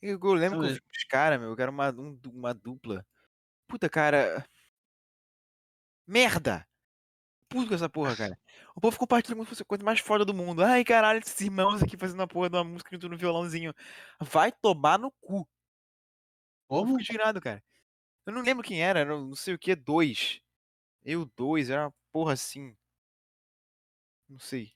[0.03, 3.05] Eu, lembro que eu vi uns caras, meu, que era uma, um uma dupla.
[3.69, 4.45] Puta, cara.
[6.07, 6.67] Merda!
[7.49, 8.39] Puto com essa porra, cara.
[8.75, 10.63] O povo compartilha como se fosse a coisa mais foda do mundo.
[10.63, 13.73] Ai, caralho, esses irmãos aqui fazendo a porra de uma música no violãozinho.
[14.21, 15.39] Vai tomar no cu.
[15.41, 15.47] Eu
[16.69, 16.99] Como?
[16.99, 17.63] fico indignado, cara.
[18.27, 20.41] Eu não lembro quem era, era não sei o que, dois.
[21.05, 22.77] Eu dois, era uma porra assim.
[24.29, 24.73] Não sei.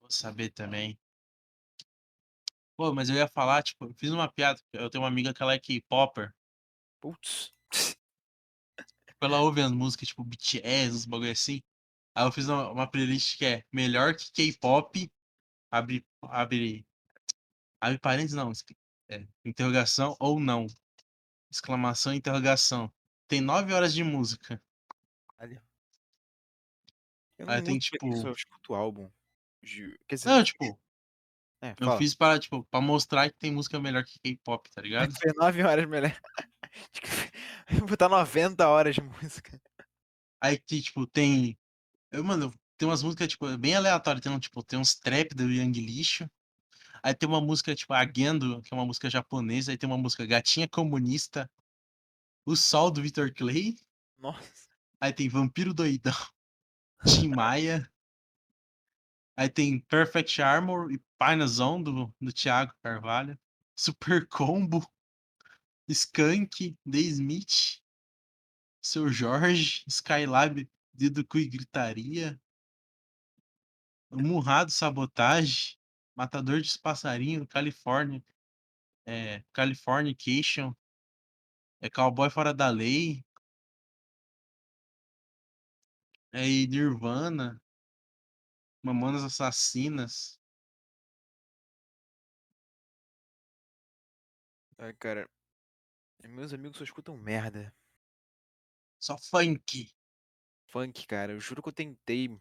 [0.00, 0.98] Vou saber também.
[2.76, 4.60] Pô, mas eu ia falar, tipo, eu fiz uma piada.
[4.72, 6.34] Eu tenho uma amiga que ela é K-Popper.
[7.00, 7.55] Putz.
[9.16, 11.62] Tipo, ela ouve as músicas, tipo, BTS, uns bagulho assim.
[12.14, 15.10] Aí eu fiz uma, uma playlist que é melhor que K-pop.
[15.70, 16.86] Abre, abre,
[17.80, 18.52] abre parênteses, não.
[19.08, 20.66] É, interrogação ou não.
[21.50, 22.92] Exclamação, interrogação.
[23.26, 24.62] Tem nove horas de música.
[25.38, 25.58] Ali.
[27.38, 29.10] Eu Aí tem, tipo- eu escuto álbum.
[30.06, 30.78] Quer dizer, Não, tipo,
[31.62, 35.08] é, eu fiz pra, tipo, pra mostrar que tem música melhor que K-pop, tá ligado?
[35.34, 36.20] 19 horas melhor.
[37.70, 39.60] Vou botar 90 horas de música.
[40.40, 41.58] Aí que, tipo, tem.
[42.10, 44.22] Eu, mano, tem umas músicas, tipo, bem aleatórias.
[44.22, 46.28] Tem, um, tipo, tem uns trap do Young Lixo.
[47.02, 50.26] Aí tem uma música, tipo, Agendo, que é uma música japonesa, aí tem uma música
[50.26, 51.48] Gatinha Comunista,
[52.44, 53.76] O Sol do Victor Clay,
[54.18, 54.68] Nossa.
[55.00, 56.12] aí tem Vampiro Doidão,
[57.06, 57.88] Tim Maia,
[59.36, 63.38] aí tem Perfect Armor e Pinazon do, do Thiago Carvalho,
[63.76, 64.84] Super Combo,
[65.88, 67.80] Skank, The Smith,
[68.82, 72.40] Seu Jorge, Skylab, Dedo Cu e Gritaria,
[74.10, 75.76] Murrado Sabotagem,
[76.14, 78.24] Matador de Passarinho, Califórnia,
[79.06, 80.74] é, Californication,
[81.80, 83.24] é Cowboy Fora da Lei,
[86.32, 87.60] é Nirvana,
[88.82, 90.38] Mamonas Assassinas.
[94.78, 95.28] Ai, cara.
[96.28, 97.74] Meus amigos só escutam merda.
[98.98, 99.90] Só funk.
[100.66, 101.32] Funk, cara.
[101.32, 102.38] Eu juro que eu tentei.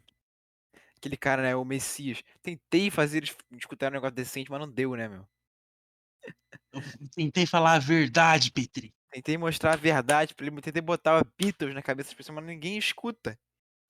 [0.97, 1.55] Aquele cara, né?
[1.55, 2.23] O Messias.
[2.41, 5.27] Tentei fazer eles escutar um negócio decente, mas não deu, né, meu?
[6.71, 8.93] Eu tentei falar a verdade, Petri.
[9.11, 10.61] Tentei mostrar a verdade pra ele.
[10.61, 13.39] Tentei botar Beatles na cabeça das pessoas, mas ninguém escuta.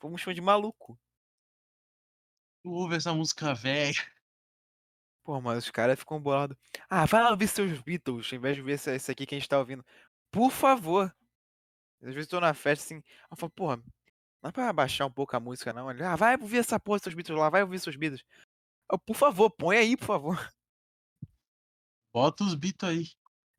[0.01, 0.99] Vamos chamar de maluco.
[2.63, 4.14] Tu ouve essa música velha.
[5.25, 6.55] Pô, mas os caras ficam bolados.
[6.87, 9.39] Ah, vai lá ouvir seus Beatles, ao invés de ver esse, esse aqui que a
[9.39, 9.83] gente tá ouvindo.
[10.31, 11.11] Por favor.
[11.99, 13.03] Às vezes eu tô na festa assim.
[13.31, 13.77] Eu falo, porra,
[14.43, 15.89] não é pra abaixar um pouco a música, não.
[15.89, 18.23] Ele, ah, vai ouvir essa porra, seus Beatles lá, vai ouvir seus Beatles.
[18.91, 20.53] Eu, por favor, põe aí, por favor.
[22.13, 23.09] Bota os Beatles aí.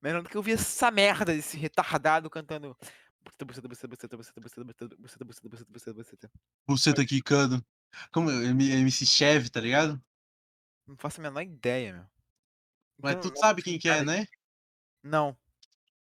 [0.01, 2.79] Melhor do que ouvir essa merda desse retardado cantando.
[6.69, 7.61] Você tá quicando.
[8.13, 10.01] Como MC Chevy, tá ligado?
[10.87, 12.07] Não faço a menor ideia, meu.
[12.99, 14.27] Mas Então, tu sabe quem que é, né?
[15.03, 15.37] Não.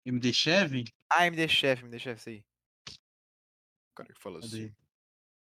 [0.04, 0.84] MD Chevy?
[1.10, 2.44] Ah, MD Chef, MD Chef, isso aí.
[3.92, 4.46] O cara que fala Cadê?
[4.46, 4.76] assim.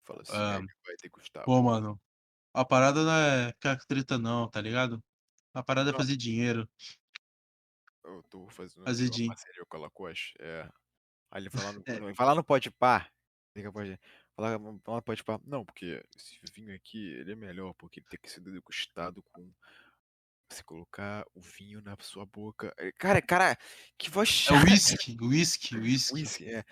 [0.06, 1.46] Fala assim, Ah, aí vai ter Gustavo.
[1.46, 2.00] Pô, mano.
[2.54, 5.04] A parada não é ficar treta, não, tá ligado?
[5.54, 6.00] A parada é Não.
[6.00, 6.70] fazer dinheiro.
[8.04, 10.34] Eu tô fazendo Fazer uma din- parceria com a Lacoste.
[10.40, 10.70] É.
[11.32, 12.14] Aí ele vai lá no, É.
[12.14, 13.12] vai lá no Pode Par.
[13.56, 13.72] Liga.
[13.72, 13.98] Vai
[14.38, 15.40] lá, vai lá no Pode Par.
[15.46, 19.52] Não, porque esse vinho aqui, ele é melhor, porque ele tem que ser degustado com.
[20.50, 22.74] Você colocar o vinho na sua boca.
[22.78, 23.58] É, Cara, cara,
[23.98, 24.66] que voz É chata.
[24.66, 26.14] whisky, whisky, whisky.
[26.14, 26.64] Whisky, é.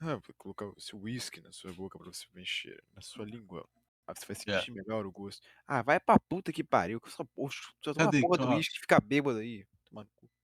[0.00, 3.66] Ah, vou colocar o seu whisky na sua boca pra você mexer na sua língua.
[4.06, 4.60] Aí você vai É.
[4.60, 5.46] sentir melhor o gosto.
[5.66, 7.00] Ah, vai pra puta que pariu.
[7.00, 8.20] que Só, poxa, só toma Cadê?
[8.20, 9.66] porra do whisky e fica bêbado aí.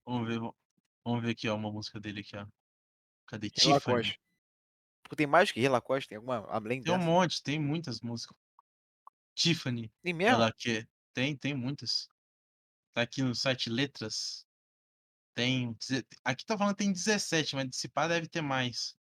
[0.06, 0.38] Vamos ver,
[1.04, 2.46] vamos ver aqui, ó, uma música dele aqui, ó.
[3.26, 3.50] Cadê?
[3.50, 4.14] Tiffany.
[5.10, 7.10] Porque tem mais que Rei Lacoste, tem alguma além Tem um dessa?
[7.10, 8.36] monte, tem muitas músicas.
[9.34, 10.36] Tiffany, Tem mesmo?
[10.36, 10.88] ela quer.
[11.12, 12.08] Tem, tem muitas.
[12.94, 14.46] Tá aqui no site Letras.
[15.34, 15.76] Tem.
[16.24, 18.96] Aqui tá falando que tem 17, mas se pá deve ter mais.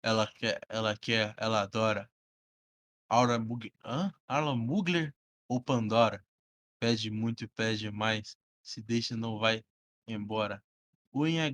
[0.00, 2.08] Ela quer, ela quer, ela adora.
[3.08, 3.72] Aura Mugler.
[3.84, 4.14] Hã?
[4.28, 5.12] Arla Mugler
[5.48, 6.24] ou Pandora?
[6.78, 8.36] Pede muito e pede mais.
[8.62, 9.64] Se deixa, não vai
[10.06, 10.62] embora.
[11.12, 11.50] Unha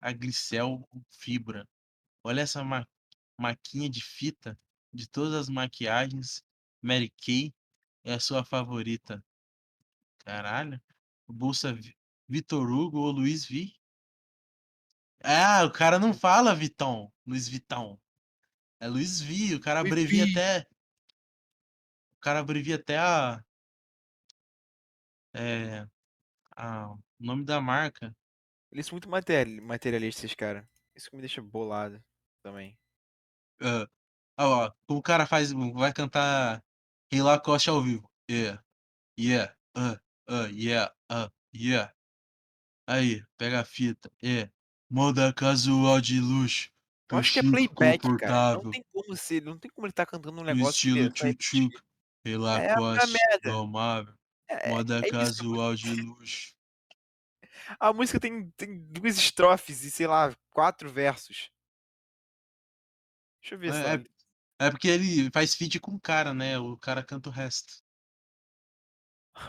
[0.00, 1.66] agricel fibra.
[2.22, 2.86] Olha essa ma
[3.38, 4.58] maquinha de fita
[4.92, 6.44] de todas as maquiagens.
[6.82, 7.54] Mary Kay
[8.04, 9.24] é a sua favorita.
[10.18, 10.80] Caralho.
[11.28, 11.96] Bolsa Vi-
[12.28, 13.74] Vitor Hugo ou Luiz Vi?
[15.22, 17.12] Ah, o cara não fala Vitão.
[17.26, 18.00] Luiz Vitão.
[18.78, 19.54] É Luiz Vi.
[19.54, 20.32] O cara abrevia Vi.
[20.32, 20.66] até.
[22.16, 23.42] O cara abrevia até a.
[25.34, 25.86] É.
[26.56, 28.14] A, o nome da marca.
[28.72, 30.66] Eles são muito materi- materialistas, esses caras.
[30.94, 32.02] Isso que me deixa bolado
[32.42, 32.78] também.
[33.60, 33.86] Ah,
[34.38, 36.62] ó, o cara faz, vai cantar
[37.12, 38.10] Rei Lacoste ao vivo.
[38.30, 38.62] Yeah,
[39.18, 39.98] yeah, uh,
[40.32, 41.92] uh, yeah, uh, yeah.
[42.86, 44.10] Aí, pega a fita.
[44.22, 44.48] É,
[44.88, 46.70] moda casual de luxo.
[47.10, 48.62] Eu acho que é playback, cara.
[48.62, 51.22] Não tem como ser, não tem como ele tá cantando um no negócio estilo que
[51.22, 51.82] vai tchutchuc.
[52.24, 53.50] É a Lacoste, merda.
[53.50, 54.14] domável.
[54.48, 55.10] É, Moda é isso.
[55.10, 56.54] casual de luxo.
[57.78, 61.50] A música tem, tem duas estrofes e, sei lá, quatro versos.
[63.40, 63.88] Deixa eu ver É, só.
[64.64, 66.58] é, é porque ele faz feat com o cara, né?
[66.58, 67.82] O cara canta o resto.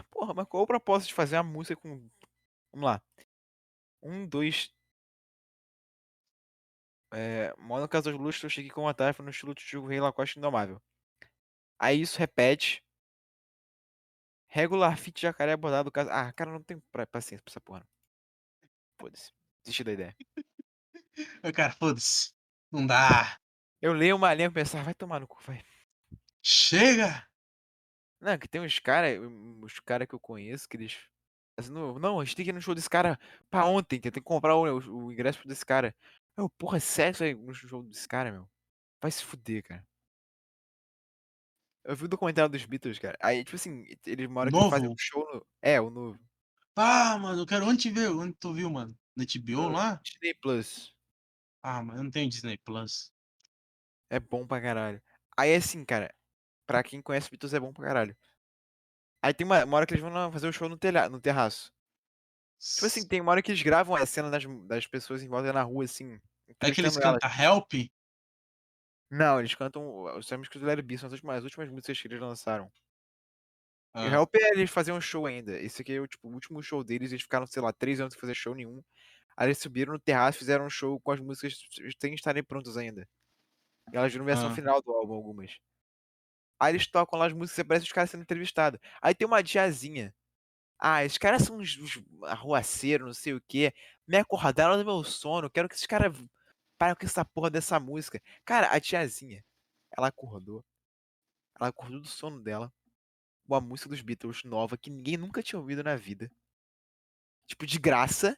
[0.09, 2.09] Porra, mas qual o propósito de fazer uma música com.
[2.73, 3.01] Vamos lá.
[4.01, 4.73] Um, dois.
[7.13, 10.39] É, moda casual de luxo, eu cheguei com uma tarefa no estilo Tchugo Rei Lacoste
[10.39, 10.81] Indomável.
[11.77, 12.81] Aí isso repete.
[14.47, 16.09] Regular fit jacaré bordado caso.
[16.09, 16.81] Ah, cara, não tem
[17.11, 17.87] paciência pra essa porra.
[18.99, 19.31] Foda-se.
[19.63, 20.15] Desisti da ideia.
[21.55, 22.33] Cara, foda-se.
[22.71, 23.40] Não dá.
[23.81, 25.63] Eu leio uma linha e pensar, vai tomar no cu, vai.
[26.43, 27.27] Chega!
[28.19, 29.19] Não, que tem uns caras,
[29.63, 30.97] os caras que eu conheço, que eles.
[31.57, 34.11] assim, não, não, a gente tem que ir no show desse cara pra ontem, tem
[34.11, 35.95] que comprar o, o, o ingresso desse cara.
[36.37, 38.47] Eu, porra, é sério isso aí no show desse cara, meu?
[39.01, 39.85] Vai se fuder, cara.
[41.83, 43.17] Eu vi o documentário dos Beatles, cara.
[43.21, 45.45] Aí, tipo assim, eles hora que fazem um show no.
[45.61, 46.19] É, o novo.
[46.75, 48.09] Ah, mano, eu quero onde te ver?
[48.11, 48.95] Onde tu viu, mano?
[49.15, 49.99] Na HBO No lá?
[50.03, 50.95] Disney Plus.
[51.63, 53.11] Ah, mas eu não tenho Disney Plus.
[54.11, 55.01] É bom pra caralho.
[55.35, 56.13] Aí assim, cara,
[56.67, 58.17] pra quem conhece Beatles é bom pra caralho.
[59.21, 61.71] Aí tem uma, uma hora que eles vão fazer o show no, telha, no terraço.
[62.75, 65.53] Tipo assim, tem uma hora que eles gravam a cena das, das pessoas em volta
[65.53, 66.19] na rua, assim.
[66.61, 67.73] É que eles cantam Help?
[69.11, 72.07] Não, eles cantam os músicas do Larry B, são as últimas, as últimas músicas que
[72.07, 72.71] eles lançaram.
[73.99, 75.59] E o Ah, Help é eles faziam um show ainda.
[75.59, 78.13] Esse aqui é o, tipo, o último show deles, eles ficaram, sei lá, três anos
[78.13, 78.81] sem fazer show nenhum.
[79.37, 81.55] Aí eles subiram no terraço, fizeram um show com as músicas
[82.01, 83.07] sem estarem prontas ainda.
[83.93, 84.55] Elas viram versão Ah.
[84.55, 85.57] final do álbum, algumas.
[86.59, 88.79] Aí eles tocam lá as músicas e parece os caras sendo entrevistados.
[89.01, 90.13] Aí tem uma tiazinha.
[90.79, 93.73] Ah, esses caras são uns, uns arruaceiros, não sei o quê.
[94.07, 95.49] Me acordaram do meu sono.
[95.49, 96.13] Quero que esses caras
[96.77, 98.21] parem com essa porra dessa música.
[98.45, 99.43] Cara, a tiazinha,
[99.97, 100.65] ela acordou.
[101.59, 102.73] Ela acordou do sono dela.
[103.47, 106.31] Uma música dos Beatles nova que ninguém nunca tinha ouvido na vida.
[107.47, 108.37] Tipo, de graça.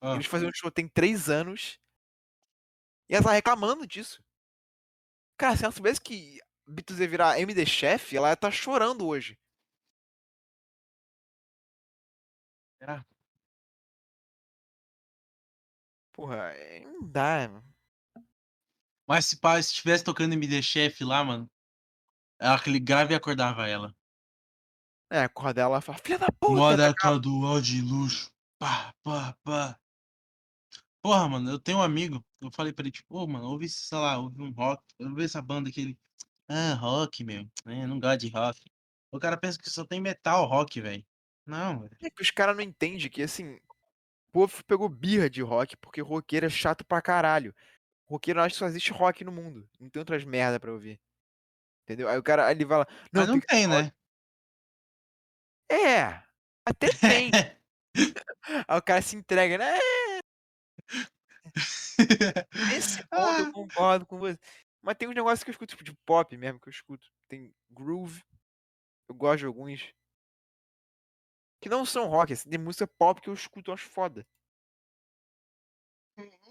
[0.00, 0.14] ah.
[0.14, 1.78] Eles faziam um show tem três anos.
[3.08, 4.22] E ela tá reclamando disso.
[5.38, 9.38] Cara, se ela soubesse que Beatles ia virar MD Chef, ela ia tá chorando hoje.
[12.78, 13.04] Será?
[16.12, 17.48] Porra, é, não dá.
[17.48, 17.64] mano.
[19.06, 21.50] Mas se pá, se tivesse tocando MD Chef lá, mano,
[22.38, 23.96] aquele grave acordava ela.
[25.10, 26.52] É, acorda ela e fala, filha da puta!
[26.52, 28.30] Moda tá casual de luxo.
[28.58, 29.80] Pá, pá, pá.
[31.00, 32.22] Porra, mano, eu tenho um amigo.
[32.40, 34.82] Eu falei pra ele, tipo, ô, mano, ouve, esse, sei lá, ouve um rock.
[35.00, 35.98] Ouve essa banda que ele.
[36.48, 37.46] Ah, rock, meu.
[37.66, 38.60] É, não gosto de rock.
[39.10, 41.04] O cara pensa que só tem metal rock, velho.
[41.44, 41.96] Não, velho.
[42.02, 46.00] É que os caras não entendem que, assim, o povo pegou birra de rock porque
[46.00, 47.54] roqueiro é chato pra caralho.
[48.06, 49.68] Roqueiro acha que só existe rock no mundo.
[49.80, 51.00] Não tem outras merda pra ouvir.
[51.84, 52.08] Entendeu?
[52.08, 53.82] Aí o cara, aí ele fala, não, Mas não tem, rock.
[53.82, 53.92] né?
[55.70, 56.22] É,
[56.64, 57.30] até tem.
[58.66, 59.78] Aí o cara se entrega, né?
[62.66, 64.38] Nesse ponto eu Ah, concordo com você.
[64.82, 67.08] Mas tem uns negócios que eu escuto, tipo, de pop mesmo, que eu escuto.
[67.28, 68.22] Tem groove,
[69.08, 69.94] eu gosto de alguns.
[71.60, 74.26] Que não são rock, assim, tem música pop que eu escuto, eu acho foda.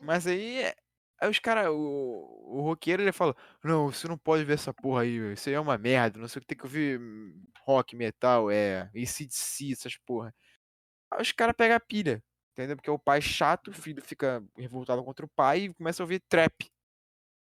[0.01, 0.75] Mas aí, é-
[1.19, 5.01] aí os caras, o, o roqueiro, ele fala, não, você não pode ver essa porra
[5.03, 7.95] aí, isso aí é uma merda, não sei o que, tem que ouvir hum, rock,
[7.95, 10.33] metal, é, ACDC, essas porra.
[11.11, 12.23] Aí os caras pegam a pilha,
[12.57, 12.75] entendeu?
[12.75, 16.05] Porque o pai é chato, o filho fica revoltado contra o pai e começa a
[16.05, 16.71] ouvir trap.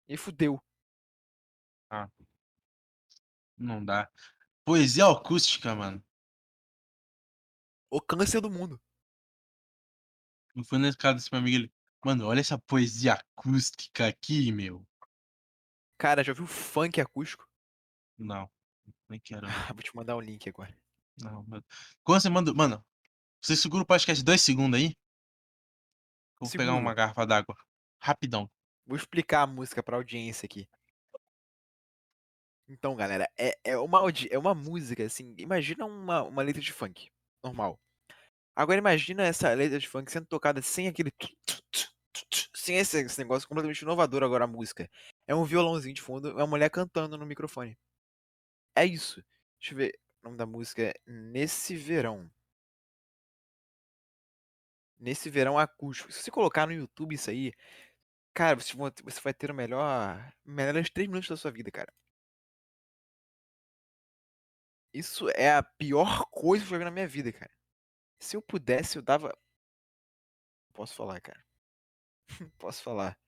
[0.09, 0.61] E fudeu.
[3.57, 4.11] não dá.
[4.65, 6.05] Poesia acústica, mano.
[7.91, 8.81] O câncer do mundo.
[10.57, 11.73] Eu fui nesse cara desse meu amigo, ele.
[12.05, 14.87] Mano, olha essa poesia acústica aqui, meu.
[15.97, 17.49] Cara, já ouviu funk acústico?
[18.19, 18.51] Não,
[19.09, 19.47] nem quero.
[19.47, 20.77] Ah, vou te mandar um link agora.
[21.23, 21.65] Não, mano.
[22.03, 22.53] Quando você manda.
[22.53, 22.85] Mano,
[23.41, 24.95] você segura o podcast dois segundos aí?
[26.45, 27.57] Vou pegar uma garrafa d'água.
[28.01, 28.51] Rapidão.
[28.87, 30.69] Vou explicar a música pra audiência aqui.
[32.69, 34.01] Então, galera, é, é, uma,
[34.31, 37.11] é uma música, assim, imagina uma, uma letra de funk,
[37.43, 37.79] normal.
[38.57, 41.13] Agora imagina essa letra de funk sendo tocada sem aquele...
[42.55, 44.89] Sem esse, esse negócio completamente inovador agora a música.
[45.27, 47.77] É um violãozinho de fundo, é uma mulher cantando no microfone.
[48.75, 49.23] É isso.
[49.61, 52.31] Deixa eu ver, o nome da música é Nesse Verão.
[54.99, 56.13] Nesse Verão Acústico.
[56.13, 57.53] Se você colocar no YouTube isso aí,
[58.35, 60.33] cara, você, você vai ter o melhor...
[60.45, 61.93] Melhores 3 minutos da sua vida, cara.
[64.95, 67.51] Isso é a pior coisa que eu vi na minha vida, cara.
[68.21, 69.37] Se eu pudesse, eu dava.
[70.73, 71.45] Posso falar, cara.
[72.59, 73.19] Posso falar.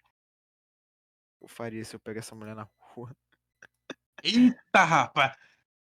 [1.41, 3.15] Eu faria se eu pegar essa mulher na rua.
[4.23, 5.37] Eita, rapaz!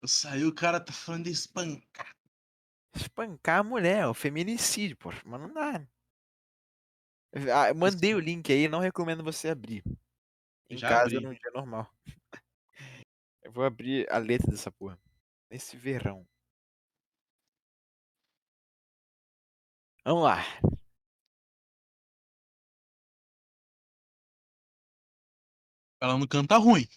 [0.07, 2.18] Saiu, o cara tá falando de espancar.
[2.95, 5.11] Espancar a mulher, o feminicídio, pô.
[5.25, 5.87] Mas não dá.
[7.55, 9.83] Ah, eu mandei o link aí, não recomendo você abrir.
[10.71, 11.21] Em Já casa abri.
[11.21, 11.91] num dia normal.
[13.43, 14.99] Eu vou abrir a letra dessa porra.
[15.51, 16.27] Nesse verão.
[20.05, 20.43] Vamos lá.
[26.01, 26.89] Ela não canta ruim.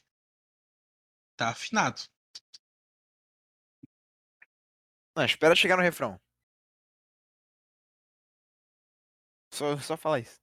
[1.38, 2.02] Tá afinado.
[5.16, 6.20] Não, espera chegar no refrão.
[9.52, 10.40] Só, só falar isso.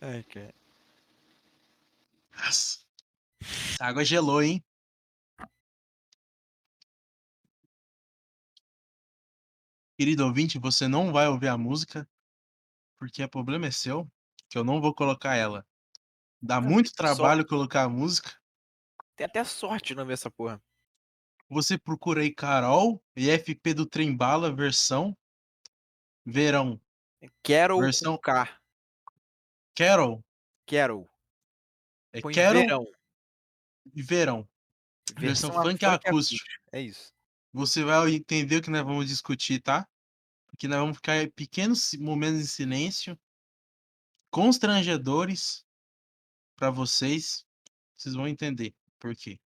[0.00, 0.52] Ai, cara.
[2.36, 2.78] Nossa.
[3.74, 4.64] Essa água gelou, hein?
[9.96, 12.08] Querido ouvinte, você não vai ouvir a música,
[12.98, 14.10] porque o problema é seu.
[14.50, 15.66] que eu não vou colocar ela.
[16.42, 18.34] Dá muito trabalho colocar a música.
[19.14, 20.62] Tem até sorte não ver essa porra.
[21.48, 25.16] Você procura aí Carol e FP do Trembala versão
[26.24, 26.80] verão.
[27.42, 28.48] Quero com Versão K.
[29.74, 30.24] Carol.
[30.64, 31.08] Quero.
[32.12, 32.86] É Põe Carol verão.
[33.94, 34.48] e verão.
[35.18, 36.44] Versão Versão a funk acústico.
[36.72, 37.12] É isso.
[37.52, 39.86] Você vai entender o que nós vamos discutir, tá?
[40.46, 43.18] Porque nós vamos ficar em pequenos momentos em silêncio,
[44.30, 45.66] constrangedores
[46.60, 47.46] para vocês.
[47.96, 49.40] Vocês vão entender por quê.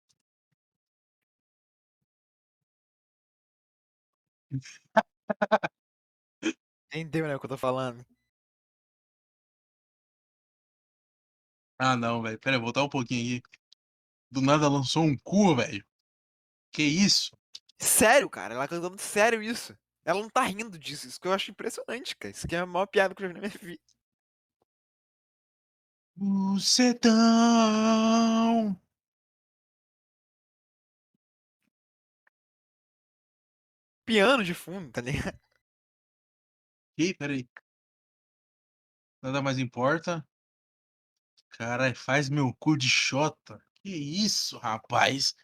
[6.91, 8.05] Entendeu, né, o que eu tô falando?
[11.79, 12.39] Ah, não, velho.
[12.39, 13.47] Pera aí, voltar um pouquinho aqui.
[14.31, 15.85] Do nada lançou um cu, velho.
[16.71, 17.37] Que isso?
[17.79, 19.77] Sério, cara, ela cantando sério isso.
[20.05, 22.31] Ela não tá rindo disso, isso que eu acho impressionante, cara.
[22.33, 23.92] Isso aqui é a maior piada que eu já vi na minha vida.
[26.17, 27.13] O sertão.
[34.05, 35.39] Piano de fundo, tá ligado?
[36.97, 37.47] Ih, peraí.
[39.21, 40.25] Nada mais importa.
[41.49, 43.63] Caralho, faz meu cu de xota.
[43.75, 45.35] Que isso, rapaz?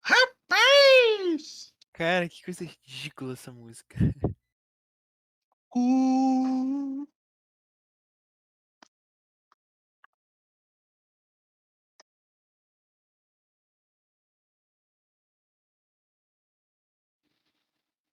[0.00, 1.74] Rapaz!
[1.92, 3.96] Cara, que coisa ridícula essa música.
[5.68, 7.08] Cu.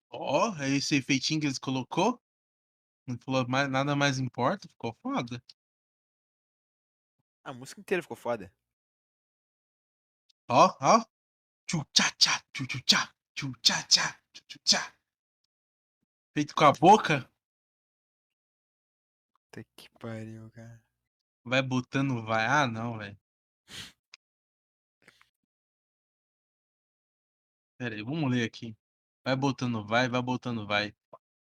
[0.10, 2.22] Ó, é esse efeitinho que eles colocou.
[3.06, 5.42] Não falou mais, nada mais importa, ficou foda.
[7.44, 8.54] A música inteira ficou foda.
[10.50, 11.06] Ó, ó.
[11.68, 14.96] Tchu tchá tchá, tchu tchu tchá, tchu tchá tchá, tchu tchu tchá.
[16.34, 17.30] Feito com a boca,
[19.34, 20.82] Puta que pariu, cara.
[21.44, 22.46] vai botando, vai.
[22.46, 23.18] Ah, não, velho.
[27.78, 28.76] Pera aí, vamos ler aqui.
[29.28, 30.96] Vai botando, vai, vai botando, vai.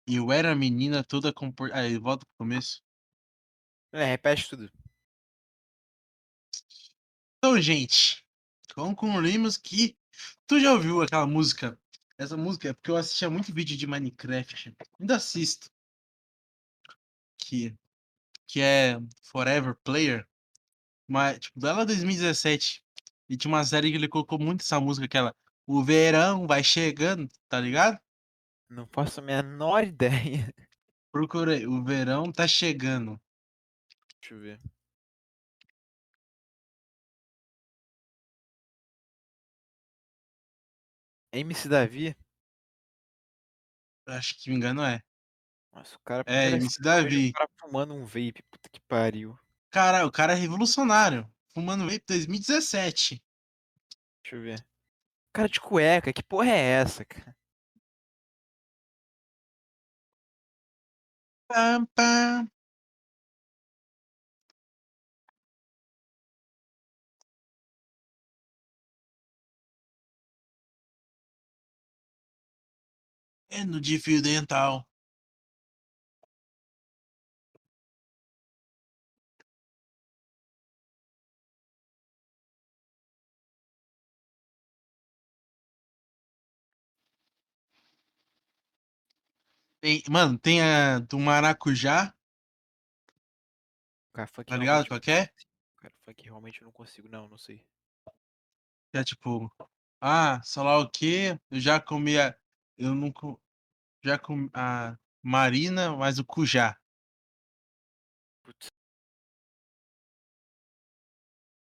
[0.08, 1.70] E eu era menina toda compor...
[1.74, 2.82] Aí, volta pro começo.
[3.92, 4.72] É, repete tudo.
[7.36, 8.26] Então, gente,
[8.74, 9.98] concluímos que
[10.46, 11.78] tu já ouviu aquela música?
[12.16, 14.74] Essa música é porque eu assistia muito vídeo de Minecraft.
[14.98, 15.70] Ainda assisto.
[17.36, 17.76] Que,
[18.46, 20.26] que é Forever Player.
[21.06, 22.82] Mas, tipo, dela 2017.
[23.28, 25.36] E tinha uma série que ele colocou muito essa música, aquela.
[25.66, 27.98] O verão vai chegando, tá ligado?
[28.68, 30.52] Não faço a menor ideia.
[31.10, 31.66] Procurei.
[31.66, 33.20] O verão tá chegando.
[34.20, 34.60] Deixa eu ver.
[41.32, 42.14] MC Davi?
[44.06, 45.00] Acho que me engano é.
[45.72, 47.30] Nossa, o cara É, MC Davi.
[47.30, 49.36] O cara fumando um vape, puta que pariu.
[49.70, 51.28] Cara, o cara é revolucionário.
[51.52, 53.22] Fumando vape 2017.
[54.22, 54.73] Deixa eu ver.
[55.34, 57.36] Cara de cueca, que porra é essa, cara?
[61.48, 62.48] Pam, pam.
[73.48, 74.86] É no de fio dental.
[89.84, 92.14] Tem, mano, tem a do maracujá,
[94.14, 95.26] Cara, funk tá ligado realmente qual que é?
[95.76, 97.62] Cara, funk realmente eu não consigo, não, não sei.
[98.90, 99.54] Que é tipo,
[100.00, 102.34] ah, sei lá o que, eu já comi a,
[102.78, 103.26] eu nunca,
[104.02, 106.74] já comi a Marina, mas o Cujá,
[108.42, 108.68] Putz,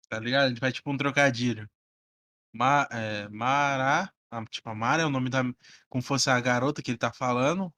[0.09, 0.47] tá ligado?
[0.47, 1.65] A gente vai tipo um trocadilho.
[2.51, 5.43] Ma, é, Mará, ah, tipo, a Mara é o nome da,
[5.87, 7.73] como fosse a garota que ele tá falando.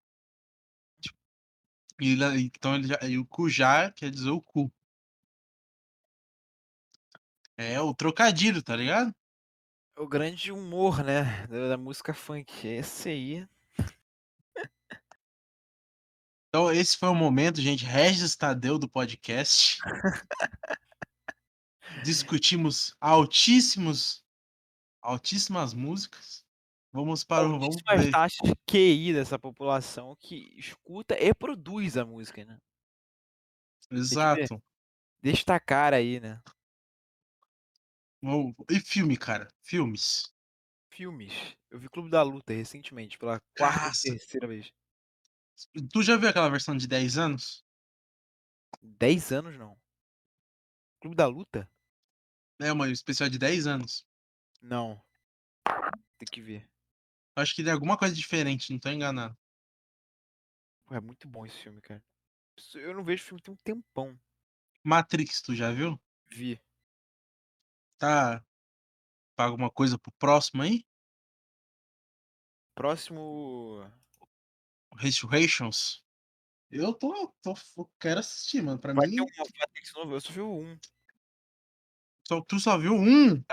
[1.99, 4.71] E então ele já, e o Cujá quer dizer o cu.
[7.57, 9.13] É o trocadilho, tá ligado?
[9.97, 11.45] o grande humor, né?
[11.47, 12.67] Da, da música funk.
[12.67, 13.47] Esse aí.
[16.49, 17.85] Então esse foi o momento, gente.
[17.85, 19.79] Regis Tadeu do podcast.
[22.03, 24.23] Discutimos altíssimos,
[25.01, 26.42] altíssimas músicas.
[26.93, 27.59] Vamos para o.
[27.59, 28.11] Vamos ver.
[28.11, 32.59] taxas de QI dessa população que escuta e produz a música, né?
[33.89, 34.61] Exato.
[35.19, 36.39] Destacar aí, né?
[38.69, 39.47] E filme, cara?
[39.63, 40.31] Filmes.
[40.91, 41.33] Filmes.
[41.71, 44.09] Eu vi Clube da Luta recentemente, pela quarta Caça.
[44.09, 44.71] terceira vez.
[45.91, 47.65] Tu já viu aquela versão de 10 anos?
[48.81, 49.75] 10 anos não.
[51.01, 51.67] Clube da Luta?
[52.59, 54.05] É uma especial de 10 anos.
[54.61, 55.01] Não.
[56.17, 56.72] Tem que ver.
[57.35, 59.35] Acho que é alguma coisa diferente, não tô enganado.
[60.85, 62.03] Pô, é muito bom esse filme, cara.
[62.75, 64.19] Eu não vejo filme tem um tempão.
[64.83, 65.99] Matrix, tu já viu?
[66.27, 66.61] Vi.
[67.97, 68.43] Tá.
[69.35, 70.85] Paga alguma coisa pro próximo aí?
[72.75, 73.89] Próximo.
[74.97, 76.03] Resurrections?
[76.69, 77.53] Eu tô, tô.
[77.77, 78.79] eu Quero assistir, mano.
[78.79, 79.15] Pra Vai mim.
[79.15, 80.15] ter um Matrix novo.
[80.15, 80.79] Eu só vi o 1.
[82.27, 83.43] Só, tu só viu um?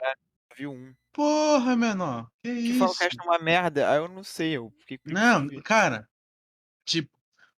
[0.56, 0.94] Vi 1.
[1.12, 2.30] Porra, menor.
[2.42, 2.98] Que Que fala isso?
[2.98, 3.90] que o resto é uma merda.
[3.90, 4.56] Aí eu não sei.
[4.56, 6.08] Eu fiquei com Não, cara.
[6.84, 7.10] Tipo,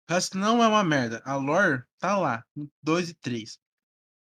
[0.09, 1.21] o resto não é uma merda.
[1.25, 2.45] A lore tá lá.
[2.81, 3.59] 2 e 3.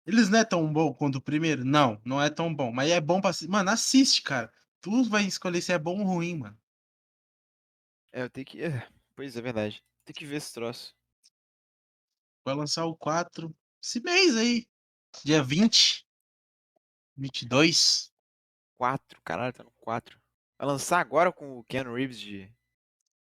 [0.07, 1.65] Eles não é tão bom quanto o primeiro?
[1.65, 2.73] Não, não é tão bom.
[2.73, 3.31] Mas é bom pra.
[3.49, 4.53] Mano, assiste, cara.
[4.81, 6.59] Tu vai escolher se é bom ou ruim, mano.
[8.13, 8.63] É, eu tenho que.
[8.63, 9.85] é, Pois é, verdade.
[10.05, 10.95] Tem que ver esse troço.
[12.45, 14.67] Vai lançar o 4 esse mês aí.
[15.25, 16.07] Dia 20.
[17.17, 18.10] 22.
[18.81, 20.19] 4, caralho, tá no 4.
[20.59, 22.51] Vai lançar agora com o Keanu Reeves de.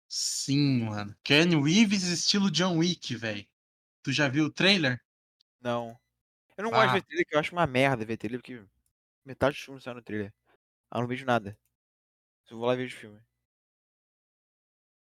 [0.07, 1.15] Sim, mano.
[1.23, 3.45] Keanu Reeves estilo John Wick, velho.
[4.03, 5.01] Tu já viu o trailer?
[5.61, 5.97] Não.
[6.57, 6.93] Eu não gosto de Ah.
[6.95, 8.65] ver trailer, que eu acho uma merda ver trailer, porque
[9.25, 10.33] metade dos filmes sai no trailer.
[10.91, 11.57] Ah, eu não vejo nada.
[12.45, 13.19] Se eu vou lá e vejo filme.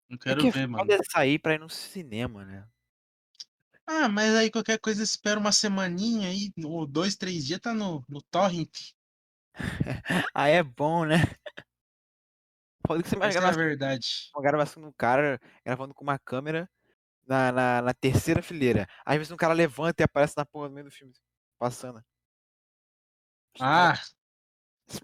[0.09, 0.85] Não É quero que ver, mano.
[0.85, 2.67] foda é sair pra ir no cinema, né?
[3.85, 8.03] Ah, mas aí qualquer coisa espera uma semaninha aí, ou dois, três dias, tá no,
[8.09, 8.69] no torrent.
[10.33, 11.17] Ah, é bom, né?
[12.87, 14.29] Que você vai Essa é verdade.
[14.35, 16.69] uma gravação do cara gravando com uma câmera
[17.25, 18.87] na, na, na terceira fileira.
[19.05, 21.13] Às vezes um cara levanta e aparece na porra no meio do filme,
[21.57, 22.03] passando.
[23.59, 23.93] Ah,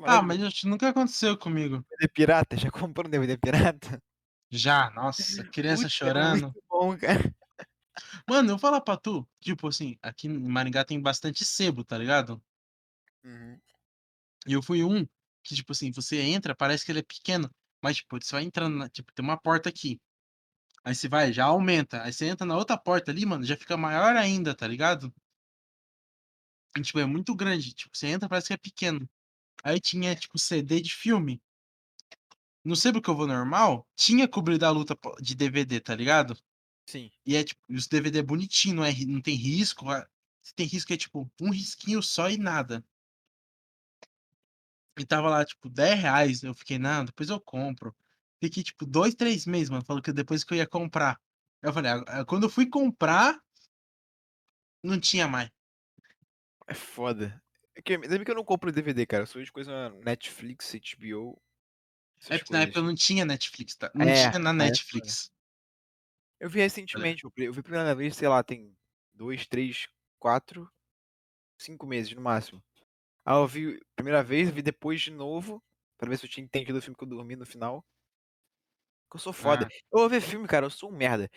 [0.06, 1.86] ah, mas isso nunca aconteceu comigo.
[1.91, 2.57] DVD pirata?
[2.57, 4.02] Já comprou um DVD pirata?
[4.49, 6.44] Já, nossa, criança é chorando.
[6.44, 7.34] muito bom, cara.
[8.28, 11.98] Mano, eu vou falar pra tu, tipo assim, aqui em Maringá tem bastante sebo, tá
[11.98, 12.41] ligado?
[13.24, 13.60] Uhum.
[14.48, 15.06] E eu fui um
[15.44, 17.49] que, tipo assim, você entra, parece que ele é pequeno,
[17.84, 19.99] mas, tipo, você vai entrando, na- tipo, tem uma porta aqui.
[20.84, 22.03] Aí você vai, já aumenta.
[22.03, 25.14] Aí você entra na outra porta ali, mano, já fica maior ainda, tá ligado?
[26.78, 27.74] E, tipo, é muito grande.
[27.74, 29.10] Tipo, você entra, parece que é pequeno.
[29.64, 31.41] Aí tinha, tipo, CD de filme.
[32.64, 36.38] No Sebo que eu vou normal, tinha Clube da Luta de DVD, tá ligado?
[36.86, 37.10] Sim.
[37.26, 39.86] E é, tipo, os DVD é bonitinho, não, é, não tem risco.
[40.44, 42.84] Se tem risco, é, tipo, um risquinho só e nada.
[44.98, 46.44] E tava lá, tipo, 10 reais.
[46.44, 47.95] Eu fiquei, não, depois eu compro.
[48.44, 49.86] Fiquei, tipo, dois, três meses, mano.
[49.86, 51.19] Falou que depois que eu ia comprar.
[51.61, 53.40] Eu falei, "Ah, ah, quando eu fui comprar,
[54.84, 55.49] não tinha mais.
[56.68, 57.41] É foda.
[57.76, 59.24] É que, que eu não compro DVD, cara.
[59.24, 61.41] Eu sou de coisa Netflix, HBO.
[62.30, 62.88] É porque na época coisas.
[62.88, 63.91] não tinha Netflix, tá?
[63.94, 65.30] Não É, tinha na aí é Netflix.
[66.40, 68.76] Eu vi recentemente, eu vi eu vi a primeira vez, sei lá, tem
[69.14, 69.88] dois, três,
[70.19, 70.72] quatro,
[71.60, 72.64] cinco meses no máximo.
[73.28, 75.64] Aí eu vi a primeira vez, vi depois de novo,
[75.99, 77.86] pra ver se eu tinha entendido o filme que eu dormi no final.
[79.10, 79.66] Que eu sou foda.
[79.66, 81.30] Ah, Eu vou ver filme, cara, eu sou um merda.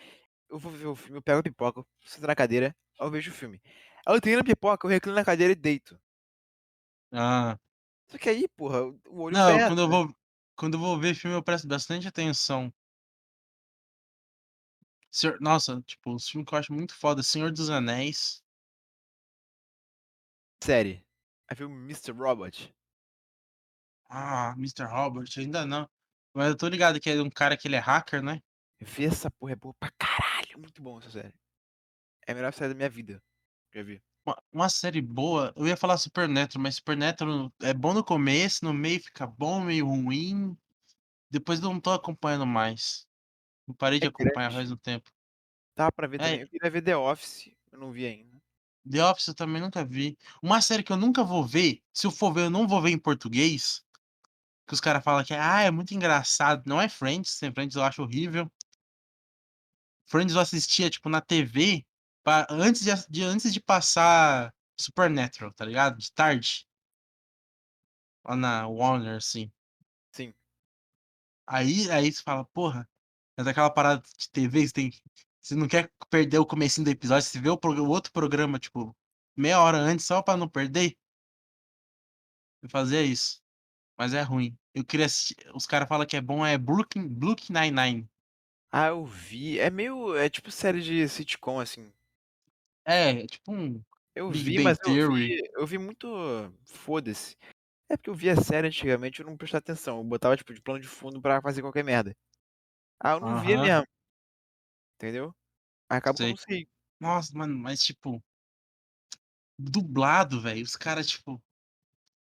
[0.49, 3.31] Eu vou ver o filme, eu pego a pipoca, sento na cadeira, aí eu vejo
[3.31, 3.61] o filme.
[4.07, 5.99] Aí eu termino a pipoca, eu reclino na cadeira e deito.
[7.13, 7.57] ah.
[8.09, 10.15] Só que aí, porra, o olho Não, quando eu vou.
[10.55, 12.71] Quando eu vou ver filme, eu presto bastante atenção.
[15.09, 18.43] Senhor- Nossa, tipo, os filmes que eu acho muito foda, Senhor dos Anéis.
[20.63, 21.03] Série.
[21.51, 22.13] Aí viu Mr.
[22.13, 22.73] Robot.
[24.09, 24.85] Ah, Mr.
[24.85, 25.85] Robert, ainda não.
[26.33, 28.41] Mas eu tô ligado que é um cara que ele é hacker, né?
[28.79, 30.57] Vê essa porra, é boa pra caralho.
[30.57, 31.33] Muito bom essa série.
[32.25, 33.21] É a melhor série da minha vida.
[33.73, 34.01] Já vi.
[34.25, 35.53] Uma, uma série boa.
[35.57, 39.85] Eu ia falar Supernatural, mas Supernatural é bom no começo, no meio fica bom, meio
[39.87, 40.57] ruim.
[41.29, 43.05] Depois eu não tô acompanhando mais.
[43.67, 44.55] Eu parei de É acompanhar grande.
[44.55, 45.11] faz um tempo.
[45.75, 46.41] Dá pra ver É, também.
[46.41, 47.53] Eu queria ver The Office.
[47.73, 48.30] Eu não vi ainda.
[48.89, 50.17] The Office eu também nunca vi.
[50.41, 52.91] Uma série que eu nunca vou ver, se eu for ver, eu não vou ver
[52.91, 53.83] em português.
[54.67, 56.63] Que os caras falam que ah, é muito engraçado.
[56.67, 58.51] Não é Friends, tem Friends eu acho horrível.
[60.05, 61.85] Friends eu assistia, tipo, na TV,
[62.23, 65.97] pa- antes, de, de- antes de passar Supernatural, tá ligado?
[65.97, 66.67] De tarde.
[68.25, 69.51] Lá na Warner, assim.
[70.13, 70.33] Sim.
[71.47, 72.89] Aí, aí você fala, porra,
[73.37, 74.91] é daquela parada de TV, você tem.
[75.41, 78.59] Você não quer perder o comecinho do episódio, você vê o, pro- o outro programa,
[78.59, 78.95] tipo,
[79.35, 80.95] meia hora antes, só pra não perder.
[82.61, 83.41] Eu fazia isso.
[83.97, 84.55] Mas é ruim.
[84.73, 85.35] Eu queria assistir.
[85.53, 88.09] Os caras falam que é bom, é Brooklyn, Brooklyn Nine-Nine.
[88.71, 89.59] Ah, eu vi.
[89.59, 90.15] É meio.
[90.15, 91.91] É tipo série de sitcom, assim.
[92.85, 93.81] É, é tipo um
[94.15, 95.41] Eu Big vi, Bang mas eu vi.
[95.53, 96.07] Eu vi muito.
[96.65, 97.35] Foda-se.
[97.89, 99.97] É porque eu via série antigamente eu não prestava atenção.
[99.97, 102.15] Eu botava, tipo, de plano de fundo pra fazer qualquer merda.
[102.99, 103.87] Ah, eu não via Aham, mesmo.
[105.01, 105.35] Entendeu?
[105.89, 106.29] Aí acaba que eu sei.
[106.29, 106.67] não sei.
[106.99, 108.23] Nossa, mano, mas tipo.
[109.57, 111.41] dublado, velho, os caras, tipo.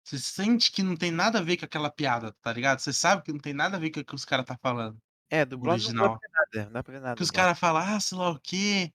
[0.03, 2.79] Você sente que não tem nada a ver com aquela piada, tá ligado?
[2.79, 4.99] Você sabe que não tem nada a ver com o que os caras tá falando.
[5.29, 6.19] É, dublado não dá pra original.
[6.21, 8.39] ver nada, não dá pra ver nada Que os caras falam, ah, sei lá o
[8.39, 8.93] quê.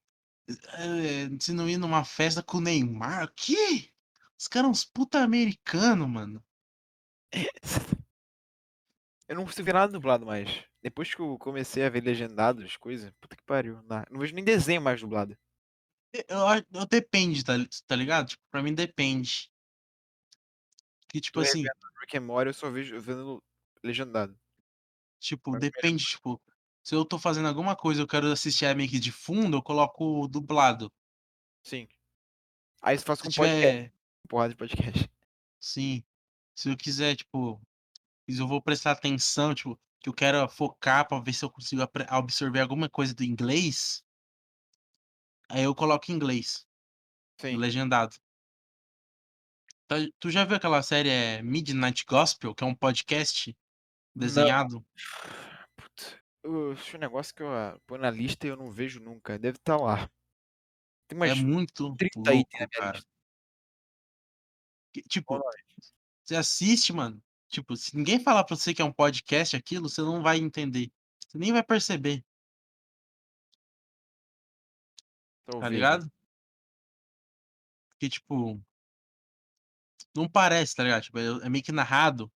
[0.48, 3.24] eh, se não ir numa festa com o Neymar.
[3.26, 3.90] O quê?
[4.38, 6.44] Os caras uns puta americano, mano.
[9.30, 10.64] Eu não consigo ver nada dublado mais.
[10.82, 13.80] Depois que eu comecei a ver legendado as coisas, puta que pariu.
[13.84, 15.38] Não, não vejo nem desenho mais dublado.
[16.12, 16.38] Eu,
[16.74, 17.52] eu depende, tá,
[17.86, 18.30] tá ligado?
[18.30, 19.48] Tipo, pra mim depende.
[21.08, 23.40] Que tipo Tô assim, revendo Rick and Morty, eu só vejo vendo
[23.84, 24.36] legendado.
[25.20, 26.42] tipo, é depende, tipo,
[26.82, 30.26] se eu tô fazendo alguma coisa, eu quero assistir a que de fundo, eu coloco
[30.26, 30.92] dublado.
[31.62, 31.86] Sim.
[32.82, 33.92] Aí você faz Se com podcast, tiver,
[34.28, 35.08] porrada de podcast.
[35.60, 36.02] sim,
[36.52, 37.69] se eu quiser, tipo, se
[38.38, 42.60] eu vou prestar atenção, tipo, que eu quero focar pra ver se eu consigo absorver
[42.60, 44.04] alguma coisa do inglês,
[45.48, 46.66] aí eu coloco em inglês,
[47.40, 47.56] Sim.
[47.56, 48.16] legendado.
[49.86, 53.56] Tá- Tu já viu aquela série é, Midnight Gospel, que é um podcast
[54.14, 54.84] desenhado?
[56.42, 59.38] Eu acho um negócio que eu ah, ponho na lista e eu não vejo nunca.
[59.38, 60.08] Deve estar lá.
[61.08, 63.02] Tem É umas muito 30 itens na louco, minha cara.
[64.92, 65.40] Que, tipo,
[66.24, 67.22] você assiste, mano.
[67.50, 70.90] Tipo, se ninguém falar pra você que é um podcast aquilo, você não vai entender.
[71.28, 72.24] Você nem vai perceber,
[75.58, 75.98] tá Talvez, né?
[75.98, 76.12] ligado?
[77.90, 78.60] Porque, tipo,
[80.14, 81.02] não parece, tá ligado?
[81.02, 82.30] Tipo, é, é meio que narrado.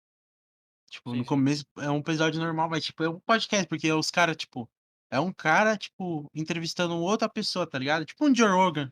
[0.90, 1.30] Tipo, Sim, no sim.
[1.30, 4.70] começo é um episódio normal, mas, tipo, é um podcast, porque os caras, tipo,
[5.10, 8.06] é um cara, tipo, entrevistando outra pessoa, tá ligado?
[8.06, 8.92] Tipo um Joe Rogan.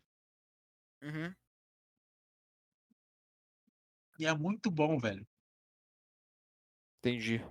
[1.02, 1.34] Uhum.
[4.20, 5.26] E é muito bom, velho.
[7.00, 7.42] Entendi.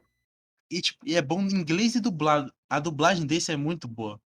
[0.70, 2.52] E, tipo, e é bom em inglês e dublado.
[2.68, 4.20] A dublagem desse é muito boa.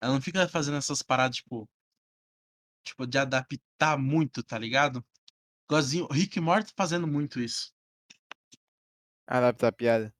[0.00, 1.68] Ela não fica fazendo essas paradas, tipo.
[2.84, 5.04] Tipo, de adaptar muito, tá ligado?
[5.64, 7.74] Igualzinho, o Rick Morty fazendo muito isso.
[9.26, 10.14] Adaptar a piada.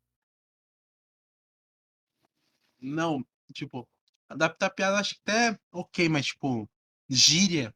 [2.81, 3.89] Não, tipo,
[4.29, 6.69] adaptar piada acho que até ok, mas, tipo,
[7.09, 7.75] gíria,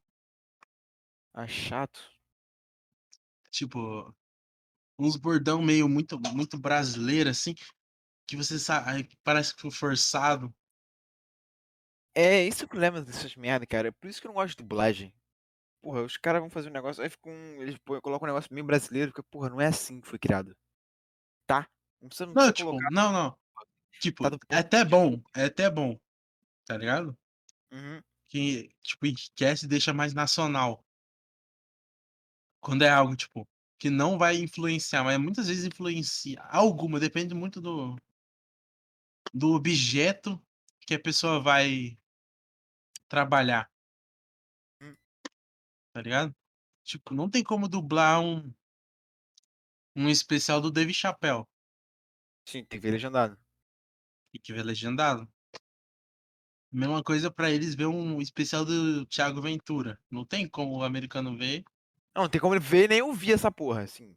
[1.34, 2.00] Ah, chato.
[3.50, 4.14] tipo,
[5.02, 7.54] uns bordão meio muito, muito brasileiro, assim,
[8.26, 10.54] que você sabe, parece que foi forçado.
[12.14, 13.90] É, esse é o problema dessas merda, cara.
[13.92, 15.14] Por isso que eu não gosto de dublagem.
[15.80, 17.32] Porra, os caras vão fazer um negócio, aí ficam.
[17.32, 20.56] Eles põem- colocam um negócio meio brasileiro, porque, porra, não é assim que foi criado.
[21.46, 21.68] Tá?
[22.00, 22.90] Não precisa, não Não, tipo, colocar.
[22.92, 23.38] não, não.
[24.00, 25.98] Tipo, Tá é até bom, é até bom,
[26.64, 27.16] tá ligado?
[27.72, 28.02] Uhum.
[28.28, 30.84] Que, tipo, enriquece e deixa mais nacional.
[32.60, 33.48] Quando é algo, tipo,
[33.82, 36.40] que não vai influenciar, mas muitas vezes influencia.
[36.42, 37.96] Alguma, depende muito do,
[39.34, 40.40] do objeto
[40.86, 41.98] que a pessoa vai
[43.08, 43.68] trabalhar,
[44.80, 44.94] Hum.
[45.92, 46.32] tá ligado?
[46.84, 48.54] Tipo, não tem como dublar um,
[49.96, 51.44] um especial do Dave Chappelle
[52.46, 53.36] Sim, tem que ver legendado.
[54.32, 55.28] e que ver legendado.
[56.70, 59.98] Mesma coisa pra eles ver um especial do Thiago Ventura.
[60.08, 61.64] Não tem como o americano ver.
[62.14, 64.16] Não, não tem como ver nem ouvir essa porra, assim.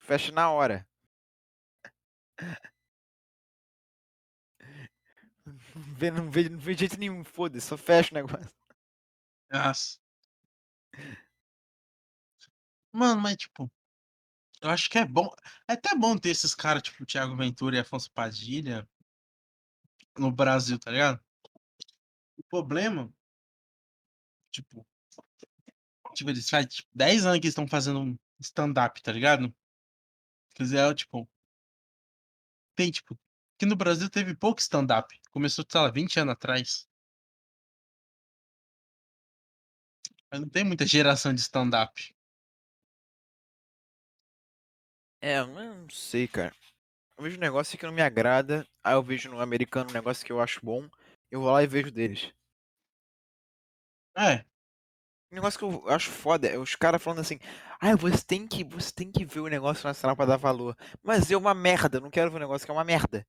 [0.00, 0.86] Fecha na hora.
[5.44, 8.50] Não vê, não vê, não vê jeito nenhum, foda-se, só fecha o negócio.
[9.50, 9.98] Nossa.
[12.92, 13.70] Mano, mas tipo,
[14.62, 15.28] eu acho que é bom.
[15.68, 18.88] É até bom ter esses caras, tipo, Thiago Ventura e Afonso Padilha
[20.18, 21.20] no Brasil, tá ligado?
[22.38, 23.12] O problema,
[24.50, 24.86] tipo,
[26.16, 29.54] tipo eles fazem tipo, 10 anos que estão fazendo um stand-up, tá ligado?
[30.54, 31.28] Quer dizer, é, tipo,
[32.74, 33.18] tem, tipo,
[33.56, 35.18] aqui no Brasil teve pouco stand-up.
[35.30, 36.88] Começou, sei lá, 20 anos atrás.
[40.30, 42.14] Mas não tem muita geração de stand-up.
[45.20, 46.54] É, eu não sei, cara.
[47.16, 50.24] Eu vejo um negócio que não me agrada, aí eu vejo no americano um negócio
[50.24, 50.88] que eu acho bom,
[51.30, 52.32] eu vou lá e vejo deles.
[54.16, 54.44] É,
[55.30, 57.38] Um negócio que eu acho foda é os caras falando assim,
[57.80, 60.76] ah, você tem que, você tem que ver o negócio nacional pra dar valor.
[61.02, 63.26] Mas é uma merda, não quero ver um negócio que é uma merda.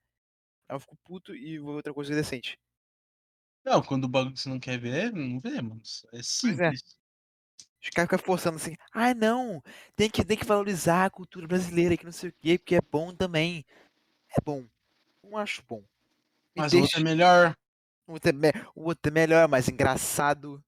[0.69, 2.59] Aí eu fico puto e vou ver outra coisa decente.
[3.63, 5.81] não, quando o bagulho que você não quer ver, não vê, mano.
[6.13, 6.71] É é.
[6.73, 6.97] simples.
[7.81, 9.63] Os caras ficam forçando assim, ah não,
[9.95, 12.81] tem que, tem que valorizar a cultura brasileira, que não sei o quê, porque é
[12.81, 13.65] bom também.
[14.37, 14.65] É bom.
[15.23, 15.83] Não acho bom.
[16.55, 16.99] Me Mas o outro deixa.
[16.99, 17.55] é melhor.
[18.07, 20.63] O outro é, me- o outro é melhor, mais engraçado.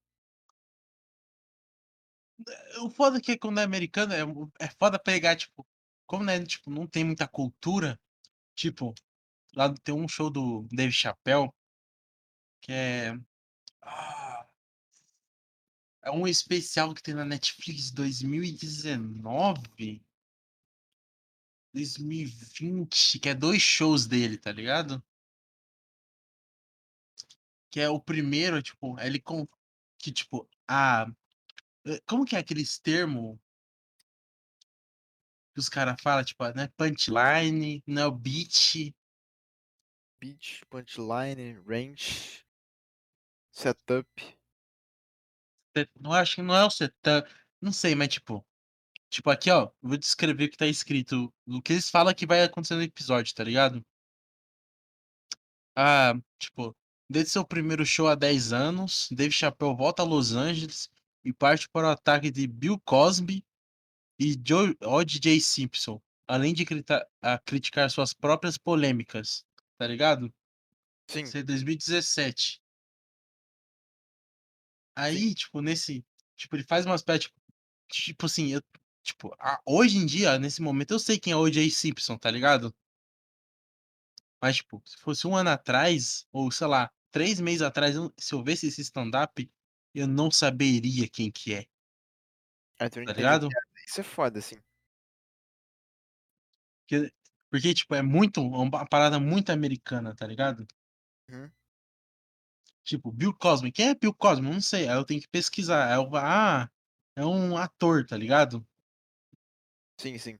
[2.82, 5.66] O foda é que quando é americano é, é foda pegar, tipo,
[6.06, 7.98] como né, tipo, não tem muita cultura,
[8.54, 8.94] tipo,
[9.54, 11.50] lá tem um show do Dave Chappelle
[12.60, 13.18] que é.
[13.82, 14.46] Ah,
[16.02, 20.02] É um especial que tem na Netflix 2019?
[21.72, 25.02] 2020, que é dois shows dele, tá ligado?
[27.70, 29.46] Que é o primeiro, tipo, ele com.
[29.98, 31.06] Que, tipo, a.
[31.86, 33.38] eh, Como que é aqueles termos
[35.54, 36.68] que os caras falam, tipo, né?
[36.76, 38.92] Punchline, não é o beat.
[40.20, 42.44] Beat, punchline, range,
[43.52, 44.06] setup.
[45.76, 47.28] set- Não acho que não é o setup.
[47.60, 48.44] Não sei, mas tipo.
[49.10, 49.70] Tipo, aqui, ó.
[49.82, 51.32] Vou descrever o que tá escrito.
[51.46, 53.84] O que eles falam que vai acontecer no episódio, tá ligado?
[55.76, 56.76] Ah, tipo,
[57.08, 60.88] desde seu primeiro show há 10 anos, Dave Chappelle volta a Los Angeles
[61.24, 63.44] e parte para o ataque de Bill Cosby
[64.18, 64.34] e
[64.84, 65.40] O.J.
[65.40, 69.44] Simpson, além de crita- a criticar suas próprias polêmicas,
[69.78, 70.32] tá ligado?
[71.08, 72.60] Sim, Isso é 2017.
[74.94, 76.04] Aí, tipo, nesse.
[76.36, 77.40] Tipo, ele faz umas peças, tipo,
[77.88, 78.62] tipo assim, eu,
[79.02, 81.70] tipo, a- hoje em dia, nesse momento, eu sei quem é O.J.
[81.70, 82.74] Simpson, tá ligado?
[84.42, 88.42] Mas, tipo, se fosse um ano atrás, ou sei lá, três meses atrás, se eu
[88.42, 89.50] visse esse stand-up,
[89.94, 91.66] eu não saberia quem que é,
[92.80, 93.48] não tá ligado?
[93.48, 93.66] piada.
[93.86, 94.56] Isso é foda, assim.
[96.82, 97.12] Porque,
[97.50, 100.66] porque, tipo, é muito, é uma parada muito americana, tá ligado?
[101.28, 101.50] Uhum.
[102.82, 104.46] Tipo, Bill Cosby, quem é Bill Cosby?
[104.46, 105.88] Eu não sei, aí eu tenho que pesquisar.
[105.88, 106.68] Aí eu, ah,
[107.14, 108.66] é um ator, tá ligado?
[109.98, 110.38] Sim, sim.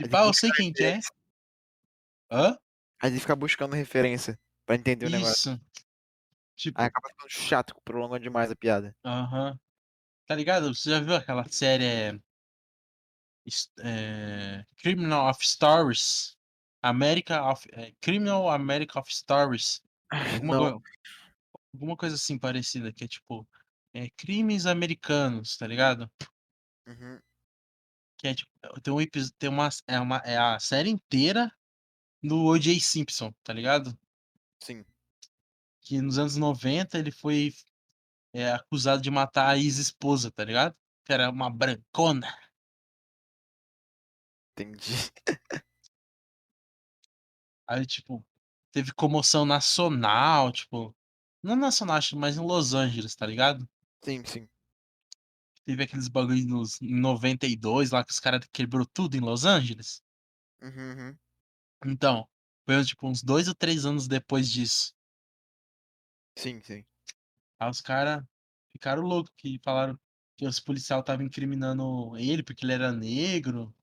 [0.00, 1.00] Aí pá, eu sei quem que é.
[2.30, 2.56] Hã?
[3.02, 5.52] Aí ele fica buscando referência pra entender o negócio.
[5.52, 5.85] Isso.
[6.56, 8.96] Tipo, Aí acaba ficando chato, prolongando demais a piada.
[9.04, 9.58] aham.
[10.26, 10.74] Tá ligado?
[10.74, 12.20] Você já viu aquela série
[13.84, 16.36] é, Criminal of Stories?
[16.82, 19.82] America of, é, Criminal America of Stories.
[20.34, 20.80] Alguma, Não.
[20.80, 20.88] co-
[21.74, 23.46] alguma coisa assim parecida, que é tipo
[23.92, 26.10] é, crimes americanos, tá ligado?
[26.86, 27.20] Uhum.
[28.18, 28.50] Que é tipo,
[28.80, 28.98] tem um
[29.38, 31.50] tem uma, é uma, é a série inteira
[32.22, 32.80] do O.J.
[32.80, 33.96] Simpson, tá ligado?
[34.62, 34.84] Sim,
[35.86, 37.54] Que nos anos 90 ele foi
[38.32, 40.76] é, acusado de matar a ex-esposa, tá ligado?
[41.04, 42.26] Que era uma brancona.
[44.50, 44.82] entendi.
[47.68, 48.26] Aí, tipo,
[48.72, 50.92] teve comoção nacional, tipo,
[51.40, 53.68] não nacional, acho, mas em Los Angeles, tá ligado?
[54.02, 54.48] Sim, sim.
[55.64, 60.02] Teve aqueles bagulhos nos, em 92 lá que os caras quebrou tudo em Los Angeles.
[60.60, 61.18] Uhum, uhum.
[61.84, 62.28] Então,
[62.64, 64.95] foi tipo uns dois ou três anos depois disso.
[66.36, 66.84] Sim, sim.
[67.60, 68.24] Aí os caras
[68.72, 69.98] ficaram loucos, que falaram
[70.36, 73.74] que os policiais estavam incriminando ele porque ele era negro,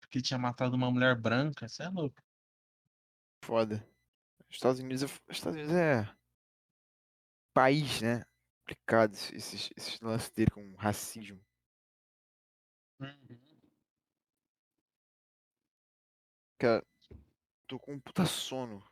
[0.00, 1.66] porque ele tinha matado uma mulher branca.
[1.66, 2.22] Isso é louco.
[3.44, 3.84] Foda.
[4.50, 6.08] Estados Unidos é, Estados Unidos é
[7.52, 8.24] país, né?
[8.60, 11.40] Complicado esse- esses, esses lances dele com racismo.
[16.58, 16.84] Cara,
[17.68, 18.84] tô com um puta sono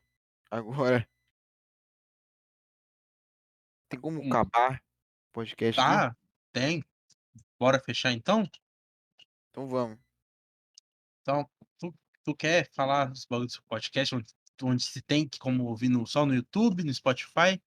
[0.50, 1.08] agora.
[3.97, 4.28] Tem como Hum.
[4.28, 5.90] acabar o podcast aqui?
[5.90, 6.16] Tá,
[6.52, 6.85] tem.
[7.59, 8.48] Bora fechar então?
[9.51, 9.98] Então vamos.
[11.23, 11.48] Então,
[11.78, 14.27] tu, tu quer falar os bagulhos do podcast, onde,
[14.62, 17.60] onde se tem como ouvir no, só no YouTube, no Spotify?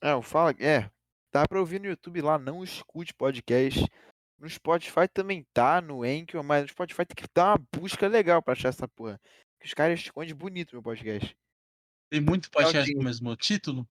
[0.00, 0.54] É, o Fala.
[0.60, 0.88] É,
[1.32, 3.84] dá pra ouvir no YouTube lá, não escute podcast.
[4.38, 8.42] No Spotify também tá, no Anchor, mas no Spotify tem que dar uma busca legal
[8.42, 9.20] pra achar essa porra.
[9.60, 11.36] Que os caras escondem bonito meu podcast.
[12.10, 13.88] Tem muito Então, podcast assim, com o mesmo título?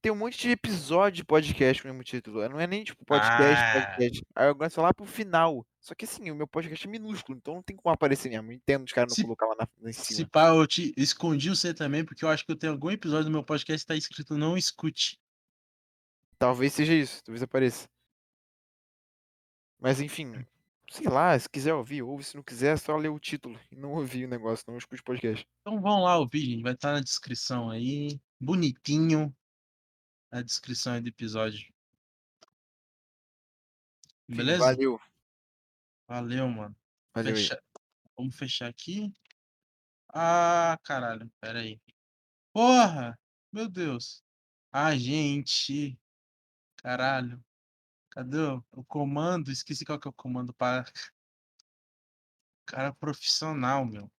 [0.00, 2.48] Tem um monte de episódio de podcast com o mesmo título.
[2.48, 3.72] Não é nem tipo podcast, Ah.
[3.86, 4.22] podcast.
[4.34, 5.66] Aí eu gosto lá pro final.
[5.80, 8.52] Só que assim, o meu podcast é minúsculo, então não tem como aparecer mesmo.
[8.52, 10.28] Entendo os caras não colocar lá, na- em Se cima.
[10.30, 13.30] pá, eu te escondi você também, porque eu acho que eu tenho algum episódio do
[13.30, 15.18] meu podcast que tá escrito não escute.
[16.38, 17.88] Talvez seja isso, talvez apareça.
[19.80, 20.44] Mas enfim,
[20.90, 22.22] sei lá, se quiser ouvir, ouve.
[22.22, 25.02] Se não quiser, é só ler o título e não ouvir o negócio, não escute
[25.02, 25.44] podcast.
[25.62, 26.62] Então vão lá ouvir, gente.
[26.62, 28.20] Vai estar na descrição aí.
[28.40, 29.34] Bonitinho.
[30.30, 31.72] A descrição aí do episódio.
[34.28, 34.58] Beleza?
[34.64, 35.00] Valeu.
[36.06, 36.76] Valeu, mano.
[37.14, 37.34] Valeu.
[37.34, 37.62] Fecha-
[38.16, 39.12] Vamos fechar aqui.
[40.08, 41.30] Ah, caralho.
[41.40, 41.80] Pera aí.
[42.52, 43.18] Porra!
[43.52, 44.22] Meu Deus.
[44.72, 45.98] Ah, gente.
[46.76, 47.42] Caralho.
[48.10, 48.38] Cadê
[48.72, 49.50] o comando?
[49.50, 50.84] Esqueci qual que é o comando para.
[52.66, 54.10] Cara profissional, meu.